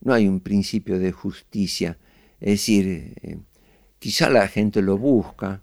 no 0.00 0.12
hay 0.12 0.26
un 0.26 0.40
principio 0.40 0.98
de 0.98 1.12
justicia. 1.12 1.98
Es 2.40 2.50
decir, 2.50 3.14
eh, 3.22 3.38
quizá 3.98 4.30
la 4.30 4.48
gente 4.48 4.82
lo 4.82 4.98
busca, 4.98 5.62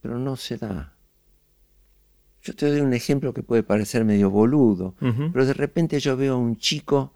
pero 0.00 0.18
no 0.18 0.36
se 0.36 0.56
da. 0.58 0.94
Yo 2.42 2.54
te 2.54 2.66
doy 2.66 2.80
un 2.80 2.92
ejemplo 2.92 3.32
que 3.32 3.42
puede 3.42 3.62
parecer 3.62 4.04
medio 4.04 4.30
boludo, 4.30 4.94
pero 4.98 5.46
de 5.46 5.54
repente 5.54 5.98
yo 6.00 6.16
veo 6.16 6.34
a 6.34 6.38
un 6.38 6.56
chico, 6.56 7.14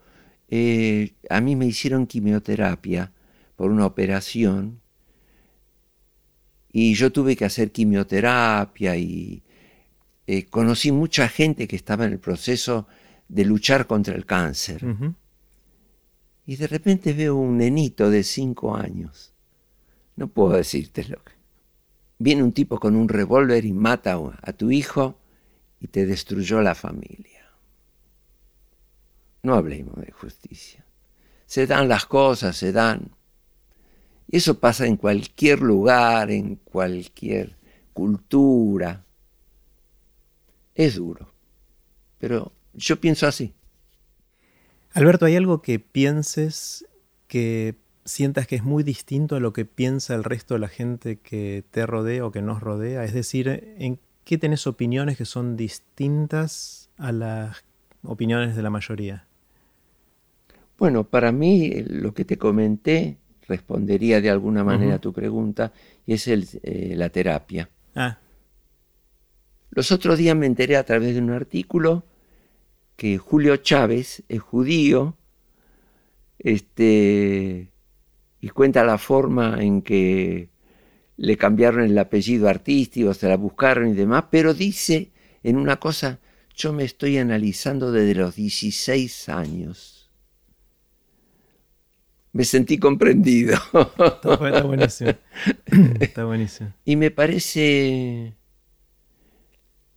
eh, 0.49 1.13
a 1.29 1.41
mí 1.41 1.55
me 1.55 1.67
hicieron 1.67 2.07
quimioterapia, 2.07 3.13
por 3.59 3.73
una 3.73 3.87
operación 3.87 4.81
y 6.71 6.95
yo 6.95 7.11
tuve 7.11 7.35
que 7.35 7.45
hacer 7.45 7.73
quimioterapia 7.73 8.97
y 8.97 9.43
eh, 10.29 10.45
conocí 10.45 10.93
mucha 10.93 11.29
gente 11.29 11.67
que 11.67 11.75
estaba 11.75 12.05
en 12.05 12.13
el 12.13 12.19
proceso 12.21 12.87
de 13.29 13.45
luchar 13.45 13.89
contra 13.89 14.15
el 14.15 14.25
cáncer. 14.27 14.85
Y 16.47 16.55
de 16.55 16.67
repente 16.69 17.13
veo 17.13 17.35
un 17.35 17.59
nenito 17.59 18.11
de 18.11 18.23
cinco 18.23 18.77
años. 18.77 19.33
No 20.19 20.27
puedo 20.27 20.55
decirte 20.55 21.05
lo 21.05 21.23
que. 21.23 21.33
Viene 22.19 22.43
un 22.43 22.51
tipo 22.51 22.81
con 22.81 22.97
un 22.97 23.09
revólver 23.09 23.65
y 23.65 23.73
mata 23.73 24.19
a 24.43 24.53
tu 24.53 24.73
hijo 24.73 25.17
y 25.79 25.87
te 25.87 26.07
destruyó 26.07 26.61
la 26.61 26.75
familia. 26.75 27.49
No 29.45 29.55
hablemos 29.55 29.95
de 29.95 30.11
justicia. 30.11 30.85
Se 31.47 31.69
dan 31.69 31.89
las 31.89 32.05
cosas, 32.05 32.57
se 32.57 32.73
dan. 32.73 33.13
Y 34.27 34.39
eso 34.39 34.59
pasa 34.59 34.87
en 34.87 34.97
cualquier 34.97 35.61
lugar, 35.61 36.33
en 36.33 36.57
cualquier 36.57 37.57
cultura. 37.93 39.05
Es 40.75 40.97
duro, 40.97 41.33
pero 42.19 42.51
yo 42.75 43.01
pienso 43.01 43.29
así. 43.29 43.55
Alberto, 44.95 45.27
¿hay 45.27 45.37
algo 45.37 45.63
que 45.63 45.79
pienses 45.79 46.85
que 47.29 47.77
sientas 48.09 48.47
que 48.47 48.57
es 48.57 48.65
muy 48.65 48.83
distinto 48.83 49.37
a 49.37 49.41
lo 49.41 49.53
que 49.53 49.65
piensa 49.65 50.15
el 50.15 50.25
resto 50.25 50.55
de 50.55 50.61
la 50.61 50.69
gente 50.69 51.17
que 51.17 51.65
te 51.71 51.87
rodea 51.87 52.25
o 52.25 52.33
que 52.33 52.43
nos 52.43 52.61
rodea? 52.61 53.05
Es 53.05 53.13
decir, 53.13 53.75
¿en 53.79 54.01
qué 54.25 54.39
tenés 54.39 54.67
opiniones 54.67 55.17
que 55.17 55.25
son 55.25 55.57
distintas 55.57 56.91
a 56.97 57.13
las 57.13 57.65
opiniones 58.03 58.57
de 58.57 58.63
la 58.63 58.71
mayoría? 58.71 59.27
Bueno, 60.79 61.05
para 61.05 61.33
mí 61.33 61.83
lo 61.87 62.15
que 62.15 62.25
te 62.25 62.39
comenté 62.39 63.19
respondería 63.49 64.21
de 64.21 64.31
alguna 64.31 64.63
manera 64.63 64.97
a 64.97 65.01
tu 65.01 65.13
pregunta, 65.13 65.73
y 66.07 66.13
es 66.13 66.29
el, 66.29 66.47
eh, 66.63 66.95
la 66.97 67.09
terapia. 67.09 67.69
Ah. 67.95 68.19
Los 69.71 69.91
otros 69.91 70.19
días 70.19 70.37
me 70.37 70.47
enteré 70.47 70.77
a 70.77 70.85
través 70.85 71.15
de 71.15 71.21
un 71.21 71.31
artículo 71.31 72.05
que 72.97 73.19
Julio 73.19 73.57
Chávez 73.57 74.23
es 74.29 74.41
judío, 74.41 75.17
este, 76.39 77.71
y 78.41 78.49
cuenta 78.51 78.85
la 78.85 78.99
forma 78.99 79.63
en 79.63 79.83
que 79.83 80.49
le 81.17 81.37
cambiaron 81.37 81.83
el 81.83 81.99
apellido 81.99 82.49
artístico, 82.49 83.15
se 83.15 83.29
la 83.29 83.37
buscaron 83.37 83.89
y 83.89 83.95
demás, 83.95 84.25
pero 84.31 84.55
dice 84.55 85.11
en 85.43 85.57
una 85.57 85.77
cosa, 85.77 86.21
yo 86.55 86.73
me 86.73 86.85
estoy 86.85 87.19
analizando 87.19 87.93
desde 87.93 88.15
los 88.15 88.37
16 88.37 89.29
años 89.29 89.99
me 92.33 92.45
sentí 92.45 92.79
comprendido. 92.79 93.59
Está, 93.99 94.63
buenísimo. 94.63 95.13
Está 96.01 96.25
buenísimo. 96.25 96.73
Y 96.85 96.97
me 96.97 97.11
parece, 97.11 98.35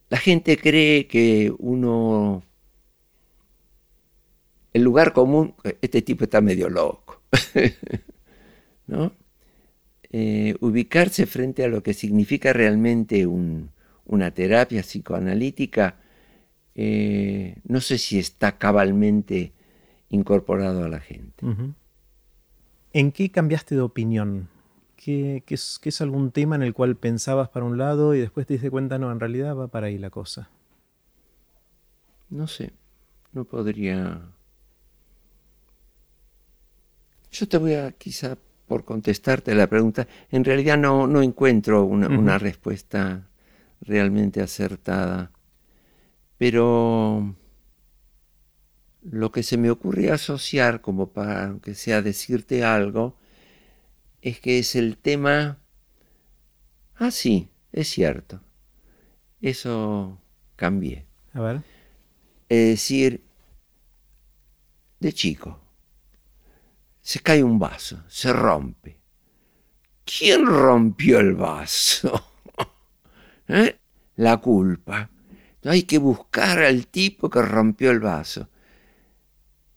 la 0.10 0.18
gente 0.18 0.58
cree 0.58 1.08
que 1.08 1.54
uno, 1.60 2.44
el 4.74 4.82
lugar 4.82 5.14
común, 5.14 5.54
este 5.82 6.02
tipo 6.02 6.24
está 6.24 6.42
medio 6.42 6.68
loco, 6.68 7.22
¿no? 8.92 9.14
Eh, 10.12 10.56
ubicarse 10.60 11.26
frente 11.26 11.64
a 11.64 11.70
lo 11.70 11.82
que 11.82 11.94
significa 11.94 12.52
realmente 12.52 13.26
un, 13.26 13.70
una 14.06 14.32
terapia 14.32 14.82
psicoanalítica, 14.82 15.96
eh, 16.76 17.56
no 17.64 17.80
sé 17.80 17.98
si 17.98 18.20
está 18.20 18.58
cabalmente 18.58 19.54
incorporado 20.10 20.84
a 20.84 20.90
la 20.90 21.00
gente. 21.00 21.46
¿En 22.92 23.12
qué 23.14 23.32
cambiaste 23.32 23.76
de 23.76 23.82
opinión? 23.82 24.50
¿Qué, 24.98 25.44
es, 25.48 25.80
¿Qué, 25.82 25.90
es, 25.90 26.02
algún 26.02 26.32
tema 26.32 26.56
en 26.56 26.62
el 26.62 26.74
cual 26.74 26.98
pensabas 26.98 27.48
para 27.48 27.66
un 27.66 27.78
lado 27.78 28.14
y 28.14 28.20
después 28.20 28.46
te 28.46 28.54
diste 28.54 28.70
cuenta, 28.70 29.00
no, 29.00 29.12
en 29.12 29.20
realidad 29.20 29.56
va 29.56 29.70
para 29.70 29.88
ahí 29.88 29.98
la 29.98 30.10
cosa? 30.10 30.50
No 32.30 32.48
sé, 32.48 32.74
no 33.32 33.46
podría... 33.46 34.22
Yo 37.32 37.48
te 37.48 37.58
voy 37.58 37.76
a, 37.76 37.94
quizá 37.94 38.38
por 38.72 38.86
contestarte 38.86 39.54
la 39.54 39.68
pregunta, 39.68 40.08
en 40.30 40.46
realidad 40.46 40.78
no, 40.78 41.06
no 41.06 41.22
encuentro 41.22 41.84
una, 41.84 42.08
una 42.08 42.38
respuesta 42.38 43.28
realmente 43.82 44.42
acertada, 44.42 45.34
pero 46.38 47.36
lo 49.02 49.30
que 49.34 49.44
se 49.44 49.58
me 49.58 49.70
ocurre 49.70 50.10
asociar, 50.10 50.80
como 50.80 51.12
para 51.12 51.54
que 51.62 51.76
sea 51.76 52.02
decirte 52.02 52.64
algo, 52.64 53.18
es 54.22 54.40
que 54.40 54.60
es 54.60 54.78
el 54.78 54.96
tema... 54.96 55.58
Ah, 56.96 57.12
sí, 57.12 57.50
es 57.74 57.90
cierto. 57.90 58.40
Eso 59.42 60.18
cambié. 60.56 61.04
A 61.34 61.42
ver. 61.42 61.62
Es 62.48 62.70
decir, 62.70 63.22
de 65.02 65.12
chico, 65.12 65.60
se 67.02 67.20
cae 67.20 67.44
un 67.44 67.60
vaso, 67.60 68.04
se 68.08 68.32
rompe. 68.32 69.00
¿Quién 70.06 70.46
rompió 70.46 71.20
el 71.20 71.36
vaso? 71.36 72.34
¿Eh? 73.48 73.78
La 74.16 74.38
culpa. 74.38 75.10
Hay 75.64 75.84
que 75.84 75.98
buscar 75.98 76.60
al 76.60 76.88
tipo 76.88 77.30
que 77.30 77.42
rompió 77.42 77.92
el 77.92 78.00
vaso. 78.00 78.50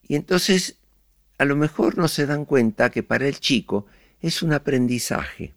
Y 0.02 0.16
entonces 0.16 0.78
a 1.38 1.44
lo 1.44 1.56
mejor 1.56 1.98
no 1.98 2.08
se 2.08 2.26
dan 2.26 2.44
cuenta 2.44 2.90
que 2.90 3.02
para 3.02 3.26
el 3.26 3.40
chico 3.40 3.86
es 4.20 4.42
un 4.42 4.52
aprendizaje. 4.52 5.54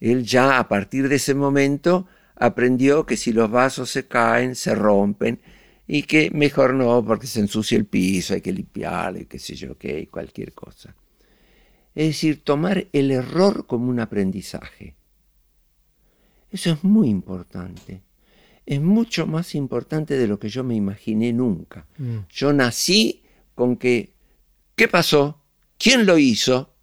Él 0.00 0.24
ya 0.24 0.58
a 0.58 0.68
partir 0.68 1.08
de 1.08 1.16
ese 1.16 1.34
momento 1.34 2.06
aprendió 2.36 3.06
que 3.06 3.16
si 3.16 3.32
los 3.32 3.50
vasos 3.50 3.90
se 3.90 4.06
caen, 4.06 4.54
se 4.54 4.74
rompen, 4.74 5.40
y 5.86 6.02
que 6.04 6.30
mejor 6.30 6.74
no 6.74 7.04
porque 7.04 7.26
se 7.26 7.40
ensucia 7.40 7.76
el 7.76 7.86
piso, 7.86 8.34
hay 8.34 8.40
que 8.40 8.52
limpiarlo, 8.52 9.20
y 9.20 9.26
qué 9.26 9.38
sé 9.38 9.54
yo 9.54 9.76
qué, 9.76 10.08
cualquier 10.08 10.52
cosa. 10.52 10.94
Es 11.94 12.08
decir, 12.08 12.42
tomar 12.42 12.88
el 12.92 13.10
error 13.10 13.66
como 13.66 13.88
un 13.88 14.00
aprendizaje. 14.00 14.94
Eso 16.50 16.70
es 16.72 16.84
muy 16.84 17.08
importante 17.08 18.02
es 18.66 18.80
mucho 18.80 19.26
más 19.26 19.54
importante 19.54 20.16
de 20.16 20.26
lo 20.26 20.38
que 20.38 20.48
yo 20.48 20.64
me 20.64 20.74
imaginé 20.74 21.32
nunca. 21.32 21.86
Mm. 21.98 22.18
Yo 22.30 22.52
nací 22.52 23.22
con 23.54 23.76
que, 23.76 24.14
¿qué 24.74 24.88
pasó? 24.88 25.42
¿Quién 25.78 26.06
lo 26.06 26.18
hizo? 26.18 26.73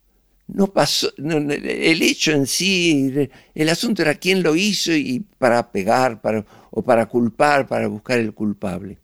No 0.53 0.73
pasó, 0.73 1.09
el 1.17 2.01
hecho 2.01 2.33
en 2.33 2.45
sí, 2.45 3.29
el 3.55 3.69
asunto 3.69 4.01
era 4.01 4.15
quién 4.15 4.43
lo 4.43 4.57
hizo 4.57 4.91
y 4.91 5.21
para 5.37 5.71
pegar 5.71 6.21
para, 6.21 6.45
o 6.71 6.83
para 6.83 7.05
culpar, 7.05 7.67
para 7.67 7.87
buscar 7.87 8.19
el 8.19 8.33
culpable. 8.33 8.99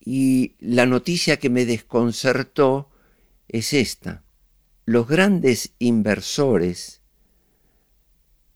Y 0.00 0.56
la 0.58 0.86
noticia 0.86 1.36
que 1.36 1.50
me 1.50 1.64
desconcertó 1.64 2.90
es 3.46 3.72
esta. 3.72 4.24
Los 4.86 5.06
grandes 5.06 5.74
inversores 5.78 7.00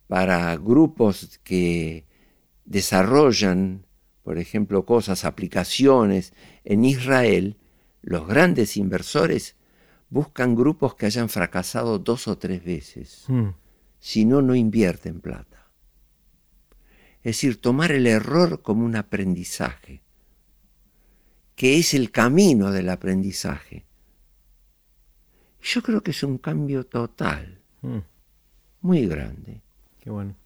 para 0.09 0.57
grupos 0.57 1.39
que 1.45 2.07
desarrollan, 2.65 3.87
por 4.25 4.39
ejemplo, 4.39 4.85
cosas, 4.85 5.25
aplicaciones 5.25 6.33
en 6.65 6.85
Israel, 6.85 7.57
los 8.03 8.27
grandes 8.27 8.77
inversores 8.77 9.55
buscan 10.11 10.55
grupos 10.55 10.95
que 10.95 11.07
hayan 11.07 11.29
fracasado 11.29 11.99
dos 11.99 12.29
o 12.29 12.39
tres 12.39 12.65
veces. 12.65 13.25
Hmm. 13.29 13.51
Si 14.01 14.25
no, 14.25 14.43
no 14.43 14.55
invierten 14.55 15.21
plata. 15.21 15.67
Es 17.19 17.37
decir, 17.37 17.61
tomar 17.61 17.93
el 17.93 18.07
error 18.07 18.63
como 18.63 18.85
un 18.85 18.97
aprendizaje, 18.97 20.03
que 21.57 21.79
es 21.79 21.95
el 21.95 22.11
camino 22.11 22.71
del 22.71 22.89
aprendizaje. 22.89 23.85
Yo 25.61 25.83
creo 25.83 26.03
que 26.03 26.13
es 26.13 26.23
un 26.23 26.39
cambio 26.39 26.87
total, 26.87 27.61
hmm. 27.83 27.99
muy 28.83 29.07
grande. 29.07 29.61
Qué 30.01 30.11
bueno. 30.11 30.37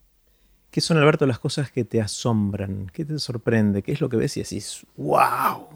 ¿Qué 0.70 0.80
son, 0.80 0.96
Alberto, 0.96 1.26
las 1.26 1.38
cosas 1.38 1.70
que 1.70 1.84
te 1.84 2.00
asombran? 2.00 2.90
¿Qué 2.94 3.04
te 3.04 3.18
sorprende? 3.18 3.82
¿Qué 3.82 3.92
es 3.92 4.00
lo 4.00 4.08
que 4.08 4.16
ves 4.16 4.38
y 4.38 4.42
decís, 4.42 4.86
wow? 4.96 5.68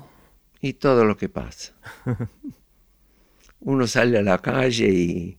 Y 0.63 0.73
todo 0.73 1.05
lo 1.05 1.19
que 1.19 1.29
pasa. 1.29 1.75
Uno 3.67 3.87
sale 3.87 4.19
a 4.19 4.23
la 4.23 4.39
calle 4.39 4.89
y, 4.89 5.39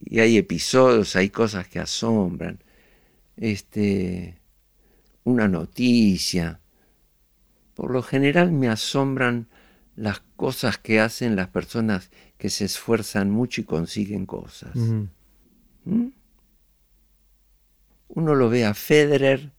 y, 0.00 0.20
hay 0.20 0.36
episodios, 0.36 1.16
hay 1.16 1.30
cosas 1.30 1.68
que 1.68 1.78
asombran. 1.78 2.62
Este, 3.36 4.40
una 5.24 5.48
noticia. 5.48 6.60
Por 7.74 7.90
lo 7.90 8.02
general 8.02 8.52
me 8.52 8.68
asombran 8.68 9.48
las 9.96 10.20
cosas 10.36 10.78
que 10.78 11.00
hacen 11.00 11.36
las 11.36 11.48
personas 11.48 12.10
que 12.38 12.48
se 12.48 12.64
esfuerzan 12.64 13.30
mucho 13.30 13.60
y 13.60 13.64
consiguen 13.64 14.24
cosas 14.24 14.76
uno 18.16 18.34
lo 18.34 18.48
ve 18.48 18.64
a 18.64 18.74
Federer 18.74 19.52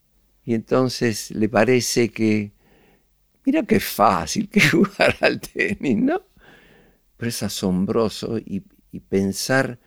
y 0.43 0.53
entonces 0.55 1.31
le 1.31 1.47
parece 1.47 2.09
que, 2.09 2.51
mira 3.45 3.63
qué 3.63 3.79
fácil 3.79 4.49
que 4.49 4.61
jugar 4.69 5.15
al 5.21 5.39
tenis, 5.39 5.97
¿no? 5.97 6.21
Pero 7.17 7.29
es 7.29 7.43
asombroso 7.43 8.37
y, 8.37 8.63
pensar 9.09 9.77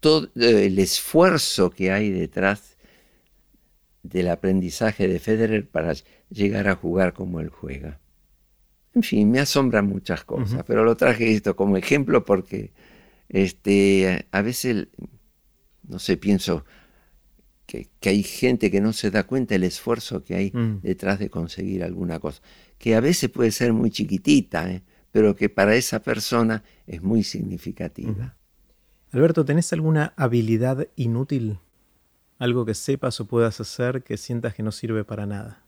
todo 0.00 0.28
el 0.34 0.78
esfuerzo 0.78 1.70
que 1.70 1.92
hay 1.92 2.10
detrás 2.10 2.76
del 4.02 4.28
aprendizaje 4.28 5.08
de 5.08 5.18
Federer 5.18 5.66
para 5.66 5.94
llegar 6.28 6.68
a 6.68 6.74
jugar 6.74 7.14
como 7.14 7.40
él 7.40 7.48
juega. 7.48 8.00
En 8.94 9.02
fin, 9.02 9.30
me 9.30 9.38
asombran 9.38 9.86
muchas 9.86 10.24
cosas, 10.24 10.62
pero 10.66 10.84
lo 10.84 10.94
traje 10.94 11.32
esto 11.32 11.56
como 11.56 11.78
ejemplo 11.78 12.22
porque 12.26 12.72
este, 13.30 14.26
a 14.30 14.42
veces, 14.42 14.88
no 15.88 15.98
sé, 15.98 16.18
pienso, 16.18 16.66
que, 17.66 17.88
hay 18.08 18.22
gente 18.22 18.70
que 18.70 18.80
no 18.80 18.92
se 18.92 19.10
da 19.10 19.24
cuenta 19.24 19.54
del 19.54 19.64
esfuerzo 19.64 20.22
que 20.22 20.34
hay 20.34 20.50
mm. 20.52 20.80
detrás 20.82 21.18
de 21.18 21.30
conseguir 21.30 21.82
alguna 21.82 22.18
cosa, 22.18 22.42
que 22.78 22.94
a 22.94 23.00
veces 23.00 23.30
puede 23.30 23.50
ser 23.50 23.72
muy 23.72 23.90
chiquitita, 23.90 24.70
¿eh? 24.70 24.82
Pero 25.12 25.36
que 25.36 25.48
para 25.48 25.76
esa 25.76 26.02
persona 26.02 26.64
es 26.86 27.02
muy 27.02 27.22
significativa. 27.22 28.34
Alberto, 29.12 29.44
¿tenés 29.44 29.72
alguna 29.72 30.14
habilidad 30.16 30.88
inútil? 30.96 31.58
Algo 32.38 32.64
que 32.64 32.74
sepas 32.74 33.20
o 33.20 33.26
puedas 33.26 33.60
hacer 33.60 34.02
que 34.02 34.16
sientas 34.16 34.54
que 34.54 34.62
no 34.62 34.72
sirve 34.72 35.04
para 35.04 35.26
nada. 35.26 35.62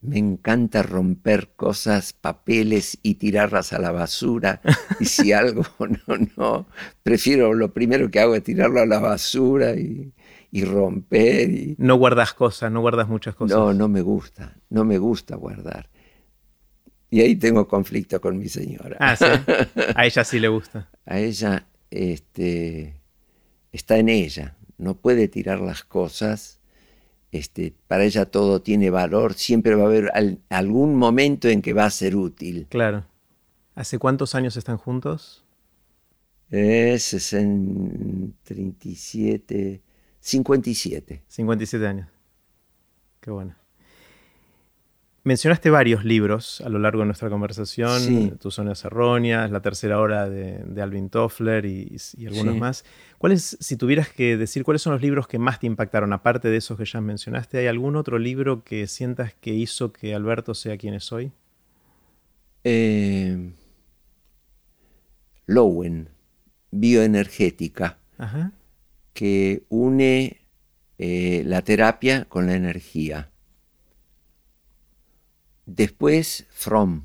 Me 0.00 0.18
encanta 0.18 0.82
romper 0.82 1.50
cosas, 1.56 2.12
papeles 2.12 2.98
y 3.02 3.14
tirarlas 3.14 3.72
a 3.72 3.80
la 3.80 3.90
basura. 3.90 4.60
Y 5.00 5.06
si 5.06 5.32
algo 5.32 5.62
no, 5.78 6.28
no, 6.36 6.66
prefiero 7.02 7.54
lo 7.54 7.72
primero 7.72 8.10
que 8.10 8.20
hago 8.20 8.34
es 8.34 8.42
tirarlo 8.42 8.80
a 8.80 8.86
la 8.86 8.98
basura 8.98 9.74
y, 9.74 10.12
y 10.50 10.64
romper. 10.64 11.50
Y... 11.50 11.76
No 11.78 11.96
guardas 11.96 12.32
cosas, 12.34 12.70
no 12.70 12.80
guardas 12.80 13.08
muchas 13.08 13.34
cosas. 13.34 13.56
No, 13.56 13.72
no 13.72 13.88
me 13.88 14.02
gusta, 14.02 14.56
no 14.70 14.84
me 14.84 14.98
gusta 14.98 15.36
guardar. 15.36 15.88
Y 17.10 17.20
ahí 17.20 17.36
tengo 17.36 17.66
conflicto 17.66 18.20
con 18.20 18.38
mi 18.38 18.48
señora. 18.48 18.96
Ah, 19.00 19.16
sí. 19.16 19.24
A 19.94 20.04
ella 20.04 20.24
sí 20.24 20.38
le 20.38 20.48
gusta. 20.48 20.90
A 21.06 21.18
ella 21.18 21.66
este, 21.90 23.00
está 23.72 23.98
en 23.98 24.08
ella, 24.08 24.56
no 24.76 24.94
puede 24.94 25.28
tirar 25.28 25.60
las 25.60 25.84
cosas. 25.84 26.60
Este, 27.30 27.74
para 27.86 28.04
ella 28.04 28.26
todo 28.26 28.62
tiene 28.62 28.90
valor, 28.90 29.34
siempre 29.34 29.74
va 29.74 29.84
a 29.84 29.86
haber 29.86 30.12
algún 30.48 30.96
momento 30.96 31.48
en 31.48 31.60
que 31.60 31.72
va 31.74 31.84
a 31.84 31.90
ser 31.90 32.16
útil. 32.16 32.66
Claro. 32.70 33.04
¿Hace 33.74 33.98
cuántos 33.98 34.34
años 34.34 34.56
están 34.56 34.76
juntos? 34.78 35.44
Es 36.50 37.32
en 37.34 38.34
37, 38.44 39.82
57. 40.20 41.22
57 41.28 41.86
años. 41.86 42.08
Qué 43.20 43.30
bueno. 43.30 43.54
Mencionaste 45.28 45.70
varios 45.70 46.04
libros 46.04 46.60
a 46.62 46.68
lo 46.68 46.78
largo 46.78 47.00
de 47.00 47.06
nuestra 47.06 47.28
conversación, 47.28 48.00
sí. 48.00 48.32
Tus 48.40 48.54
zonas 48.54 48.84
erróneas, 48.84 49.50
La 49.50 49.60
tercera 49.60 50.00
hora 50.00 50.28
de, 50.28 50.82
Alvin 50.82 51.10
Toffler 51.10 51.66
y, 51.66 51.96
algunos 52.26 52.56
más. 52.56 52.84
¿Cuáles, 53.18 53.56
si 53.60 53.76
tuvieras 53.76 54.08
que 54.08 54.36
decir, 54.36 54.64
cuáles 54.64 54.82
son 54.82 54.94
los 54.94 55.02
libros 55.02 55.28
que 55.28 55.38
más 55.38 55.60
te 55.60 55.66
impactaron, 55.66 56.12
aparte 56.12 56.48
de 56.48 56.56
esos 56.56 56.78
que 56.78 56.84
ya 56.84 57.00
mencionaste? 57.00 57.58
¿Hay 57.58 57.66
algún 57.66 57.96
otro 57.96 58.18
libro 58.18 58.64
que 58.64 58.86
sientas 58.86 59.34
que 59.34 59.52
hizo 59.52 59.92
que 59.92 60.14
Alberto 60.14 60.54
sea 60.54 60.76
quien 60.76 60.94
es 60.94 61.12
hoy? 61.12 61.30
Eh, 62.64 63.52
Lowen, 65.46 66.08
Bioenergética. 66.70 67.98
Ajá 68.18 68.52
que 69.18 69.64
une 69.68 70.36
eh, 70.98 71.42
la 71.44 71.62
terapia 71.62 72.26
con 72.26 72.46
la 72.46 72.54
energía. 72.54 73.30
Después, 75.68 76.46
Fromm. 76.48 77.04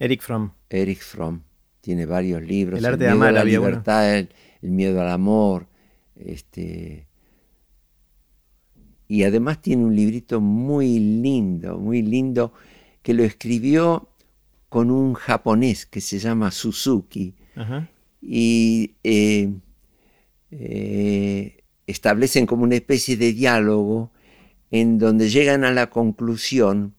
Eric 0.00 0.20
Fromm. 0.20 0.50
Eric 0.68 1.00
Fromm. 1.00 1.42
Tiene 1.80 2.04
varios 2.04 2.42
libros. 2.42 2.80
El 2.80 2.86
arte 2.86 3.04
de 3.04 3.10
amar, 3.10 3.32
la 3.32 3.44
libertad, 3.44 4.18
el, 4.18 4.28
miedo 4.62 5.00
al 5.00 5.10
amor. 5.10 5.68
Este, 6.16 7.06
y 9.06 9.22
además 9.22 9.62
tiene 9.62 9.84
un 9.84 9.94
librito 9.94 10.40
muy 10.40 10.98
lindo, 10.98 11.78
muy 11.78 12.02
lindo, 12.02 12.52
que 13.00 13.14
lo 13.14 13.22
escribió 13.22 14.08
con 14.68 14.90
un 14.90 15.14
japonés 15.14 15.86
que 15.86 16.00
se 16.00 16.18
llama 16.18 16.50
Suzuki. 16.50 17.36
Y 18.20 18.96
eh, 19.04 19.52
eh, 20.50 21.62
establecen 21.86 22.46
como 22.46 22.64
una 22.64 22.74
especie 22.74 23.16
de 23.16 23.32
diálogo 23.32 24.10
en 24.72 24.98
donde 24.98 25.30
llegan 25.30 25.64
a 25.64 25.70
la 25.70 25.90
conclusión 25.90 26.94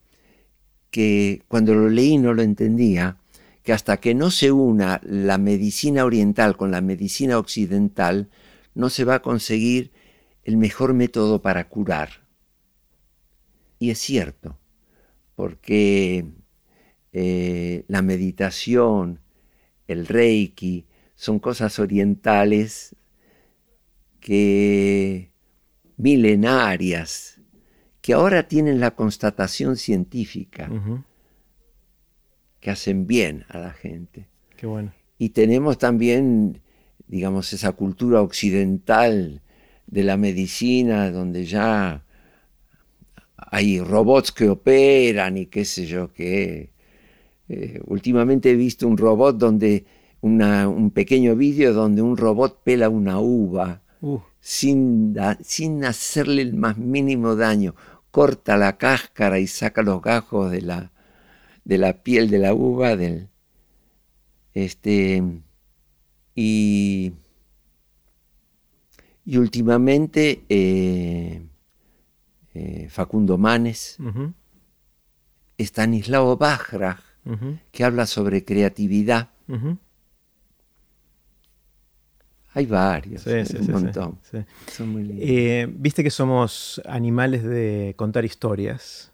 que 0.92 1.42
cuando 1.48 1.74
lo 1.74 1.90
leí 1.90 2.18
no 2.18 2.34
lo 2.34 2.44
entendía, 2.44 3.18
que 3.64 3.74
hasta 3.74 3.98
que 3.98 4.14
no 4.14 4.32
se 4.32 4.52
una 4.52 5.00
la 5.04 5.38
medicina 5.38 6.06
oriental 6.06 6.58
con 6.58 6.72
la 6.72 6.82
medicina 6.82 7.38
occidental, 7.38 8.30
no 8.76 8.90
se 8.90 9.06
va 9.06 9.16
a 9.16 9.22
conseguir 9.22 9.92
el 10.44 10.58
mejor 10.58 10.94
método 10.94 11.42
para 11.42 11.68
curar. 11.68 12.26
Y 13.80 13.90
es 13.90 14.00
cierto, 14.00 14.60
porque 15.36 16.26
eh, 17.14 17.84
la 17.88 18.02
meditación, 18.02 19.20
el 19.88 20.08
reiki, 20.08 20.86
son 21.16 21.40
cosas 21.40 21.80
orientales 21.80 22.96
que 24.20 25.32
milenarias, 25.98 27.31
que 28.12 28.16
ahora 28.16 28.46
tienen 28.46 28.82
la 28.82 28.92
constatación 28.92 29.78
científica, 29.78 30.70
que 32.60 32.70
hacen 32.70 33.08
bien 33.08 33.46
a 33.48 33.58
la 33.58 33.72
gente. 33.72 34.28
Qué 34.58 34.68
bueno. 34.68 34.92
Y 35.18 35.30
tenemos 35.30 35.78
también, 35.78 36.60
digamos, 37.08 37.54
esa 37.54 37.72
cultura 37.72 38.22
occidental 38.22 39.40
de 39.88 40.04
la 40.04 40.18
medicina, 40.18 41.10
donde 41.10 41.46
ya 41.46 42.04
hay 43.38 43.80
robots 43.80 44.34
que 44.34 44.50
operan 44.50 45.38
y 45.38 45.46
qué 45.46 45.64
sé 45.64 45.86
yo 45.86 46.12
qué. 46.12 46.74
Eh, 47.48 47.80
últimamente 47.86 48.52
he 48.52 48.56
visto 48.56 48.90
un 48.90 48.98
robot 48.98 49.38
donde, 49.38 49.86
un 50.20 50.92
pequeño 50.94 51.38
vídeo 51.38 51.72
donde 51.72 52.02
un 52.02 52.18
robot 52.18 52.62
pela 52.62 52.90
una 52.90 53.22
uva 53.22 53.84
uh. 54.02 54.20
sin, 54.42 55.16
sin 55.42 55.86
hacerle 55.86 56.42
el 56.42 56.56
más 56.56 56.78
mínimo 56.78 57.38
daño 57.38 57.74
corta 58.12 58.58
la 58.58 58.78
cáscara 58.78 59.40
y 59.40 59.48
saca 59.48 59.82
los 59.82 60.02
gajos 60.02 60.52
de 60.52 60.62
la, 60.62 60.92
de 61.64 61.78
la 61.78 62.04
piel 62.04 62.30
de 62.30 62.40
la 62.40 62.54
uva, 62.54 62.96
del, 62.96 63.30
este, 64.54 65.24
y, 66.36 67.14
y 69.26 69.38
últimamente 69.38 70.44
eh, 70.50 71.42
eh, 72.54 72.88
Facundo 72.90 73.38
Manes, 73.38 73.98
Stanislao 75.58 76.38
Bajraj, 76.38 77.00
que 77.72 77.84
habla 77.84 78.06
sobre 78.06 78.44
creatividad. 78.44 79.30
Hay 82.54 82.66
varios, 82.66 83.26
un 83.26 83.72
montón. 83.72 84.20
Son 84.72 84.90
muy 84.90 85.18
eh, 85.22 85.68
Viste 85.72 86.04
que 86.04 86.10
somos 86.10 86.82
animales 86.86 87.44
de 87.44 87.94
contar 87.96 88.26
historias 88.26 89.12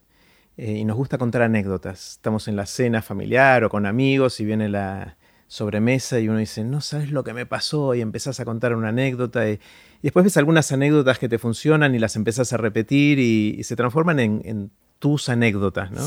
eh, 0.57 0.71
y 0.71 0.85
nos 0.85 0.97
gusta 0.97 1.19
contar 1.19 1.43
anécdotas. 1.43 2.13
Estamos 2.13 2.47
en 2.47 2.55
la 2.55 2.65
cena 2.65 3.03
familiar 3.03 3.63
o 3.63 3.69
con 3.69 3.85
amigos 3.85 4.39
y 4.39 4.45
viene 4.45 4.69
la 4.69 5.17
sobremesa 5.47 6.19
y 6.19 6.29
uno 6.29 6.39
dice, 6.39 6.63
no 6.63 6.81
sabes 6.81 7.11
lo 7.11 7.23
que 7.23 7.33
me 7.33 7.45
pasó 7.45 7.93
y 7.93 8.01
empezás 8.01 8.39
a 8.39 8.45
contar 8.45 8.75
una 8.75 8.89
anécdota 8.89 9.47
y, 9.47 9.59
después 10.01 10.23
ves 10.23 10.37
algunas 10.37 10.71
anécdotas 10.71 11.19
que 11.19 11.29
te 11.29 11.37
funcionan 11.37 11.93
y 11.93 11.99
las 11.99 12.15
empezás 12.15 12.53
a 12.53 12.57
repetir 12.57 13.19
y, 13.19 13.63
se 13.63 13.75
transforman 13.75 14.19
en, 14.19 14.71
tus 14.97 15.29
anécdotas. 15.29 15.91
¿no? 15.91 16.01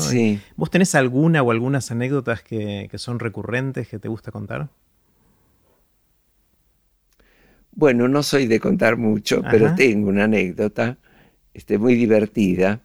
¿Vos 0.57 0.69
tenés 0.69 0.95
alguna 0.95 1.41
o 1.43 1.51
algunas 1.51 1.91
anécdotas 1.91 2.43
que 2.43 2.89
son 2.95 3.19
recurrentes 3.19 3.87
que 3.87 3.99
te 3.99 4.09
gusta 4.09 4.33
contar? 4.33 4.67
Bueno, 7.73 8.07
no 8.07 8.21
soy 8.23 8.47
de 8.47 8.59
contar 8.59 8.97
mucho, 8.97 9.41
pero 9.49 9.73
tengo 9.75 10.09
una 10.09 10.25
anécdota 10.25 10.97
este, 11.53 11.77
muy 11.77 11.95
divertida. 11.95 12.81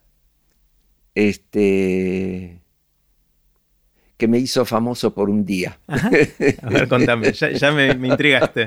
Este, 1.14 2.60
que 4.16 4.28
me 4.28 4.38
hizo 4.38 4.64
famoso 4.64 5.14
por 5.14 5.28
un 5.28 5.44
día. 5.44 5.78
A 5.86 6.68
ver, 6.68 6.88
contame, 6.88 7.32
ya, 7.32 7.72
me, 7.72 7.90
intrigaste. 8.06 8.66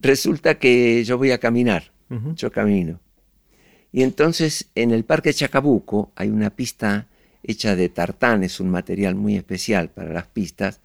Resulta 0.00 0.58
que 0.58 1.04
yo 1.04 1.18
voy 1.18 1.30
a 1.30 1.38
caminar, 1.38 1.92
yo 2.34 2.50
camino. 2.50 3.00
Y 3.92 4.02
entonces 4.02 4.70
en 4.74 4.90
el 4.90 5.04
Parque 5.04 5.32
Chacabuco 5.32 6.12
hay 6.14 6.28
una 6.28 6.50
pista 6.50 7.06
hecha 7.42 7.74
de 7.74 7.88
tartán, 7.88 8.44
es 8.44 8.60
un 8.60 8.70
material 8.70 9.14
muy 9.14 9.36
especial 9.36 9.90
para 9.90 10.12
las 10.12 10.26
pistas, 10.26 10.80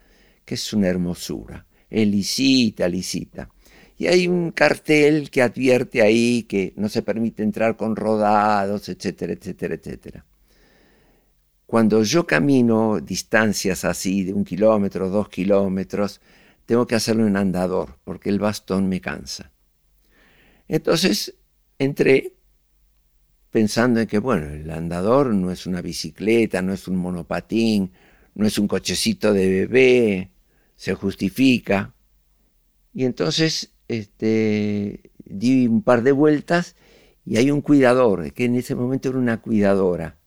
que 0.46 0.56
es 0.56 0.74
una 0.74 0.88
hermosura. 0.88 1.66
Es 1.90 2.08
lisita, 2.08 2.88
lisita. 2.88 3.50
Y 3.98 4.08
hay 4.08 4.28
un 4.28 4.52
cartel 4.52 5.30
que 5.30 5.42
advierte 5.42 6.02
ahí 6.02 6.44
que 6.44 6.74
no 6.76 6.90
se 6.90 7.02
permite 7.02 7.44
entrar 7.44 7.78
con 7.78 7.96
rodados, 7.96 8.90
etcétera, 8.90 9.34
etcétera, 9.34 9.76
etcétera. 9.76 10.26
Cuando 11.66 12.04
yo 12.04 12.28
camino 12.28 13.00
distancias 13.00 13.86
así 13.86 14.24
de 14.24 14.34
un 14.34 14.44
kilómetro, 14.44 15.10
dos 15.10 15.30
kilómetros, 15.30 16.22
tengo 16.66 16.86
que 16.88 16.96
hacerlo 16.96 17.28
en 17.28 17.38
andador, 17.38 17.98
porque 18.04 18.30
el 18.30 18.40
bastón 18.40 18.90
me 18.90 19.02
cansa. 19.02 19.52
Entonces 20.68 21.36
entré 21.80 22.34
pensando 23.52 24.00
en 24.00 24.08
que, 24.08 24.20
bueno, 24.20 24.48
el 24.48 24.70
andador 24.72 25.34
no 25.34 25.52
es 25.52 25.66
una 25.66 25.82
bicicleta, 25.82 26.62
no 26.62 26.74
es 26.74 26.88
un 26.88 26.96
monopatín, 26.96 27.92
no 28.36 28.48
es 28.48 28.58
un 28.58 28.68
cochecito 28.68 29.34
de 29.34 29.48
bebé, 29.48 30.32
se 30.76 30.94
justifica. 30.96 31.94
Y 32.94 33.06
entonces 33.06 33.73
este, 33.98 35.12
di 35.26 35.68
un 35.68 35.82
par 35.82 36.04
de 36.04 36.12
vueltas 36.12 36.76
y 37.26 37.38
hay 37.38 37.52
un 37.52 37.62
cuidador, 37.62 38.34
que 38.34 38.46
en 38.46 38.56
ese 38.56 38.76
momento 38.76 39.10
era 39.10 39.18
una 39.18 39.42
cuidadora. 39.42 40.18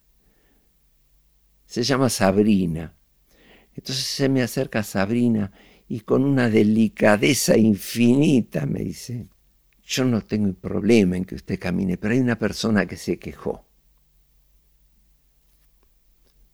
Se 1.66 1.82
llama 1.82 2.08
Sabrina. 2.08 2.94
Entonces 3.74 4.04
se 4.04 4.28
me 4.28 4.42
acerca 4.42 4.82
Sabrina 4.82 5.52
y 5.88 6.00
con 6.00 6.24
una 6.24 6.48
delicadeza 6.48 7.56
infinita 7.56 8.66
me 8.66 8.80
dice, 8.80 9.28
yo 9.84 10.04
no 10.04 10.22
tengo 10.22 10.52
problema 10.54 11.16
en 11.16 11.24
que 11.24 11.34
usted 11.34 11.58
camine, 11.60 11.96
pero 11.96 12.14
hay 12.14 12.20
una 12.20 12.38
persona 12.38 12.86
que 12.86 12.96
se 12.96 13.18
quejó. 13.18 13.66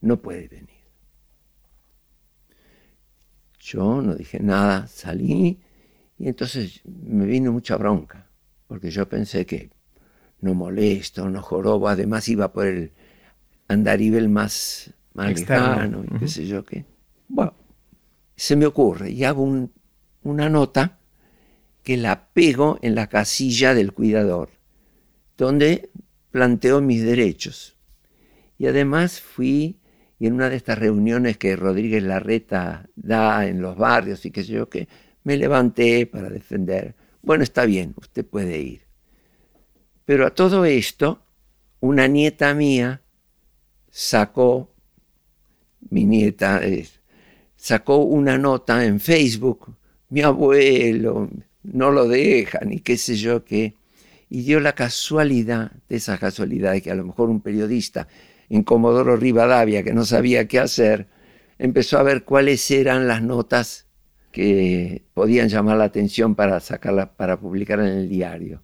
No 0.00 0.20
puede 0.20 0.48
venir. 0.48 0.82
Yo 3.60 4.02
no 4.02 4.16
dije 4.16 4.40
nada, 4.40 4.88
salí 4.88 5.60
y 6.22 6.28
entonces 6.28 6.82
me 6.84 7.26
vino 7.26 7.50
mucha 7.50 7.76
bronca, 7.76 8.28
porque 8.68 8.92
yo 8.92 9.08
pensé 9.08 9.44
que 9.44 9.70
no 10.40 10.54
molesto, 10.54 11.28
no 11.28 11.42
jorobo, 11.42 11.88
además 11.88 12.28
iba 12.28 12.52
por 12.52 12.66
el 12.66 12.92
andarivel 13.66 14.28
más, 14.28 14.94
más 15.14 15.40
lejano, 15.40 16.04
y 16.04 16.18
qué 16.20 16.28
sé 16.28 16.46
yo 16.46 16.64
qué. 16.64 16.84
Bueno, 17.26 17.54
se 18.36 18.54
me 18.54 18.66
ocurre 18.66 19.10
y 19.10 19.24
hago 19.24 19.68
una 20.22 20.48
nota 20.48 21.00
que 21.82 21.96
la 21.96 22.28
pego 22.28 22.78
en 22.82 22.94
la 22.94 23.08
casilla 23.08 23.74
del 23.74 23.92
cuidador, 23.92 24.50
donde 25.36 25.90
planteo 26.30 26.80
mis 26.80 27.02
derechos. 27.02 27.76
Y 28.58 28.68
además 28.68 29.20
fui, 29.20 29.80
y 30.20 30.28
en 30.28 30.34
una 30.34 30.50
de 30.50 30.54
estas 30.54 30.78
reuniones 30.78 31.36
que 31.36 31.56
Rodríguez 31.56 32.04
Larreta 32.04 32.88
da 32.94 33.44
en 33.48 33.60
los 33.60 33.76
barrios 33.76 34.24
y 34.24 34.30
qué 34.30 34.44
sé 34.44 34.52
yo 34.52 34.68
qué, 34.68 34.86
me 35.24 35.36
levanté 35.36 36.06
para 36.06 36.28
defender. 36.28 36.94
Bueno, 37.22 37.44
está 37.44 37.64
bien, 37.64 37.94
usted 37.96 38.24
puede 38.24 38.58
ir. 38.58 38.82
Pero 40.04 40.26
a 40.26 40.34
todo 40.34 40.64
esto, 40.64 41.22
una 41.80 42.08
nieta 42.08 42.54
mía 42.54 43.02
sacó, 43.90 44.70
mi 45.90 46.04
nieta 46.04 46.60
sacó 47.56 47.98
una 47.98 48.38
nota 48.38 48.84
en 48.84 48.98
Facebook, 48.98 49.76
mi 50.08 50.22
abuelo 50.22 51.30
no 51.62 51.90
lo 51.90 52.08
deja, 52.08 52.60
ni 52.64 52.80
qué 52.80 52.96
sé 52.96 53.16
yo 53.16 53.44
qué, 53.44 53.74
y 54.28 54.42
dio 54.42 54.60
la 54.60 54.74
casualidad, 54.74 55.72
de 55.88 55.96
esa 55.96 56.18
casualidad 56.18 56.80
que 56.80 56.90
a 56.90 56.94
lo 56.94 57.04
mejor 57.04 57.28
un 57.28 57.40
periodista 57.40 58.08
en 58.48 58.64
Comodoro 58.64 59.16
Rivadavia, 59.16 59.82
que 59.82 59.92
no 59.92 60.04
sabía 60.04 60.48
qué 60.48 60.58
hacer, 60.58 61.06
empezó 61.58 61.98
a 61.98 62.02
ver 62.02 62.24
cuáles 62.24 62.70
eran 62.70 63.06
las 63.06 63.22
notas 63.22 63.86
que 64.32 65.02
podían 65.14 65.48
llamar 65.48 65.76
la 65.76 65.84
atención 65.84 66.34
para 66.34 66.58
sacarla, 66.58 67.12
para 67.12 67.38
publicar 67.38 67.78
en 67.80 67.86
el 67.86 68.08
diario. 68.08 68.62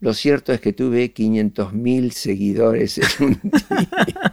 Lo 0.00 0.14
cierto 0.14 0.52
es 0.52 0.60
que 0.60 0.72
tuve 0.72 1.12
500.000 1.12 2.10
seguidores 2.10 2.98
en 2.98 3.26
un 3.26 3.40
día. 3.42 4.30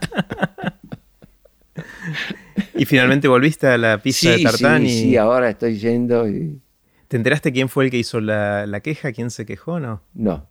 ¿Y 2.74 2.84
finalmente 2.84 3.26
volviste 3.26 3.66
a 3.66 3.76
la 3.78 4.00
pista 4.00 4.30
de 4.30 4.42
tartán? 4.44 4.82
Sí, 4.82 4.88
y... 4.88 5.00
sí, 5.00 5.16
ahora 5.16 5.50
estoy 5.50 5.78
yendo 5.78 6.28
y... 6.28 6.60
¿Te 7.08 7.16
enteraste 7.16 7.52
quién 7.52 7.68
fue 7.68 7.84
el 7.84 7.90
que 7.90 7.98
hizo 7.98 8.20
la, 8.20 8.66
la 8.66 8.80
queja? 8.80 9.12
¿Quién 9.12 9.30
se 9.30 9.46
quejó 9.46 9.80
no? 9.80 10.02
No. 10.14 10.46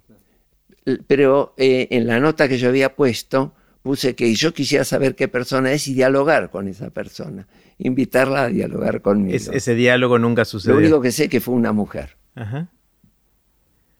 Pero 1.07 1.53
eh, 1.57 1.87
en 1.91 2.07
la 2.07 2.19
nota 2.19 2.47
que 2.47 2.57
yo 2.57 2.69
había 2.69 2.95
puesto, 2.95 3.53
puse 3.81 4.15
que 4.15 4.33
yo 4.33 4.53
quisiera 4.53 4.83
saber 4.83 5.15
qué 5.15 5.27
persona 5.27 5.71
es 5.71 5.87
y 5.87 5.93
dialogar 5.93 6.49
con 6.49 6.67
esa 6.67 6.89
persona. 6.89 7.47
Invitarla 7.77 8.43
a 8.43 8.47
dialogar 8.47 9.01
conmigo. 9.01 9.35
Es, 9.35 9.47
ese 9.49 9.75
diálogo 9.75 10.17
nunca 10.19 10.45
sucedió. 10.45 10.75
Lo 10.75 10.81
único 10.81 11.01
que 11.01 11.11
sé 11.11 11.25
es 11.25 11.29
que 11.29 11.41
fue 11.41 11.55
una 11.55 11.73
mujer. 11.73 12.17
Ajá. 12.35 12.69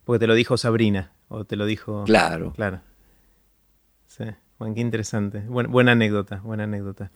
Porque 0.06 0.20
te 0.20 0.28
lo 0.28 0.36
dijo 0.36 0.58
Sabrina, 0.58 1.14
o 1.28 1.46
te 1.46 1.56
lo 1.56 1.66
dijo... 1.66 2.04
Claro. 2.06 2.54
Claro. 2.54 2.82
Sí, 4.06 4.24
bueno, 4.60 4.76
qué 4.76 4.82
interesante. 4.82 5.40
Buena, 5.42 5.70
buena 5.70 5.92
anécdota, 5.94 6.40
buena 6.42 6.64
anécdota. 6.64 7.12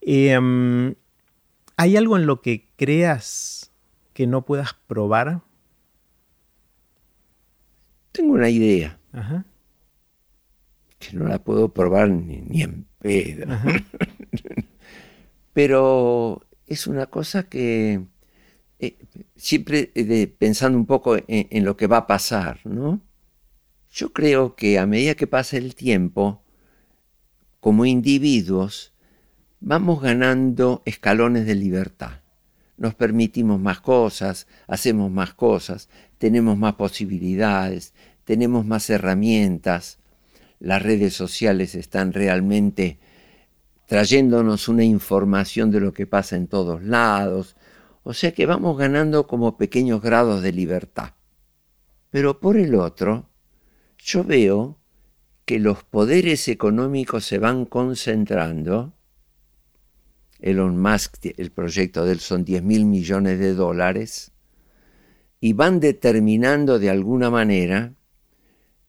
Eh, 0.00 0.94
¿Hay 1.76 1.96
algo 1.96 2.16
en 2.16 2.26
lo 2.26 2.40
que 2.40 2.68
creas 2.76 3.72
que 4.12 4.26
no 4.26 4.44
puedas 4.44 4.74
probar? 4.86 5.42
Tengo 8.12 8.32
una 8.32 8.48
idea. 8.48 8.98
Ajá. 9.12 9.44
Que 10.98 11.16
no 11.16 11.28
la 11.28 11.38
puedo 11.38 11.68
probar 11.68 12.08
ni, 12.08 12.38
ni 12.38 12.62
en 12.62 12.86
pedo. 12.98 13.46
Pero 15.56 16.42
es 16.66 16.86
una 16.86 17.06
cosa 17.06 17.44
que 17.44 18.02
eh, 18.78 18.98
siempre 19.36 19.90
eh, 19.94 20.26
pensando 20.26 20.76
un 20.76 20.84
poco 20.84 21.16
en, 21.16 21.24
en, 21.28 21.64
lo 21.64 21.78
que 21.78 21.86
va 21.86 21.96
a 21.96 22.06
pasar, 22.06 22.60
¿no? 22.64 23.00
Yo 23.90 24.12
creo 24.12 24.54
que 24.54 24.78
a 24.78 24.84
medida 24.84 25.14
que 25.14 25.26
pasa 25.26 25.56
el 25.56 25.74
tiempo, 25.74 26.42
como 27.58 27.86
individuos, 27.86 28.92
vamos 29.60 30.02
ganando 30.02 30.82
escalones 30.84 31.46
de 31.46 31.54
libertad. 31.54 32.20
Nos 32.76 32.94
permitimos 32.94 33.58
más 33.58 33.80
cosas, 33.80 34.46
hacemos 34.66 35.10
más 35.10 35.32
cosas, 35.32 35.88
tenemos 36.18 36.58
más 36.58 36.74
posibilidades, 36.74 37.94
tenemos 38.24 38.66
más 38.66 38.90
herramientas. 38.90 40.00
Las 40.60 40.82
redes 40.82 41.14
sociales 41.14 41.74
están 41.74 42.12
realmente 42.12 42.98
trayéndonos 43.86 44.68
una 44.68 44.84
información 44.84 45.70
de 45.70 45.80
lo 45.80 45.92
que 45.92 46.06
pasa 46.06 46.36
en 46.36 46.46
todos 46.48 46.82
lados. 46.82 47.56
O 48.02 48.12
sea 48.12 48.32
que 48.32 48.46
vamos 48.46 48.76
ganando 48.76 49.26
como 49.26 49.56
pequeños 49.56 50.02
grados 50.02 50.42
de 50.42 50.52
libertad. 50.52 51.14
Pero 52.10 52.40
por 52.40 52.56
el 52.56 52.74
otro, 52.74 53.30
yo 53.98 54.24
veo 54.24 54.78
que 55.44 55.58
los 55.58 55.84
poderes 55.84 56.48
económicos 56.48 57.24
se 57.24 57.38
van 57.38 57.64
concentrando 57.64 58.96
Elon 60.40 60.80
Musk, 60.80 61.26
el 61.36 61.50
proyecto 61.50 62.04
de 62.04 62.12
él 62.12 62.20
son 62.20 62.44
10 62.44 62.62
mil 62.62 62.84
millones 62.84 63.38
de 63.38 63.54
dólares, 63.54 64.32
y 65.40 65.52
van 65.52 65.80
determinando 65.80 66.78
de 66.78 66.90
alguna 66.90 67.30
manera 67.30 67.95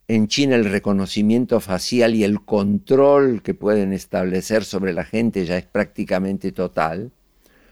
en 0.07 0.27
China 0.27 0.55
el 0.55 0.65
reconocimiento 0.65 1.59
facial 1.59 2.15
y 2.15 2.23
el 2.23 2.41
control 2.45 3.41
que 3.41 3.53
pueden 3.53 3.91
establecer 3.91 4.63
sobre 4.63 4.93
la 4.93 5.03
gente 5.03 5.45
ya 5.45 5.57
es 5.57 5.65
prácticamente 5.65 6.51
total. 6.53 7.11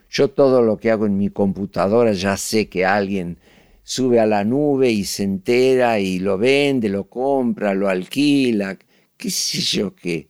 Yo 0.10 0.30
todo 0.30 0.62
lo 0.62 0.78
que 0.78 0.92
hago 0.92 1.06
en 1.06 1.18
mi 1.18 1.30
computadora 1.30 2.12
ya 2.12 2.36
sé 2.36 2.68
que 2.68 2.86
alguien 2.86 3.38
sube 3.84 4.20
a 4.20 4.26
la 4.26 4.44
nube 4.44 4.92
y 4.92 5.06
se 5.06 5.24
entera 5.24 6.00
y 6.00 6.20
lo 6.20 6.38
vende, 6.38 6.90
lo 6.90 7.06
compra, 7.06 7.74
lo 7.74 7.88
alquila, 7.88 8.78
qué 9.16 9.30
sé 9.30 9.62
yo 9.62 9.96
qué. 9.96 10.30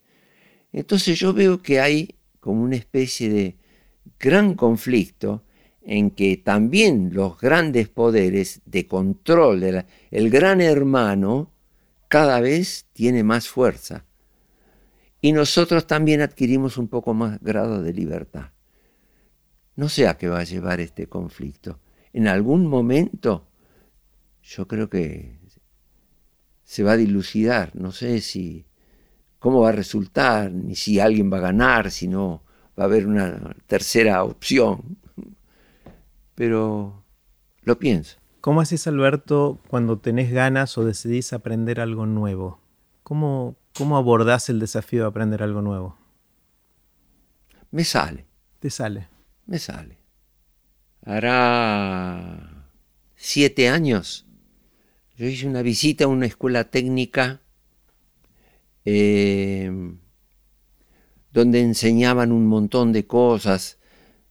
Entonces 0.74 1.18
yo 1.18 1.34
veo 1.34 1.62
que 1.62 1.80
hay 1.80 2.16
como 2.39 2.62
una 2.62 2.76
especie 2.76 3.30
de 3.30 3.56
gran 4.20 4.53
conflicto 4.53 5.43
en 5.82 6.12
que 6.12 6.38
también 6.38 7.12
los 7.14 7.39
grandes 7.39 7.89
poderes 7.89 8.62
de 8.66 8.88
control, 8.88 9.86
el 10.12 10.30
gran 10.30 10.62
hermano, 10.62 11.51
cada 12.08 12.39
vez 12.39 12.86
tiene 12.93 13.24
más 13.24 13.47
fuerza. 13.47 14.06
Y 15.22 15.32
nosotros 15.32 15.88
también 15.88 16.22
adquirimos 16.22 16.78
un 16.78 16.88
poco 16.88 17.14
más 17.14 17.41
grado 17.41 17.82
de 17.82 17.93
libertad. 17.93 18.51
No 19.76 19.89
sé 19.89 20.08
a 20.08 20.18
qué 20.18 20.30
va 20.30 20.39
a 20.39 20.43
llevar 20.43 20.80
este 20.80 21.08
conflicto. 21.08 21.80
En 22.14 22.28
algún 22.28 22.68
momento 22.68 23.47
yo 24.43 24.68
creo 24.68 24.89
que 24.89 25.39
se 26.64 26.84
va 26.84 26.93
a 26.93 26.97
dilucidar. 26.97 27.76
No 27.76 27.91
sé 27.91 28.22
si 28.22 28.66
cómo 29.39 29.62
va 29.62 29.70
a 29.70 29.74
resultar, 29.74 30.51
ni 30.51 30.76
si 30.76 30.99
alguien 30.99 31.32
va 31.32 31.38
a 31.38 31.41
ganar, 31.41 31.91
si 31.91 32.08
no 32.08 32.43
va 32.78 32.84
a 32.84 32.88
haber 32.88 33.08
una 33.08 33.56
tercera 33.68 34.24
opción. 34.24 34.97
Pero 36.36 37.03
lo 37.64 37.80
pienso. 37.80 38.18
¿Cómo 38.46 38.62
haces, 38.62 38.86
Alberto, 38.86 39.60
cuando 39.70 39.98
tenés 39.98 40.32
ganas 40.32 40.78
o 40.78 40.86
decidís 40.86 41.34
aprender 41.34 41.80
algo 41.80 42.06
nuevo? 42.06 42.60
¿Cómo, 43.02 43.56
cómo 43.76 43.98
abordás 43.98 44.50
el 44.50 44.60
desafío 44.60 45.02
de 45.02 45.08
aprender 45.08 45.41
algo 45.41 45.64
nuevo? 45.64 45.98
Me 47.72 47.84
sale. 47.84 48.28
¿Te 48.60 48.70
sale? 48.70 49.08
Me 49.48 49.58
sale. 49.58 49.98
Hará 51.04 52.70
siete 53.16 53.68
años. 53.68 54.28
Yo 55.18 55.26
hice 55.26 55.48
una 55.48 55.64
visita 55.64 56.04
a 56.04 56.08
una 56.08 56.28
escuela 56.28 56.66
técnica 56.66 57.41
eh, 58.86 59.72
donde 61.32 61.62
enseñaban 61.62 62.32
un 62.32 62.46
montón 62.46 62.93
de 62.93 63.08
cosas 63.08 63.80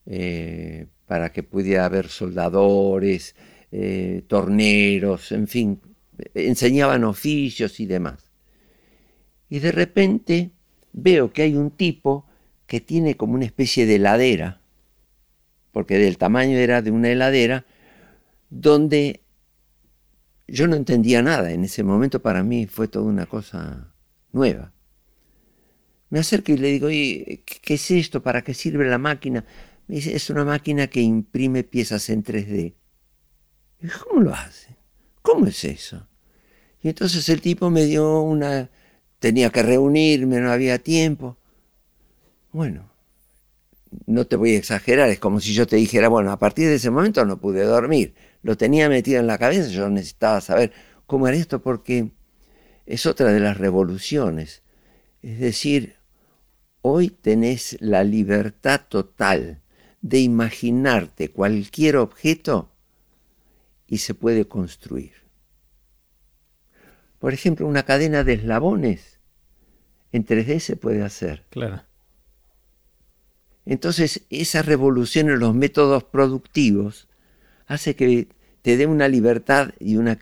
eh, 0.07 0.87
para 1.07 1.33
que 1.33 1.43
pudiera 1.43 1.87
haber 1.87 2.07
soldadores, 2.07 3.35
eh, 3.77 4.23
torneros, 4.29 5.33
en 5.33 5.49
fin, 5.49 5.81
enseñaban 6.33 7.03
oficios 7.03 7.81
y 7.81 7.87
demás. 7.87 8.31
Y 9.49 9.59
de 9.59 9.73
repente 9.73 10.53
veo 10.93 11.33
que 11.33 11.43
hay 11.43 11.57
un 11.57 11.73
tipo 11.73 12.25
que 12.69 12.81
tiene 12.81 13.17
como 13.17 13.35
una 13.35 13.47
especie 13.47 13.85
de 13.85 13.97
heladera, 13.97 14.61
porque 15.73 15.99
del 15.99 16.19
tamaño 16.19 16.57
era 16.57 16.83
de 16.83 16.93
una 16.93 17.11
heladera, 17.11 17.67
donde 18.49 19.25
yo 20.47 20.69
no 20.69 20.77
entendía 20.77 21.21
nada. 21.21 21.51
En 21.51 21.65
ese 21.65 21.83
momento 21.83 22.23
para 22.23 22.45
mí 22.45 22.69
fue 22.69 22.87
toda 22.87 23.07
una 23.07 23.27
cosa 23.27 23.93
nueva. 24.31 24.73
Me 26.11 26.21
acerco 26.21 26.53
y 26.53 26.59
le 26.59 26.69
digo, 26.69 26.87
¿qué 26.87 27.75
es 27.75 27.91
esto? 27.91 28.23
¿Para 28.23 28.43
qué 28.43 28.55
sirve 28.55 28.89
la 28.89 28.99
máquina? 28.99 29.45
Me 29.89 29.97
dice, 29.97 30.15
es 30.15 30.31
una 30.31 30.45
máquina 30.45 30.87
que 30.87 31.01
imprime 31.01 31.65
piezas 31.65 32.09
en 32.09 32.23
3D. 32.23 32.75
¿Cómo 34.03 34.23
lo 34.23 34.35
hace? 34.35 34.77
¿Cómo 35.23 35.47
es 35.47 35.65
eso? 35.65 36.07
Y 36.83 36.89
entonces 36.89 37.29
el 37.29 37.41
tipo 37.41 37.71
me 37.71 37.85
dio 37.85 38.21
una... 38.21 38.71
Tenía 39.19 39.51
que 39.51 39.63
reunirme, 39.63 40.41
no 40.41 40.53
había 40.53 40.79
tiempo. 40.79 41.39
Bueno, 42.53 42.91
no 44.07 44.27
te 44.27 44.37
voy 44.37 44.55
a 44.55 44.59
exagerar, 44.59 45.09
es 45.09 45.19
como 45.19 45.41
si 45.41 45.55
yo 45.55 45.67
te 45.67 45.77
dijera, 45.77 46.09
bueno, 46.09 46.31
a 46.31 46.39
partir 46.39 46.69
de 46.69 46.75
ese 46.75 46.91
momento 46.91 47.25
no 47.25 47.41
pude 47.41 47.63
dormir. 47.63 48.15
Lo 48.43 48.57
tenía 48.57 48.89
metido 48.89 49.21
en 49.21 49.27
la 49.27 49.39
cabeza, 49.39 49.69
yo 49.71 49.89
necesitaba 49.89 50.41
saber 50.41 50.73
cómo 51.07 51.27
era 51.27 51.37
esto 51.37 51.63
porque 51.63 52.11
es 52.85 53.07
otra 53.07 53.33
de 53.33 53.41
las 53.41 53.57
revoluciones. 53.57 54.63
Es 55.23 55.41
decir, 55.41 55.97
hoy 56.83 57.09
tenés 57.09 57.79
la 57.81 58.05
libertad 58.05 58.83
total 58.89 59.63
de 60.03 60.19
imaginarte 60.21 61.31
cualquier 61.31 61.97
objeto 61.97 62.74
y 63.87 63.99
se 63.99 64.15
puede 64.15 64.47
construir. 64.47 65.13
Por 67.19 67.33
ejemplo, 67.33 67.67
una 67.67 67.85
cadena 67.85 68.25
de 68.25 68.35
eslabones 68.35 69.19
en 70.13 70.27
3D 70.27 70.59
se 70.61 70.77
puede 70.77 71.03
hacer. 71.03 71.45
Claro. 71.51 71.83
Entonces, 73.67 74.23
esa 74.31 74.63
revolución 74.63 75.31
en 75.31 75.39
los 75.39 75.55
métodos 75.55 76.05
productivos 76.05 77.09
hace 77.67 77.97
que 77.97 78.29
te 78.63 78.77
dé 78.77 78.87
una 78.87 79.09
libertad 79.09 79.71
y 79.81 79.97
una 79.97 80.19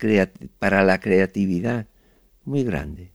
para 0.59 0.83
la 0.83 0.99
creatividad 0.99 1.87
muy 2.45 2.63
grande. 2.63 3.11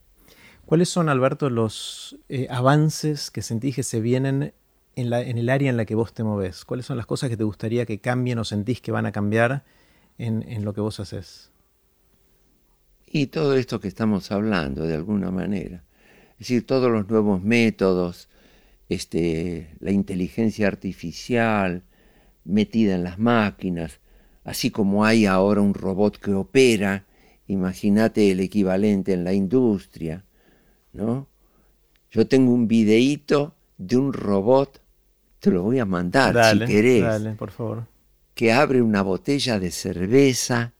¿Cuáles 0.66 0.90
son, 0.90 1.08
Alberto, 1.08 1.48
los 1.48 2.18
eh, 2.28 2.46
avances 2.50 3.30
que 3.30 3.40
sentís 3.40 3.74
que 3.74 3.82
se 3.82 4.00
vienen 4.00 4.52
en, 4.96 5.10
la, 5.10 5.22
en, 5.22 5.38
el 5.38 5.48
área 5.48 5.70
en 5.70 5.78
la 5.78 5.86
que 5.86 5.94
vos 5.94 6.12
te 6.12 6.24
moves? 6.24 6.64
¿Cuáles 6.66 6.84
son 6.84 6.98
las 6.98 7.06
cosas 7.06 7.30
que 7.30 7.38
te 7.38 7.44
gustaría 7.44 7.86
que 7.86 8.00
cambien 8.00 8.38
o 8.38 8.44
sentís 8.44 8.82
que 8.82 8.92
van 8.92 9.06
a 9.06 9.12
cambiar 9.12 9.64
en, 10.18 10.44
en 10.48 10.64
lo 10.64 10.74
que 10.74 10.80
vos 10.80 11.00
haces? 11.00 11.50
Y 13.06 13.28
todo 13.28 13.56
esto 13.56 13.80
que 13.80 13.88
estamos 13.88 14.30
hablando, 14.30 14.84
de 14.84 14.94
alguna 14.94 15.30
manera. 15.30 15.84
Es 16.32 16.40
decir, 16.40 16.66
todos 16.66 16.90
los 16.90 17.08
nuevos 17.08 17.42
métodos, 17.42 18.28
este, 18.88 19.74
la 19.80 19.92
inteligencia 19.92 20.66
artificial 20.66 21.82
metida 22.44 22.94
en 22.94 23.04
las 23.04 23.18
máquinas, 23.18 24.00
así 24.44 24.70
como 24.70 25.04
hay 25.04 25.26
ahora 25.26 25.60
un 25.60 25.74
robot 25.74 26.18
que 26.18 26.32
opera 26.32 27.04
imagínate 27.48 28.30
el 28.30 28.40
equivalente 28.40 29.14
en 29.14 29.24
la 29.24 29.32
industria, 29.32 30.24
¿no? 30.92 31.26
Yo 32.10 32.26
tengo 32.26 32.52
un 32.52 32.68
videíto 32.68 33.54
de 33.76 33.96
un 33.96 34.12
robot, 34.12 34.80
te 35.40 35.50
lo 35.50 35.62
voy 35.62 35.78
a 35.78 35.84
mandar 35.84 36.52
si 36.52 36.58
querés. 36.60 37.02
Dale, 37.02 37.32
por 37.32 37.50
favor. 37.50 37.86
Que 38.38 38.52
abre 38.52 38.82
una 38.82 39.02
botella 39.02 39.58
de 39.58 39.72
cerveza, 39.72 40.72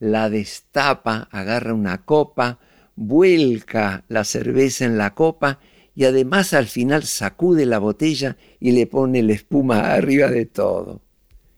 la 0.00 0.28
destapa, 0.28 1.28
agarra 1.30 1.72
una 1.72 2.04
copa, 2.04 2.58
vuelca 2.96 4.02
la 4.08 4.24
cerveza 4.24 4.86
en 4.86 4.98
la 4.98 5.14
copa 5.14 5.60
y 5.94 6.02
además 6.02 6.52
al 6.52 6.66
final 6.66 7.04
sacude 7.04 7.64
la 7.64 7.78
botella 7.78 8.36
y 8.58 8.72
le 8.72 8.88
pone 8.88 9.22
la 9.22 9.34
espuma 9.34 9.92
arriba 9.94 10.26
de 10.26 10.46
todo. 10.46 11.00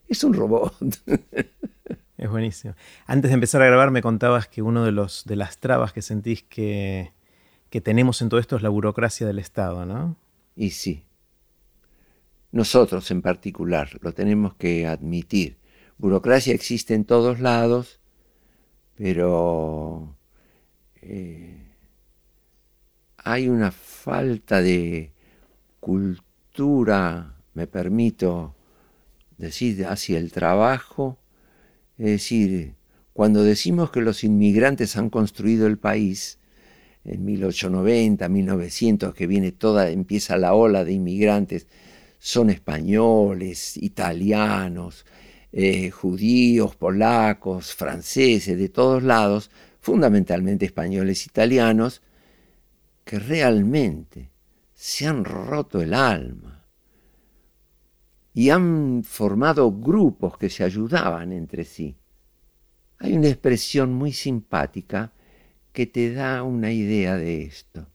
Es 0.07 0.23
un 0.23 0.35
robot. 0.35 0.75
Es 2.19 2.29
buenísimo. 2.29 2.75
Antes 3.07 3.31
de 3.31 3.35
empezar 3.37 3.63
a 3.63 3.67
grabar 3.67 3.91
me 3.91 4.03
contabas 4.03 4.49
que 4.49 4.61
uno 4.61 4.85
de 4.85 4.93
los 4.93 5.25
de 5.25 5.37
las 5.37 5.59
trabas 5.59 5.95
que 5.95 6.03
sentís 6.03 6.43
que, 6.43 7.13
que 7.71 7.81
tenemos 7.81 8.21
en 8.21 8.29
todo 8.29 8.39
esto 8.39 8.57
es 8.57 8.63
la 8.63 8.69
burocracia 8.69 9.27
del 9.27 9.39
Estado, 9.39 9.87
¿no? 9.87 10.17
Y 10.55 10.71
sí. 10.71 11.08
Nosotros 12.51 13.11
en 13.11 13.23
particular 13.23 13.91
lo 14.01 14.13
tenemos 14.13 14.55
que 14.55 14.87
admitir. 14.87 15.59
Burocracia 15.99 16.55
existe 16.55 16.95
en 16.95 17.05
todos 17.05 17.41
lados, 17.41 18.01
pero 18.97 20.17
eh, 21.03 21.73
hay 23.19 23.49
una 23.49 23.71
falta 23.71 24.63
de 24.63 25.13
cultura, 25.81 27.37
me 27.55 27.67
permito 27.67 28.55
decir, 29.37 29.87
hacia 29.87 30.19
el 30.19 30.33
trabajo 30.33 31.19
es 31.99 32.07
decir, 32.07 32.75
cuando 33.13 33.43
decimos 33.43 33.91
que 33.91 34.01
los 34.01 34.23
inmigrantes 34.23 34.97
han 34.97 35.11
construido 35.11 35.67
el 35.67 35.79
país, 35.79 36.39
en 37.05 37.25
1890, 37.25 38.29
1900, 38.29 39.15
que 39.15 39.27
viene 39.27 39.51
toda, 39.51 39.91
empieza 39.91 40.37
la 40.37 40.55
ola 40.55 40.85
de 40.85 40.93
inmigrantes, 40.93 41.67
son 42.19 42.51
españoles, 42.51 43.77
italianos, 43.77 45.07
eh, 45.53 45.91
judíos, 45.91 46.77
polacos, 46.77 47.75
franceses, 47.75 48.59
de 48.59 48.69
todos 48.69 49.03
lados, 49.03 49.51
fundamentalmente 49.81 50.67
españoles, 50.67 51.27
italianos, 51.27 52.03
que 53.05 53.19
realmente 53.19 54.31
se 54.75 55.07
han 55.07 55.25
roto 55.25 55.81
el 55.81 55.95
alma 55.95 56.67
y 58.35 58.51
han 58.51 59.03
formado 59.05 59.73
grupos 59.73 60.37
que 60.37 60.51
se 60.51 60.63
ayudaban 60.63 61.33
entre 61.33 61.65
sí. 61.65 61.97
Hay 62.99 63.15
una 63.15 63.29
expresión 63.29 63.93
muy 63.95 64.13
simpática 64.13 65.13
que 65.73 65.87
te 65.87 66.13
da 66.13 66.43
una 66.43 66.71
idea 66.71 67.17
de 67.17 67.43
esto. 67.43 67.87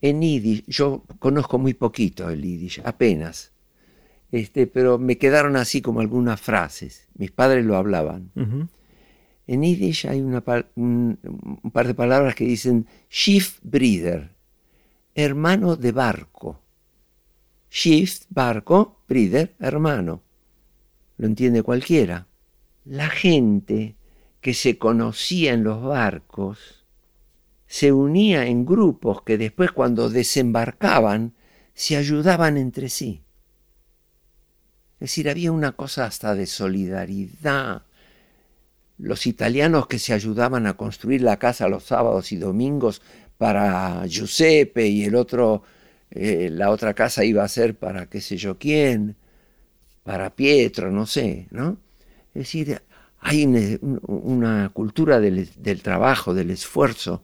En 0.00 0.22
Yiddish, 0.22 0.64
yo 0.66 1.04
conozco 1.18 1.58
muy 1.58 1.74
poquito 1.74 2.30
el 2.30 2.42
Yiddish, 2.42 2.80
apenas, 2.84 3.52
este, 4.30 4.66
pero 4.66 4.98
me 4.98 5.18
quedaron 5.18 5.56
así 5.56 5.82
como 5.82 6.00
algunas 6.00 6.40
frases. 6.40 7.08
Mis 7.14 7.30
padres 7.30 7.64
lo 7.64 7.76
hablaban. 7.76 8.30
En 9.46 9.62
Yiddish 9.62 10.06
hay 10.06 10.20
una 10.20 10.44
un, 10.76 11.18
un, 11.62 11.70
par 11.70 11.86
de 11.86 11.94
palabras 11.94 12.34
que 12.34 12.44
dicen 12.44 12.86
Schiffbrider, 13.10 14.30
hermano 15.14 15.76
de 15.76 15.92
barco. 15.92 16.60
Shift, 17.70 18.24
barco, 18.30 19.02
Brider, 19.08 19.54
hermano. 19.58 20.22
Lo 21.16 21.26
entiende 21.26 21.62
cualquiera. 21.62 22.26
La 22.84 23.08
gente 23.08 23.96
que 24.40 24.54
se 24.54 24.78
conocía 24.78 25.52
en 25.52 25.64
los 25.64 25.82
barcos 25.82 26.77
se 27.68 27.92
unía 27.92 28.46
en 28.46 28.66
grupos 28.66 29.22
que 29.22 29.38
después 29.38 29.70
cuando 29.70 30.08
desembarcaban 30.10 31.34
se 31.74 31.96
ayudaban 31.96 32.56
entre 32.56 32.88
sí. 32.88 33.22
Es 34.94 35.10
decir, 35.10 35.30
había 35.30 35.52
una 35.52 35.72
cosa 35.72 36.06
hasta 36.06 36.34
de 36.34 36.46
solidaridad. 36.46 37.82
Los 38.98 39.28
italianos 39.28 39.86
que 39.86 40.00
se 40.00 40.12
ayudaban 40.12 40.66
a 40.66 40.76
construir 40.76 41.22
la 41.22 41.38
casa 41.38 41.68
los 41.68 41.84
sábados 41.84 42.32
y 42.32 42.36
domingos 42.36 43.00
para 43.36 44.04
Giuseppe 44.06 44.88
y 44.88 45.04
el 45.04 45.14
otro 45.14 45.62
eh, 46.10 46.48
la 46.50 46.70
otra 46.70 46.94
casa 46.94 47.24
iba 47.24 47.44
a 47.44 47.48
ser 47.48 47.76
para 47.76 48.06
qué 48.06 48.20
sé 48.20 48.36
yo 48.36 48.58
quién, 48.58 49.16
para 50.04 50.34
Pietro, 50.34 50.90
no 50.90 51.06
sé, 51.06 51.48
¿no? 51.50 51.78
Es 52.34 52.44
decir, 52.44 52.80
hay 53.20 53.44
una, 54.02 54.70
cultura 54.70 55.20
del, 55.20 55.50
del, 55.56 55.82
trabajo, 55.82 56.34
del 56.34 56.50
esfuerzo, 56.50 57.22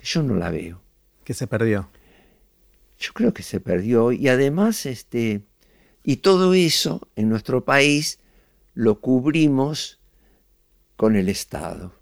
que 0.00 0.06
yo 0.06 0.22
no 0.22 0.34
la 0.34 0.50
veo. 0.50 0.80
Que 1.24 1.34
se 1.34 1.46
perdió. 1.46 1.90
Yo 2.98 3.12
creo 3.12 3.34
que 3.34 3.42
se 3.42 3.60
perdió 3.60 4.12
y 4.12 4.28
además, 4.28 4.86
este, 4.86 5.42
y 6.02 6.16
todo 6.16 6.54
eso 6.54 7.06
en 7.16 7.28
nuestro 7.28 7.66
país 7.66 8.18
lo 8.72 9.00
cubrimos 9.00 10.00
con 10.96 11.16
el 11.16 11.28
Estado. 11.28 11.92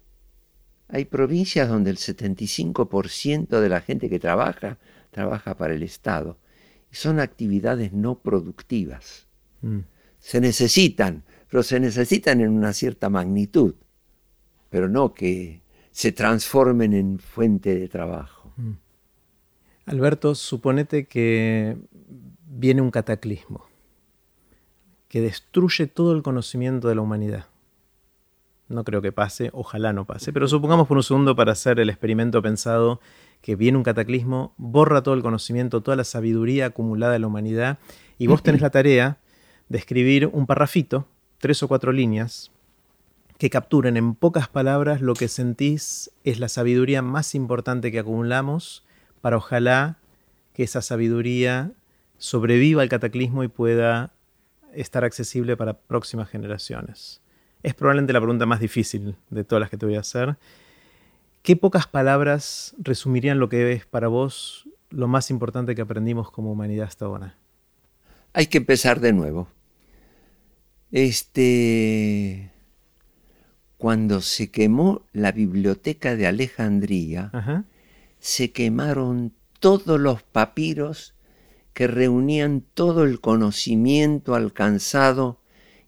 Hay 0.87 1.05
provincias 1.05 1.67
donde 1.67 1.91
el 1.91 1.97
75% 1.97 3.59
de 3.59 3.69
la 3.69 3.81
gente 3.81 4.09
que 4.09 4.19
trabaja 4.19 4.77
trabaja 5.11 5.57
para 5.57 5.73
el 5.73 5.83
Estado. 5.83 6.37
Y 6.91 6.95
son 6.95 7.19
actividades 7.19 7.91
no 7.91 8.19
productivas. 8.19 9.27
Mm. 9.61 9.79
Se 10.19 10.39
necesitan, 10.39 11.23
pero 11.49 11.63
se 11.63 11.81
necesitan 11.81 12.39
en 12.39 12.49
una 12.49 12.71
cierta 12.71 13.09
magnitud, 13.09 13.75
pero 14.69 14.87
no 14.87 15.13
que 15.13 15.61
se 15.99 16.13
transformen 16.13 16.93
en 16.93 17.19
fuente 17.19 17.77
de 17.77 17.89
trabajo. 17.89 18.53
Mm. 18.55 18.71
Alberto, 19.85 20.33
suponete 20.33 21.07
que 21.07 21.75
viene 22.47 22.81
un 22.81 22.89
cataclismo 22.89 23.65
que 25.09 25.19
destruye 25.19 25.87
todo 25.87 26.13
el 26.13 26.23
conocimiento 26.23 26.87
de 26.87 26.95
la 26.95 27.01
humanidad. 27.01 27.47
No 28.69 28.85
creo 28.85 29.01
que 29.01 29.11
pase, 29.11 29.49
ojalá 29.51 29.91
no 29.91 30.05
pase, 30.05 30.31
pero 30.31 30.47
supongamos 30.47 30.87
por 30.87 30.95
un 30.95 31.03
segundo 31.03 31.35
para 31.35 31.51
hacer 31.51 31.81
el 31.81 31.89
experimento 31.89 32.41
pensado 32.41 33.01
que 33.41 33.57
viene 33.57 33.77
un 33.77 33.83
cataclismo, 33.83 34.53
borra 34.55 35.03
todo 35.03 35.15
el 35.15 35.21
conocimiento, 35.21 35.81
toda 35.81 35.97
la 35.97 36.05
sabiduría 36.05 36.67
acumulada 36.67 37.11
de 37.11 37.19
la 37.19 37.27
humanidad, 37.27 37.77
y 38.17 38.27
vos 38.27 38.41
tenés 38.41 38.61
la 38.61 38.69
tarea 38.69 39.17
de 39.67 39.77
escribir 39.79 40.27
un 40.27 40.45
parrafito, 40.45 41.09
tres 41.39 41.61
o 41.61 41.67
cuatro 41.67 41.91
líneas, 41.91 42.51
que 43.39 43.49
capturen 43.49 43.97
en 43.97 44.13
pocas 44.13 44.47
palabras 44.47 45.01
lo 45.01 45.15
que 45.15 45.27
sentís 45.27 46.11
es 46.23 46.39
la 46.39 46.47
sabiduría 46.47 47.01
más 47.01 47.33
importante 47.33 47.91
que 47.91 47.97
acumulamos, 47.97 48.85
para 49.21 49.37
ojalá 49.37 49.97
que 50.53 50.61
esa 50.61 50.83
sabiduría 50.83 51.71
sobreviva 52.19 52.83
al 52.83 52.89
cataclismo 52.89 53.43
y 53.43 53.47
pueda 53.47 54.11
estar 54.73 55.03
accesible 55.03 55.57
para 55.57 55.73
próximas 55.73 56.29
generaciones. 56.29 57.21
Es 57.63 57.73
probablemente 57.73 58.13
la 58.13 58.19
pregunta 58.19 58.45
más 58.45 58.59
difícil 58.59 59.15
de 59.31 59.43
todas 59.43 59.61
las 59.61 59.71
que 59.71 59.77
te 59.77 59.87
voy 59.87 59.95
a 59.95 60.01
hacer 60.01 60.37
¿Qué 61.41 61.55
pocas 61.55 61.87
palabras 61.87 62.75
resumirían 62.77 63.39
lo 63.39 63.49
que 63.49 63.71
es 63.71 63.85
para 63.85 64.07
vos 64.07 64.67
lo 64.89 65.07
más 65.07 65.29
importante 65.29 65.73
que 65.73 65.81
aprendimos 65.81 66.31
como 66.31 66.51
humanidad 66.51 66.87
hasta 66.87 67.05
ahora? 67.05 67.37
Hay 68.33 68.47
que 68.47 68.57
empezar 68.57 68.99
de 68.99 69.13
nuevo. 69.13 69.47
Este. 70.91 72.51
Cuando 73.79 74.19
se 74.19 74.51
quemó 74.51 75.03
la 75.13 75.31
biblioteca 75.31 76.17
de 76.17 76.27
Alejandría, 76.27 77.31
se 78.19 78.51
quemaron 78.51 79.31
todos 79.61 79.97
los 79.97 80.21
papiros 80.21 81.13
que 81.71 81.87
reunían 81.87 82.61
todo 82.73 83.05
el 83.05 83.21
conocimiento 83.21 84.35
alcanzado. 84.35 85.39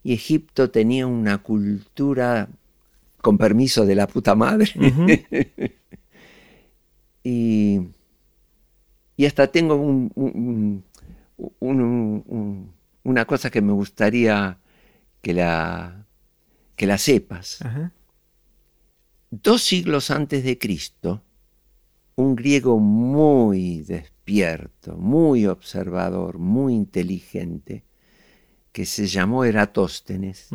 Y 0.04 0.14
Egipto 0.14 0.72
tenía 0.72 1.06
una 1.06 1.40
cultura 1.40 2.48
con 3.18 3.38
permiso 3.38 3.86
de 3.86 3.96
la 3.96 4.08
puta 4.08 4.36
madre. 4.36 4.72
y, 7.26 7.82
y, 9.18 9.26
hasta 9.26 9.48
tengo 9.48 9.76
un, 9.76 10.84
una 13.04 13.26
cosa 13.26 13.50
que 13.50 13.62
me 13.62 13.74
gustaría 13.74 14.60
que 15.22 15.34
la, 15.34 16.01
que 16.82 16.88
la 16.88 16.98
sepas. 16.98 17.60
Dos 19.30 19.62
siglos 19.62 20.10
antes 20.10 20.44
de 20.44 20.58
Cristo, 20.58 21.22
un 22.16 22.36
griego 22.36 22.80
muy 22.80 23.84
despierto, 23.84 24.98
muy 24.98 25.46
observador, 25.46 26.40
muy 26.40 26.74
inteligente, 26.74 27.84
que 28.72 28.88
se 28.88 29.06
llamó 29.06 29.46
Eratóstenes, 29.46 30.48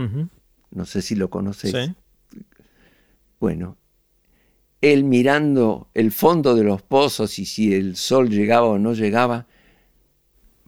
no 0.72 0.84
sé 0.84 1.00
si 1.00 1.14
lo 1.14 1.30
conoces, 1.30 1.92
bueno, 3.38 3.76
él 4.80 5.04
mirando 5.04 5.90
el 5.94 6.10
fondo 6.10 6.56
de 6.56 6.64
los 6.64 6.82
pozos 6.82 7.38
y 7.38 7.46
si 7.46 7.72
el 7.72 7.94
sol 7.94 8.30
llegaba 8.30 8.66
o 8.66 8.80
no 8.80 8.94
llegaba. 8.94 9.46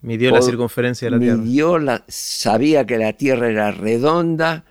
Midió 0.03 0.31
la 0.31 0.41
circunferencia 0.41 1.07
de 1.07 1.17
la 1.17 1.19
Tierra. 1.19 1.81
La, 1.81 2.05
sabía 2.07 2.87
que 2.87 2.97
la 2.97 3.15
Tierra 3.15 3.49
era 3.49 3.73
redonda 3.73 4.65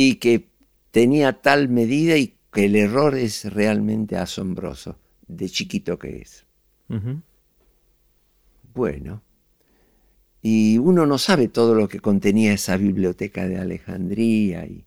y 0.00 0.14
que 0.14 0.48
tenía 0.92 1.42
tal 1.42 1.68
medida 1.68 2.16
y 2.16 2.38
que 2.52 2.66
el 2.66 2.76
error 2.76 3.16
es 3.16 3.52
realmente 3.52 4.16
asombroso, 4.16 4.96
de 5.26 5.48
chiquito 5.48 5.98
que 5.98 6.18
es. 6.18 6.46
Bueno, 8.72 9.22
y 10.40 10.78
uno 10.78 11.04
no 11.04 11.18
sabe 11.18 11.48
todo 11.48 11.74
lo 11.74 11.88
que 11.88 11.98
contenía 11.98 12.52
esa 12.52 12.76
biblioteca 12.76 13.48
de 13.48 13.58
Alejandría 13.58 14.66
y, 14.66 14.86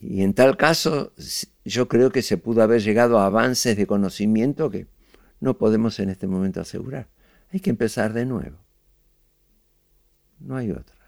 y 0.00 0.22
en 0.22 0.34
tal 0.34 0.56
caso 0.56 1.12
yo 1.64 1.88
creo 1.88 2.12
que 2.12 2.22
se 2.22 2.36
pudo 2.36 2.62
haber 2.62 2.82
llegado 2.82 3.18
a 3.18 3.26
avances 3.26 3.76
de 3.76 3.88
conocimiento 3.88 4.70
que 4.70 4.86
no 5.40 5.58
podemos 5.58 5.98
en 5.98 6.10
este 6.10 6.28
momento 6.28 6.60
asegurar. 6.60 7.08
Hay 7.52 7.58
que 7.58 7.70
empezar 7.70 8.12
de 8.12 8.24
nuevo. 8.24 8.58
No 10.38 10.54
hay 10.54 10.70
otra. 10.70 10.99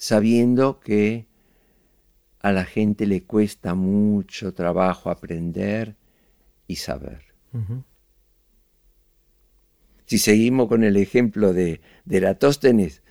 Sabiendo 0.00 0.78
que 0.78 1.26
a 2.40 2.52
la 2.52 2.64
gente 2.64 3.04
le 3.04 3.24
cuesta 3.24 3.74
mucho 3.74 4.54
trabajo 4.54 5.10
aprender 5.10 5.96
y 6.68 6.76
saber. 6.76 7.22
Si 10.06 10.18
seguimos 10.18 10.68
con 10.68 10.84
el 10.84 10.96
ejemplo 10.96 11.52
de, 11.52 11.80
de 12.04 12.16
Eratóstenes, 12.16 13.02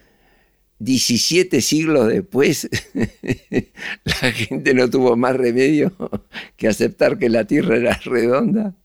17 0.80 1.59
siglos 1.59 2.07
después, 2.07 2.69
la 4.22 4.31
gente 4.31 4.73
no 4.73 4.89
tuvo 4.89 5.18
más 5.18 5.35
remedio 5.35 5.91
que 6.55 6.69
aceptar 6.69 7.18
que 7.18 7.27
la 7.27 7.45
Tierra 7.45 7.76
era 7.76 7.99
redonda, 8.05 8.76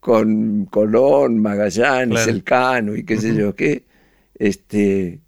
con 0.00 0.64
Colón, 0.64 1.40
Magallanes, 1.40 2.26
el 2.26 2.36
Elcano 2.36 2.96
y 2.96 3.04
qué 3.04 3.18
sé 3.18 3.34
yo 3.34 3.54
qué. 3.54 3.84
Este, 4.34 5.20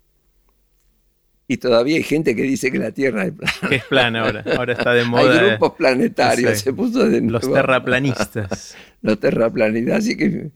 y 1.50 1.56
todavía 1.56 1.96
hay 1.96 2.02
gente 2.02 2.36
que 2.36 2.42
dice 2.42 2.70
que 2.70 2.78
la 2.78 2.92
Tierra 2.92 3.24
es 3.24 3.32
plana. 3.32 3.74
es 3.74 3.84
plana 3.84 4.20
ahora, 4.20 4.44
ahora 4.56 4.74
está 4.74 4.92
de 4.92 5.04
moda. 5.04 5.32
Hay 5.32 5.48
grupos 5.48 5.72
planetarios, 5.72 6.58
se 6.58 6.74
puso 6.74 7.08
de 7.08 7.22
Los 7.22 7.50
terraplanistas. 7.50 8.76
Los 9.02 9.18
terraplanistas, 9.18 9.98
así 10.00 10.16
que 10.16 10.50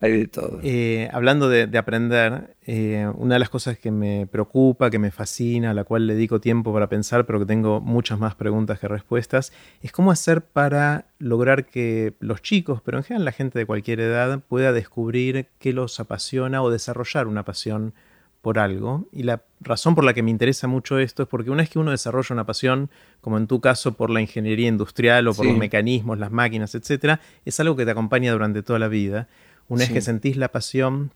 hay 0.00 0.12
de 0.12 0.26
todo. 0.28 0.60
Eh, 0.62 1.08
hablando 1.12 1.48
de, 1.48 1.76
aprender, 1.76 2.56
eh, 2.66 3.10
una 3.16 3.34
de 3.34 3.38
las 3.40 3.48
cosas 3.48 3.76
que 3.76 3.90
me 3.90 4.28
preocupa, 4.30 4.90
que 4.90 5.00
me 5.00 5.10
fascina, 5.10 5.72
a 5.72 5.74
la 5.74 5.82
cual 5.82 6.06
le 6.06 6.14
dedico 6.14 6.40
tiempo 6.40 6.72
para 6.72 6.88
pensar, 6.88 7.26
pero 7.26 7.40
que 7.40 7.46
tengo 7.46 7.80
muchas 7.80 8.16
más 8.20 8.36
preguntas 8.36 8.78
que 8.78 8.86
respuestas, 8.86 9.52
es 9.82 9.90
cómo 9.90 10.12
hacer 10.12 10.42
para 10.42 11.06
lograr 11.18 11.66
que 11.66 12.14
los 12.20 12.42
chicos, 12.42 12.80
pero 12.84 12.98
en 12.98 13.02
general 13.02 13.24
la 13.24 13.32
gente 13.32 13.58
de 13.58 13.66
cualquier 13.66 13.98
edad, 13.98 14.40
pueda 14.46 14.72
descubrir 14.72 15.48
qué 15.58 15.72
los 15.72 15.98
apasiona 15.98 16.62
o 16.62 16.70
desarrollar 16.70 17.26
una 17.26 17.44
pasión 17.44 17.92
por 18.40 18.58
algo. 18.58 19.08
Y 19.12 19.24
la 19.24 19.42
razón 19.60 19.94
por 19.94 20.04
la 20.04 20.14
que 20.14 20.22
me 20.22 20.30
interesa 20.30 20.68
mucho 20.68 20.98
esto 20.98 21.24
es 21.24 21.28
porque 21.28 21.50
una 21.50 21.62
vez 21.62 21.70
que 21.70 21.78
uno 21.78 21.90
desarrolla 21.90 22.32
una 22.32 22.46
pasión, 22.46 22.90
como 23.20 23.38
en 23.38 23.46
tu 23.46 23.60
caso 23.60 23.92
por 23.92 24.10
la 24.10 24.20
ingeniería 24.20 24.68
industrial 24.68 25.28
o 25.28 25.34
por 25.34 25.46
los 25.46 25.56
mecanismos, 25.56 26.18
las 26.18 26.30
máquinas, 26.30 26.74
etc., 26.74 27.20
es 27.44 27.60
algo 27.60 27.76
que 27.76 27.84
te 27.84 27.90
acompaña 27.90 28.32
durante 28.32 28.62
toda 28.62 28.78
la 28.78 28.88
vida. 28.88 29.28
Una 29.68 29.80
vez 29.80 29.92
que 29.92 30.00
sentís 30.00 30.36
la 30.36 30.48
pasión, 30.48 31.12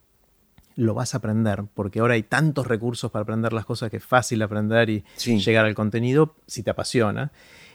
lo 0.76 0.94
vas 0.94 1.14
a 1.14 1.18
aprender, 1.18 1.64
porque 1.74 2.00
ahora 2.00 2.14
hay 2.14 2.22
tantos 2.22 2.66
recursos 2.66 3.10
para 3.10 3.22
aprender 3.22 3.52
las 3.52 3.64
cosas 3.64 3.90
que 3.90 3.98
es 3.98 4.04
fácil 4.04 4.42
aprender 4.42 4.90
y 4.90 5.04
llegar 5.18 5.64
al 5.64 5.74
contenido 5.74 6.34
si 6.46 6.62
te 6.62 6.70
apasiona. 6.70 7.30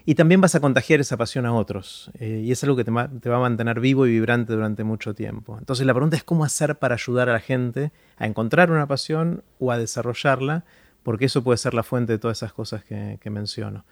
Y 0.08 0.16
también 0.16 0.40
vas 0.40 0.56
a 0.56 0.62
contagiar 0.62 1.02
esa 1.02 1.18
pasión 1.18 1.46
a 1.46 1.54
otros. 1.54 2.10
Eh, 2.18 2.42
y 2.46 2.52
es 2.52 2.64
algo 2.64 2.78
que 2.78 2.86
te, 2.86 2.92
te, 3.20 3.30
va 3.30 3.38
a 3.38 3.40
mantener 3.42 3.80
vivo 3.80 4.08
y 4.08 4.12
vibrante 4.12 4.54
durante 4.54 4.84
mucho 4.84 5.14
tiempo. 5.14 5.58
Entonces 5.60 5.86
la 5.86 5.94
pregunta 5.94 6.16
es 6.16 6.24
cómo 6.24 6.46
hacer 6.46 6.78
para 6.78 6.96
ayudar 6.96 7.28
a 7.28 7.34
la 7.34 7.40
gente 7.42 7.92
a 8.18 8.26
encontrar 8.26 8.72
una 8.72 8.88
pasión 8.88 9.44
o 9.60 9.72
a 9.72 9.78
desarrollarla, 9.78 10.64
porque 11.04 11.26
eso 11.26 11.44
puede 11.44 11.58
ser 11.58 11.74
la 11.74 11.84
fuente 11.84 12.14
de 12.14 12.20
todas 12.20 12.38
esas 12.38 12.54
cosas 12.54 12.84
que, 12.86 13.20
menciono. 13.30 13.84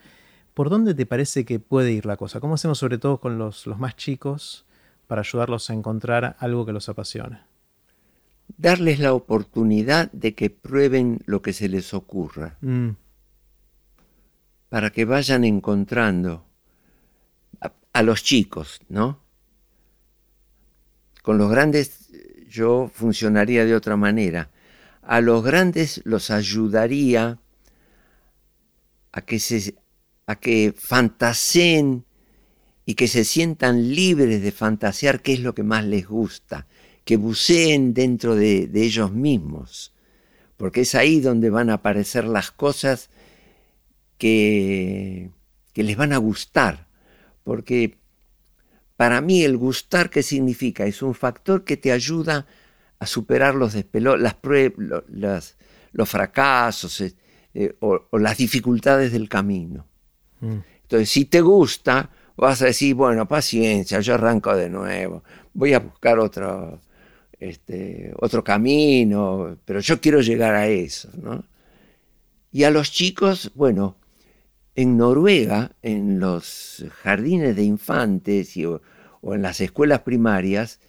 ¿Por 0.54 0.70
dónde 0.70 0.94
te 0.94 1.06
parece 1.06 1.44
que 1.44 1.60
puede 1.60 1.92
ir 1.92 2.06
la 2.06 2.16
cosa? 2.16 2.40
¿Cómo 2.40 2.54
hacemos 2.54 2.78
sobre 2.78 2.98
todo 2.98 3.20
con 3.20 3.38
los, 3.38 3.68
los 3.68 3.78
más 3.78 3.98
chicos? 3.98 4.66
para 5.08 5.22
ayudarlos 5.22 5.70
a 5.70 5.74
encontrar 5.74 6.36
algo 6.40 6.66
que 6.66 6.74
los 6.74 6.90
apasione. 6.90 7.40
Darles 8.58 9.00
la 9.00 9.14
oportunidad 9.14 10.12
de 10.12 10.36
que 10.36 10.50
prueben 10.50 11.20
lo 11.26 11.42
que 11.42 11.54
se 11.54 11.68
les 11.68 11.94
ocurra. 11.94 12.58
Mm. 12.62 12.92
Para 14.76 14.90
que 14.90 15.06
vayan 15.06 15.46
encontrando 15.46 16.44
a, 17.94 18.04
los 18.04 18.26
chicos, 18.26 18.82
¿no? 18.90 19.22
Con 21.22 21.38
los 21.38 21.50
grandes 21.50 22.10
yo 22.50 22.92
funcionaría 22.94 23.64
de 23.64 23.74
otra 23.74 23.96
manera. 23.96 24.52
A 25.02 25.22
los 25.22 25.46
grandes 25.46 26.02
los 26.04 26.30
ayudaría 26.30 27.40
a 29.14 29.22
que, 29.22 29.40
se, 29.40 29.76
a 30.26 30.36
que 30.36 30.76
fantaseen 30.78 32.04
y 32.86 32.96
que 32.96 33.08
se 33.08 33.24
sientan 33.24 33.96
libres 33.96 34.42
de 34.42 34.52
fantasear 34.52 35.22
qué 35.22 35.32
es 35.32 35.40
lo 35.40 35.56
que 35.56 35.64
más 35.64 35.86
les 35.86 36.06
gusta, 36.06 36.68
que 37.06 37.16
buceen 37.16 37.94
dentro 37.94 38.36
de, 38.36 38.70
ellos 38.74 39.14
mismos, 39.14 39.94
porque 40.58 40.82
es 40.82 40.96
ahí 40.96 41.22
donde 41.22 41.50
van 41.50 41.70
a 41.70 41.76
aparecer 41.76 42.26
las 42.26 42.52
cosas 42.52 43.10
que, 44.18 45.30
que 45.74 45.84
les 45.84 45.98
van 45.98 46.14
a 46.14 46.18
gustar, 46.18 46.88
porque 47.44 47.98
para 48.98 49.22
mí 49.22 49.44
el 49.44 49.58
gustar, 49.58 50.10
¿qué 50.10 50.24
significa? 50.24 50.86
Es 50.86 51.02
un 51.02 51.14
factor 51.14 51.64
que 51.64 51.78
te 51.78 51.92
ayuda 51.92 52.46
a 53.00 53.06
superar 53.06 53.56
los 53.56 53.76
las 53.94 54.34
pruebas, 54.36 55.58
los 55.92 56.10
fracasos 56.10 57.02
eh, 57.54 57.76
o, 57.80 58.08
las 58.18 58.38
dificultades 58.38 59.12
del 59.12 59.28
camino. 59.28 59.86
Mm. 60.40 60.58
Entonces, 60.84 61.10
si 61.10 61.26
te 61.26 61.42
gusta, 61.42 62.10
vas 62.38 62.62
a 62.62 62.66
decir, 62.66 62.96
bueno, 62.96 63.28
paciencia, 63.28 64.00
yo 64.00 64.14
arranco 64.14 64.56
de 64.56 64.70
nuevo, 64.70 65.24
voy 65.54 65.74
a 65.74 65.80
buscar 65.80 66.20
otro, 66.20 66.80
este, 67.40 68.14
otro 68.20 68.44
camino, 68.44 69.58
pero 69.66 69.80
yo 69.80 70.00
quiero 70.00 70.22
llegar 70.22 70.56
a 70.56 70.68
eso, 70.68 71.10
¿no? 71.22 71.44
Y 72.52 72.64
a 72.64 72.70
los 72.70 72.92
chicos, 72.92 73.52
bueno, 73.56 73.98
en 74.76 74.98
Noruega, 74.98 75.72
en 75.82 76.20
los 76.20 76.86
jardines 77.02 77.56
de 77.56 77.64
infantes 77.64 78.56
o, 78.58 79.34
en 79.34 79.42
las 79.42 79.62
escuelas 79.62 80.02
primarias, 80.02 80.80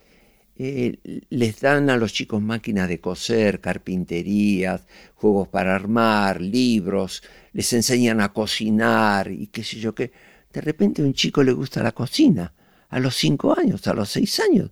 eh, 0.58 0.98
les 1.28 1.60
dan 1.60 1.90
a 1.90 1.96
los 1.96 2.12
chicos 2.12 2.42
máquinas 2.42 2.88
de 2.88 3.00
coser, 3.00 3.60
carpinterías, 3.60 4.86
juegos 5.14 5.48
para 5.48 5.74
armar, 5.74 6.40
libros, 6.40 7.22
les 7.52 7.72
enseñan 7.72 8.20
a 8.20 8.32
cocinar 8.32 9.30
y 9.30 9.48
qué 9.48 9.62
sé 9.62 9.78
yo 9.78 9.94
qué 9.94 10.12
de 10.56 10.62
repente 10.62 11.02
a 11.02 11.04
un 11.04 11.12
chico 11.12 11.42
le 11.42 11.52
gusta 11.52 11.82
la 11.82 11.92
cocina, 11.92 12.54
a 12.88 12.98
los 12.98 13.14
cinco 13.14 13.54
años, 13.58 13.86
a 13.86 13.92
los 13.92 14.08
seis 14.08 14.40
años. 14.40 14.70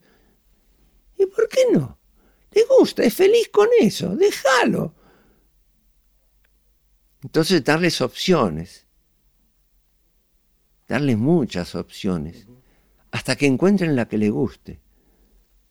¿Y 1.18 1.26
por 1.26 1.46
qué 1.46 1.60
no? 1.74 1.98
Le 2.52 2.64
gusta, 2.78 3.02
es 3.02 3.12
feliz 3.12 3.50
con 3.52 3.68
eso, 3.78 4.16
déjalo. 4.16 4.94
Entonces 7.22 7.62
darles 7.62 8.00
opciones, 8.00 8.83
darles 10.88 11.18
muchas 11.18 11.74
opciones, 11.74 12.46
hasta 13.10 13.36
que 13.36 13.46
encuentren 13.46 13.96
la 13.96 14.08
que 14.08 14.18
le 14.18 14.30
guste. 14.30 14.80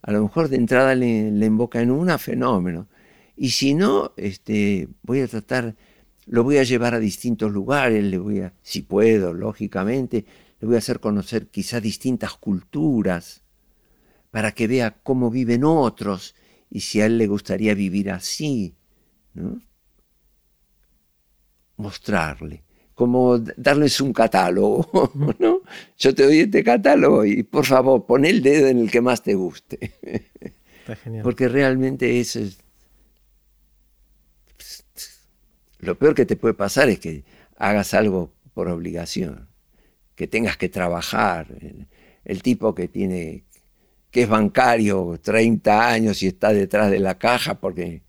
A 0.02 0.11
lo 0.11 0.23
mejor 0.23 0.49
de 0.49 0.57
entrada 0.57 0.95
le, 0.95 1.31
le 1.31 1.45
emboca 1.45 1.81
en 1.81 1.91
una, 1.91 2.18
fenómeno. 2.18 2.88
Y 3.35 3.52
si 3.52 3.73
no, 3.73 4.14
este, 4.18 4.90
voy 5.02 5.22
a 5.22 5.27
tratar 5.27 5.76
lo 6.26 6.44
voy 6.44 6.57
a 6.57 6.64
llevar 6.64 6.94
a 6.94 6.99
distintos 6.99 7.52
lugares, 7.52 8.03
le 8.03 8.18
voy 8.18 8.41
a, 8.41 8.53
si 8.61 8.81
puedo, 8.81 9.34
lógicamente, 9.34 10.26
le 10.60 10.68
voy 10.68 10.76
a 10.76 10.80
hacer 10.80 10.99
conocer 10.99 11.48
quizá 11.48 11.81
distintas 11.81 12.34
culturas, 12.35 13.44
para 14.31 14.53
que 14.53 14.68
vea 14.68 14.98
cómo 15.03 15.30
viven 15.30 15.64
otros 15.64 16.35
y 16.69 16.80
si 16.80 17.02
a 17.02 17.06
él 17.06 17.18
le 17.18 17.27
gustaría 17.27 17.76
vivir 17.76 18.10
así, 18.10 18.76
¿no? 19.34 19.61
Mostrarle, 21.77 22.64
como 22.95 23.40
darles 23.40 23.99
un 24.02 24.14
catálogo, 24.14 25.11
¿no? 25.40 25.61
Yo 25.98 26.14
te 26.14 26.24
doy 26.24 26.40
este 26.41 26.64
catálogo 26.64 27.26
y 27.26 27.44
por 27.44 27.65
favor, 27.65 28.06
pon 28.06 28.26
el 28.26 28.41
dedo 28.41 28.68
en 28.68 28.80
el 28.80 28.91
que 28.91 29.02
más 29.02 29.24
te 29.24 29.34
guste. 29.36 29.94
Porque 31.24 31.48
realmente 31.48 32.20
eso 32.20 32.40
es 32.40 32.57
Lo 35.80 35.98
peor 35.98 36.14
que 36.14 36.26
te 36.26 36.36
puede 36.36 36.53
pasar 36.53 36.90
es 36.90 36.99
que 36.99 37.24
hagas 37.57 37.94
algo 37.94 38.34
por 38.53 38.68
obligación, 38.68 39.49
que 40.15 40.28
tengas 40.28 40.57
que 40.57 40.70
trabajar. 40.70 41.48
El, 42.24 42.44
tipo 42.44 42.76
que 42.76 42.88
tiene 42.88 43.45
que 44.11 44.24
es 44.24 44.30
bancario 44.30 45.20
30 45.22 45.90
años 45.90 46.22
y 46.22 46.28
está 46.28 46.53
detrás 46.53 46.91
de 46.91 46.99
la 46.99 47.18
caja 47.18 47.56
porque 47.60 48.03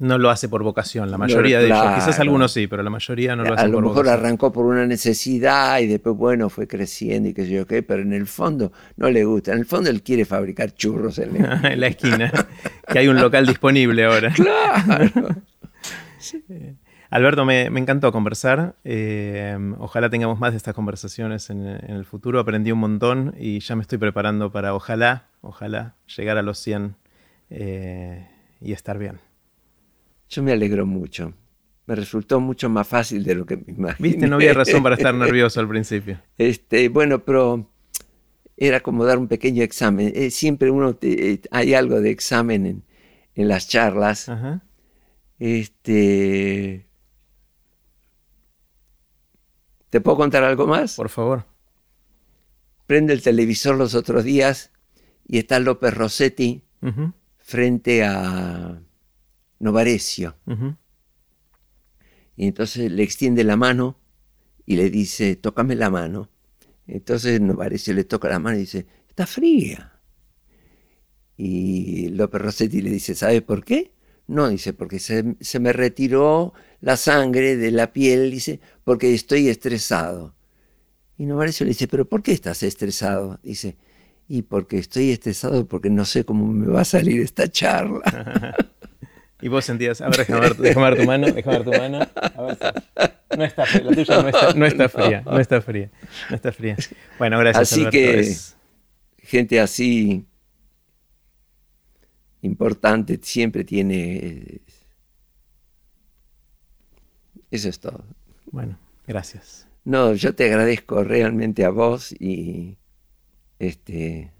no 0.00 0.16
lo 0.16 0.30
hace 0.30 0.48
por 0.48 0.62
vocación, 0.62 1.10
la 1.10 1.18
mayoría 1.18 1.58
de 1.58 1.66
ellos. 1.66 1.94
Quizás 1.94 2.18
algunos 2.20 2.52
sí, 2.52 2.66
pero 2.66 2.82
la 2.82 2.88
mayoría 2.88 3.36
no 3.36 3.44
lo 3.44 3.52
hace 3.52 3.64
por 3.64 3.70
vocación. 3.70 3.84
A 3.84 3.86
lo 3.86 3.88
mejor 3.88 4.08
arrancó 4.08 4.50
por 4.50 4.64
una 4.64 4.86
necesidad 4.86 5.78
y 5.78 5.86
después, 5.86 6.16
bueno, 6.16 6.48
fue 6.48 6.66
creciendo 6.66 7.28
y 7.28 7.34
qué 7.34 7.44
sé 7.44 7.50
yo 7.50 7.66
qué, 7.66 7.82
pero 7.82 8.00
en 8.00 8.14
el 8.14 8.26
fondo 8.26 8.72
no 8.96 9.10
le 9.10 9.24
gusta. 9.24 9.52
En 9.52 9.58
el 9.58 9.66
fondo 9.66 9.90
él 9.90 10.02
quiere 10.02 10.24
fabricar 10.24 10.74
churros 10.74 11.18
en 11.18 11.42
la, 11.42 11.60
en 11.70 11.80
la 11.80 11.86
esquina, 11.88 12.32
que 12.88 12.98
hay 12.98 13.08
un 13.08 13.20
local 13.20 13.46
disponible 13.46 14.04
ahora. 14.04 14.32
Claro. 14.40 15.28
Alberto, 17.10 17.44
me, 17.44 17.64
encantó 17.66 18.12
conversar. 18.12 18.76
Eh, 18.84 19.56
ojalá 19.78 20.08
tengamos 20.08 20.38
más 20.38 20.52
de 20.52 20.56
estas 20.56 20.74
conversaciones 20.74 21.50
en, 21.50 21.66
el 21.66 22.04
futuro. 22.04 22.40
Aprendí 22.40 22.72
un 22.72 22.78
montón 22.78 23.34
y 23.38 23.60
ya 23.60 23.76
me 23.76 23.82
estoy 23.82 23.98
preparando 23.98 24.50
para, 24.50 24.74
ojalá, 24.74 25.26
ojalá, 25.40 25.96
llegar 26.16 26.38
a 26.38 26.42
los 26.42 26.58
100 26.58 26.94
eh, 27.50 28.28
y 28.60 28.72
estar 28.72 28.98
bien. 28.98 29.18
Yo 30.30 30.42
me 30.42 30.52
alegro 30.52 30.86
mucho. 30.86 31.34
Me 31.86 31.96
resultó 31.96 32.40
mucho 32.40 32.70
más 32.70 32.86
fácil 32.86 33.24
de 33.24 33.34
lo 33.34 33.44
que 33.44 33.56
me 33.56 33.72
imaginé. 33.72 34.08
Viste, 34.08 34.28
no 34.28 34.36
había 34.36 34.54
razón 34.54 34.82
para 34.82 34.94
estar 34.94 35.12
nervioso 35.16 35.58
al 35.58 35.68
principio. 35.68 36.22
Este, 36.38 36.88
bueno, 36.88 37.24
pero 37.24 37.68
era 38.56 38.80
como 38.80 39.04
dar 39.04 39.18
un 39.18 39.26
pequeño 39.26 39.64
examen. 39.64 40.12
Eh, 40.14 40.30
siempre 40.30 40.70
uno 40.70 40.96
hay 41.50 41.74
algo 41.74 42.00
de 42.00 42.10
examen 42.10 42.64
en, 42.64 42.84
en 43.34 43.48
las 43.48 43.68
charlas. 43.68 44.28
Ajá. 44.28 44.62
Este, 45.40 46.86
¿Te 49.90 50.00
puedo 50.00 50.16
contar 50.16 50.44
algo 50.44 50.68
más? 50.68 50.94
Por 50.94 51.08
favor. 51.08 51.46
Prende 52.86 53.12
el 53.12 53.22
televisor 53.22 53.76
los 53.76 53.96
otros 53.96 54.22
días 54.22 54.72
y 55.26 55.38
está 55.38 55.58
López 55.58 55.92
Rossetti 55.94 56.62
frente 57.38 58.04
a 58.04 58.80
Novarecio. 59.60 60.36
Y 62.36 62.46
entonces 62.46 62.90
le 62.90 63.02
extiende 63.02 63.44
la 63.44 63.56
mano 63.56 63.98
y 64.66 64.76
le 64.76 64.90
dice, 64.90 65.36
tócame 65.36 65.76
la 65.76 65.90
mano. 65.90 66.30
Entonces 66.86 67.40
Novarecio 67.40 67.94
le 67.94 68.04
toca 68.04 68.28
la 68.28 68.38
mano 68.38 68.56
y 68.56 68.60
dice, 68.60 68.86
está 69.08 69.26
fría. 69.26 70.00
Y 71.36 72.08
López 72.08 72.40
Rossetti 72.40 72.82
le 72.82 72.90
dice, 72.90 73.14
¿sabe 73.14 73.42
por 73.42 73.64
qué? 73.64 73.92
No, 74.26 74.48
dice, 74.48 74.72
porque 74.72 74.98
se, 74.98 75.36
se 75.40 75.60
me 75.60 75.72
retiró 75.72 76.52
la 76.80 76.96
sangre 76.96 77.56
de 77.56 77.70
la 77.70 77.92
piel, 77.92 78.30
dice, 78.30 78.60
porque 78.84 79.14
estoy 79.14 79.48
estresado. 79.48 80.34
Y 81.18 81.26
Novarecio 81.26 81.64
le 81.64 81.70
dice, 81.70 81.88
pero 81.88 82.08
¿por 82.08 82.22
qué 82.22 82.32
estás 82.32 82.62
estresado? 82.62 83.38
Dice, 83.42 83.76
y 84.28 84.42
porque 84.42 84.78
estoy 84.78 85.10
estresado 85.10 85.66
porque 85.66 85.90
no 85.90 86.04
sé 86.04 86.24
cómo 86.24 86.46
me 86.46 86.68
va 86.68 86.82
a 86.82 86.84
salir 86.84 87.20
esta 87.20 87.50
charla. 87.50 88.54
y 89.42 89.48
vos 89.48 89.64
sentías, 89.64 90.00
a 90.00 90.08
ver, 90.08 90.18
déjame 90.18 90.40
ver, 90.40 90.56
ver, 90.56 90.96
tu 90.98 91.04
mano, 91.04 91.26
déjame 91.30 91.58
ver 91.58 91.64
tu 91.64 91.70
mano. 91.70 92.06
A 92.16 92.42
ver 92.42 92.58
no 93.36 93.44
está 93.44 93.64
fría, 93.64 93.84
la 93.84 93.94
tuya 93.94 94.22
no 94.22 94.28
está, 94.28 94.52
no 94.54 94.66
está 94.66 94.88
fría, 94.88 95.22
no 95.24 95.38
está 95.38 95.60
fría, 95.60 95.90
no 96.28 96.36
está 96.36 96.52
fría. 96.52 96.76
Bueno, 97.18 97.38
gracias. 97.38 97.72
Así 97.72 97.86
que, 97.88 98.36
gente 99.18 99.60
así 99.60 100.26
importante 102.42 103.20
siempre 103.22 103.64
tiene 103.64 104.62
eso 107.50 107.68
es 107.68 107.80
todo. 107.80 108.04
Bueno, 108.50 108.78
gracias. 109.06 109.66
No, 109.84 110.14
yo 110.14 110.34
te 110.34 110.44
agradezco 110.44 111.02
realmente 111.02 111.64
a 111.64 111.70
vos 111.70 112.12
y 112.12 112.76
este 113.58 114.32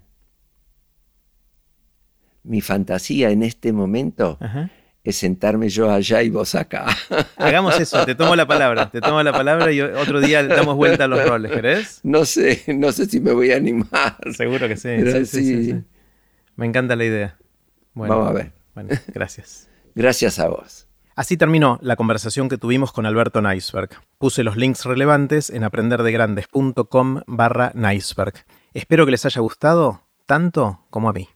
mi 2.43 2.61
fantasía 2.61 3.29
en 3.29 3.43
este 3.43 3.71
momento 3.71 4.39
es 5.03 5.15
sentarme 5.17 5.69
yo 5.69 5.89
allá 5.89 6.21
y 6.21 6.29
vos 6.29 6.55
acá. 6.55 6.85
Hagamos 7.37 7.79
eso, 7.79 8.05
te 8.05 8.15
tomo 8.15 8.35
la 8.35 8.45
palabra, 8.45 8.89
te 8.89 9.01
tomo 9.01 9.21
la 9.23 9.31
palabra 9.31 9.71
y 9.71 9.81
otro 9.81 10.21
día 10.21 10.43
damos 10.45 10.75
vuelta 10.75 11.05
a 11.05 11.07
los 11.07 11.27
roles, 11.27 11.51
¿querés? 11.51 11.99
No 12.03 12.25
sé, 12.25 12.63
no 12.67 12.91
sé 12.91 13.05
si 13.07 13.19
me 13.19 13.33
voy 13.33 13.51
a 13.51 13.57
animar. 13.57 14.17
Seguro 14.35 14.67
que 14.67 14.77
sí. 14.77 15.25
sí, 15.25 15.65
sí, 15.65 15.83
Me 16.55 16.65
encanta 16.65 16.95
la 16.95 17.05
idea. 17.05 17.37
Vamos 17.93 18.29
a 18.29 18.33
ver. 18.33 18.51
Bueno, 18.75 18.89
gracias. 19.07 19.69
gracias 19.95 20.39
a 20.39 20.47
vos. 20.47 20.87
Así 21.15 21.35
terminó 21.35 21.77
la 21.81 21.97
conversación 21.97 22.47
que 22.47 22.57
tuvimos 22.57 22.93
con 22.93 23.05
Alberto 23.05 23.41
Neisberg. 23.41 23.89
Puse 24.17 24.43
los 24.43 24.55
links 24.55 24.85
relevantes 24.85 25.49
en 25.49 25.63
aprenderdegrandes.com 25.63 27.21
barra 27.27 27.71
Neisberg. 27.75 28.33
Espero 28.73 29.05
que 29.05 29.11
les 29.11 29.25
haya 29.25 29.41
gustado 29.41 30.03
tanto 30.25 30.85
como 30.89 31.09
a 31.09 31.13
mí. 31.13 31.27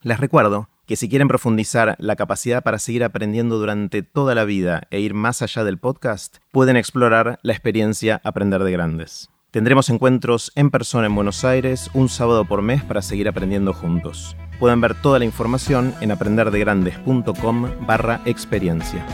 Les 0.00 0.18
recuerdo 0.18 0.70
que 0.86 0.96
si 0.96 1.08
quieren 1.08 1.28
profundizar 1.28 1.96
la 1.98 2.16
capacidad 2.16 2.62
para 2.62 2.78
seguir 2.78 3.04
aprendiendo 3.04 3.58
durante 3.58 4.02
toda 4.02 4.34
la 4.34 4.44
vida 4.44 4.82
e 4.90 5.00
ir 5.00 5.14
más 5.14 5.42
allá 5.42 5.64
del 5.64 5.78
podcast, 5.78 6.36
pueden 6.52 6.76
explorar 6.76 7.38
la 7.42 7.52
experiencia 7.52 8.20
Aprender 8.24 8.62
de 8.62 8.72
Grandes. 8.72 9.30
Tendremos 9.50 9.90
encuentros 9.90 10.52
en 10.54 10.70
persona 10.70 11.06
en 11.06 11.14
Buenos 11.14 11.44
Aires 11.44 11.90
un 11.94 12.08
sábado 12.08 12.44
por 12.44 12.62
mes 12.62 12.82
para 12.82 13.02
seguir 13.02 13.28
aprendiendo 13.28 13.72
juntos. 13.72 14.36
Pueden 14.58 14.80
ver 14.80 15.00
toda 15.00 15.18
la 15.18 15.24
información 15.24 15.94
en 16.00 16.10
aprenderdegrandes.com 16.10 17.86
barra 17.86 18.20
experiencia. 18.24 19.04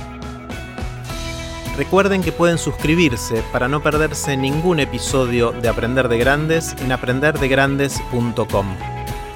Recuerden 1.76 2.22
que 2.22 2.32
pueden 2.32 2.58
suscribirse 2.58 3.42
para 3.50 3.66
no 3.66 3.82
perderse 3.82 4.36
ningún 4.36 4.78
episodio 4.78 5.52
de 5.52 5.68
Aprender 5.68 6.08
de 6.08 6.18
Grandes 6.18 6.76
en 6.82 6.92
aprenderdegrandes.com. 6.92 8.91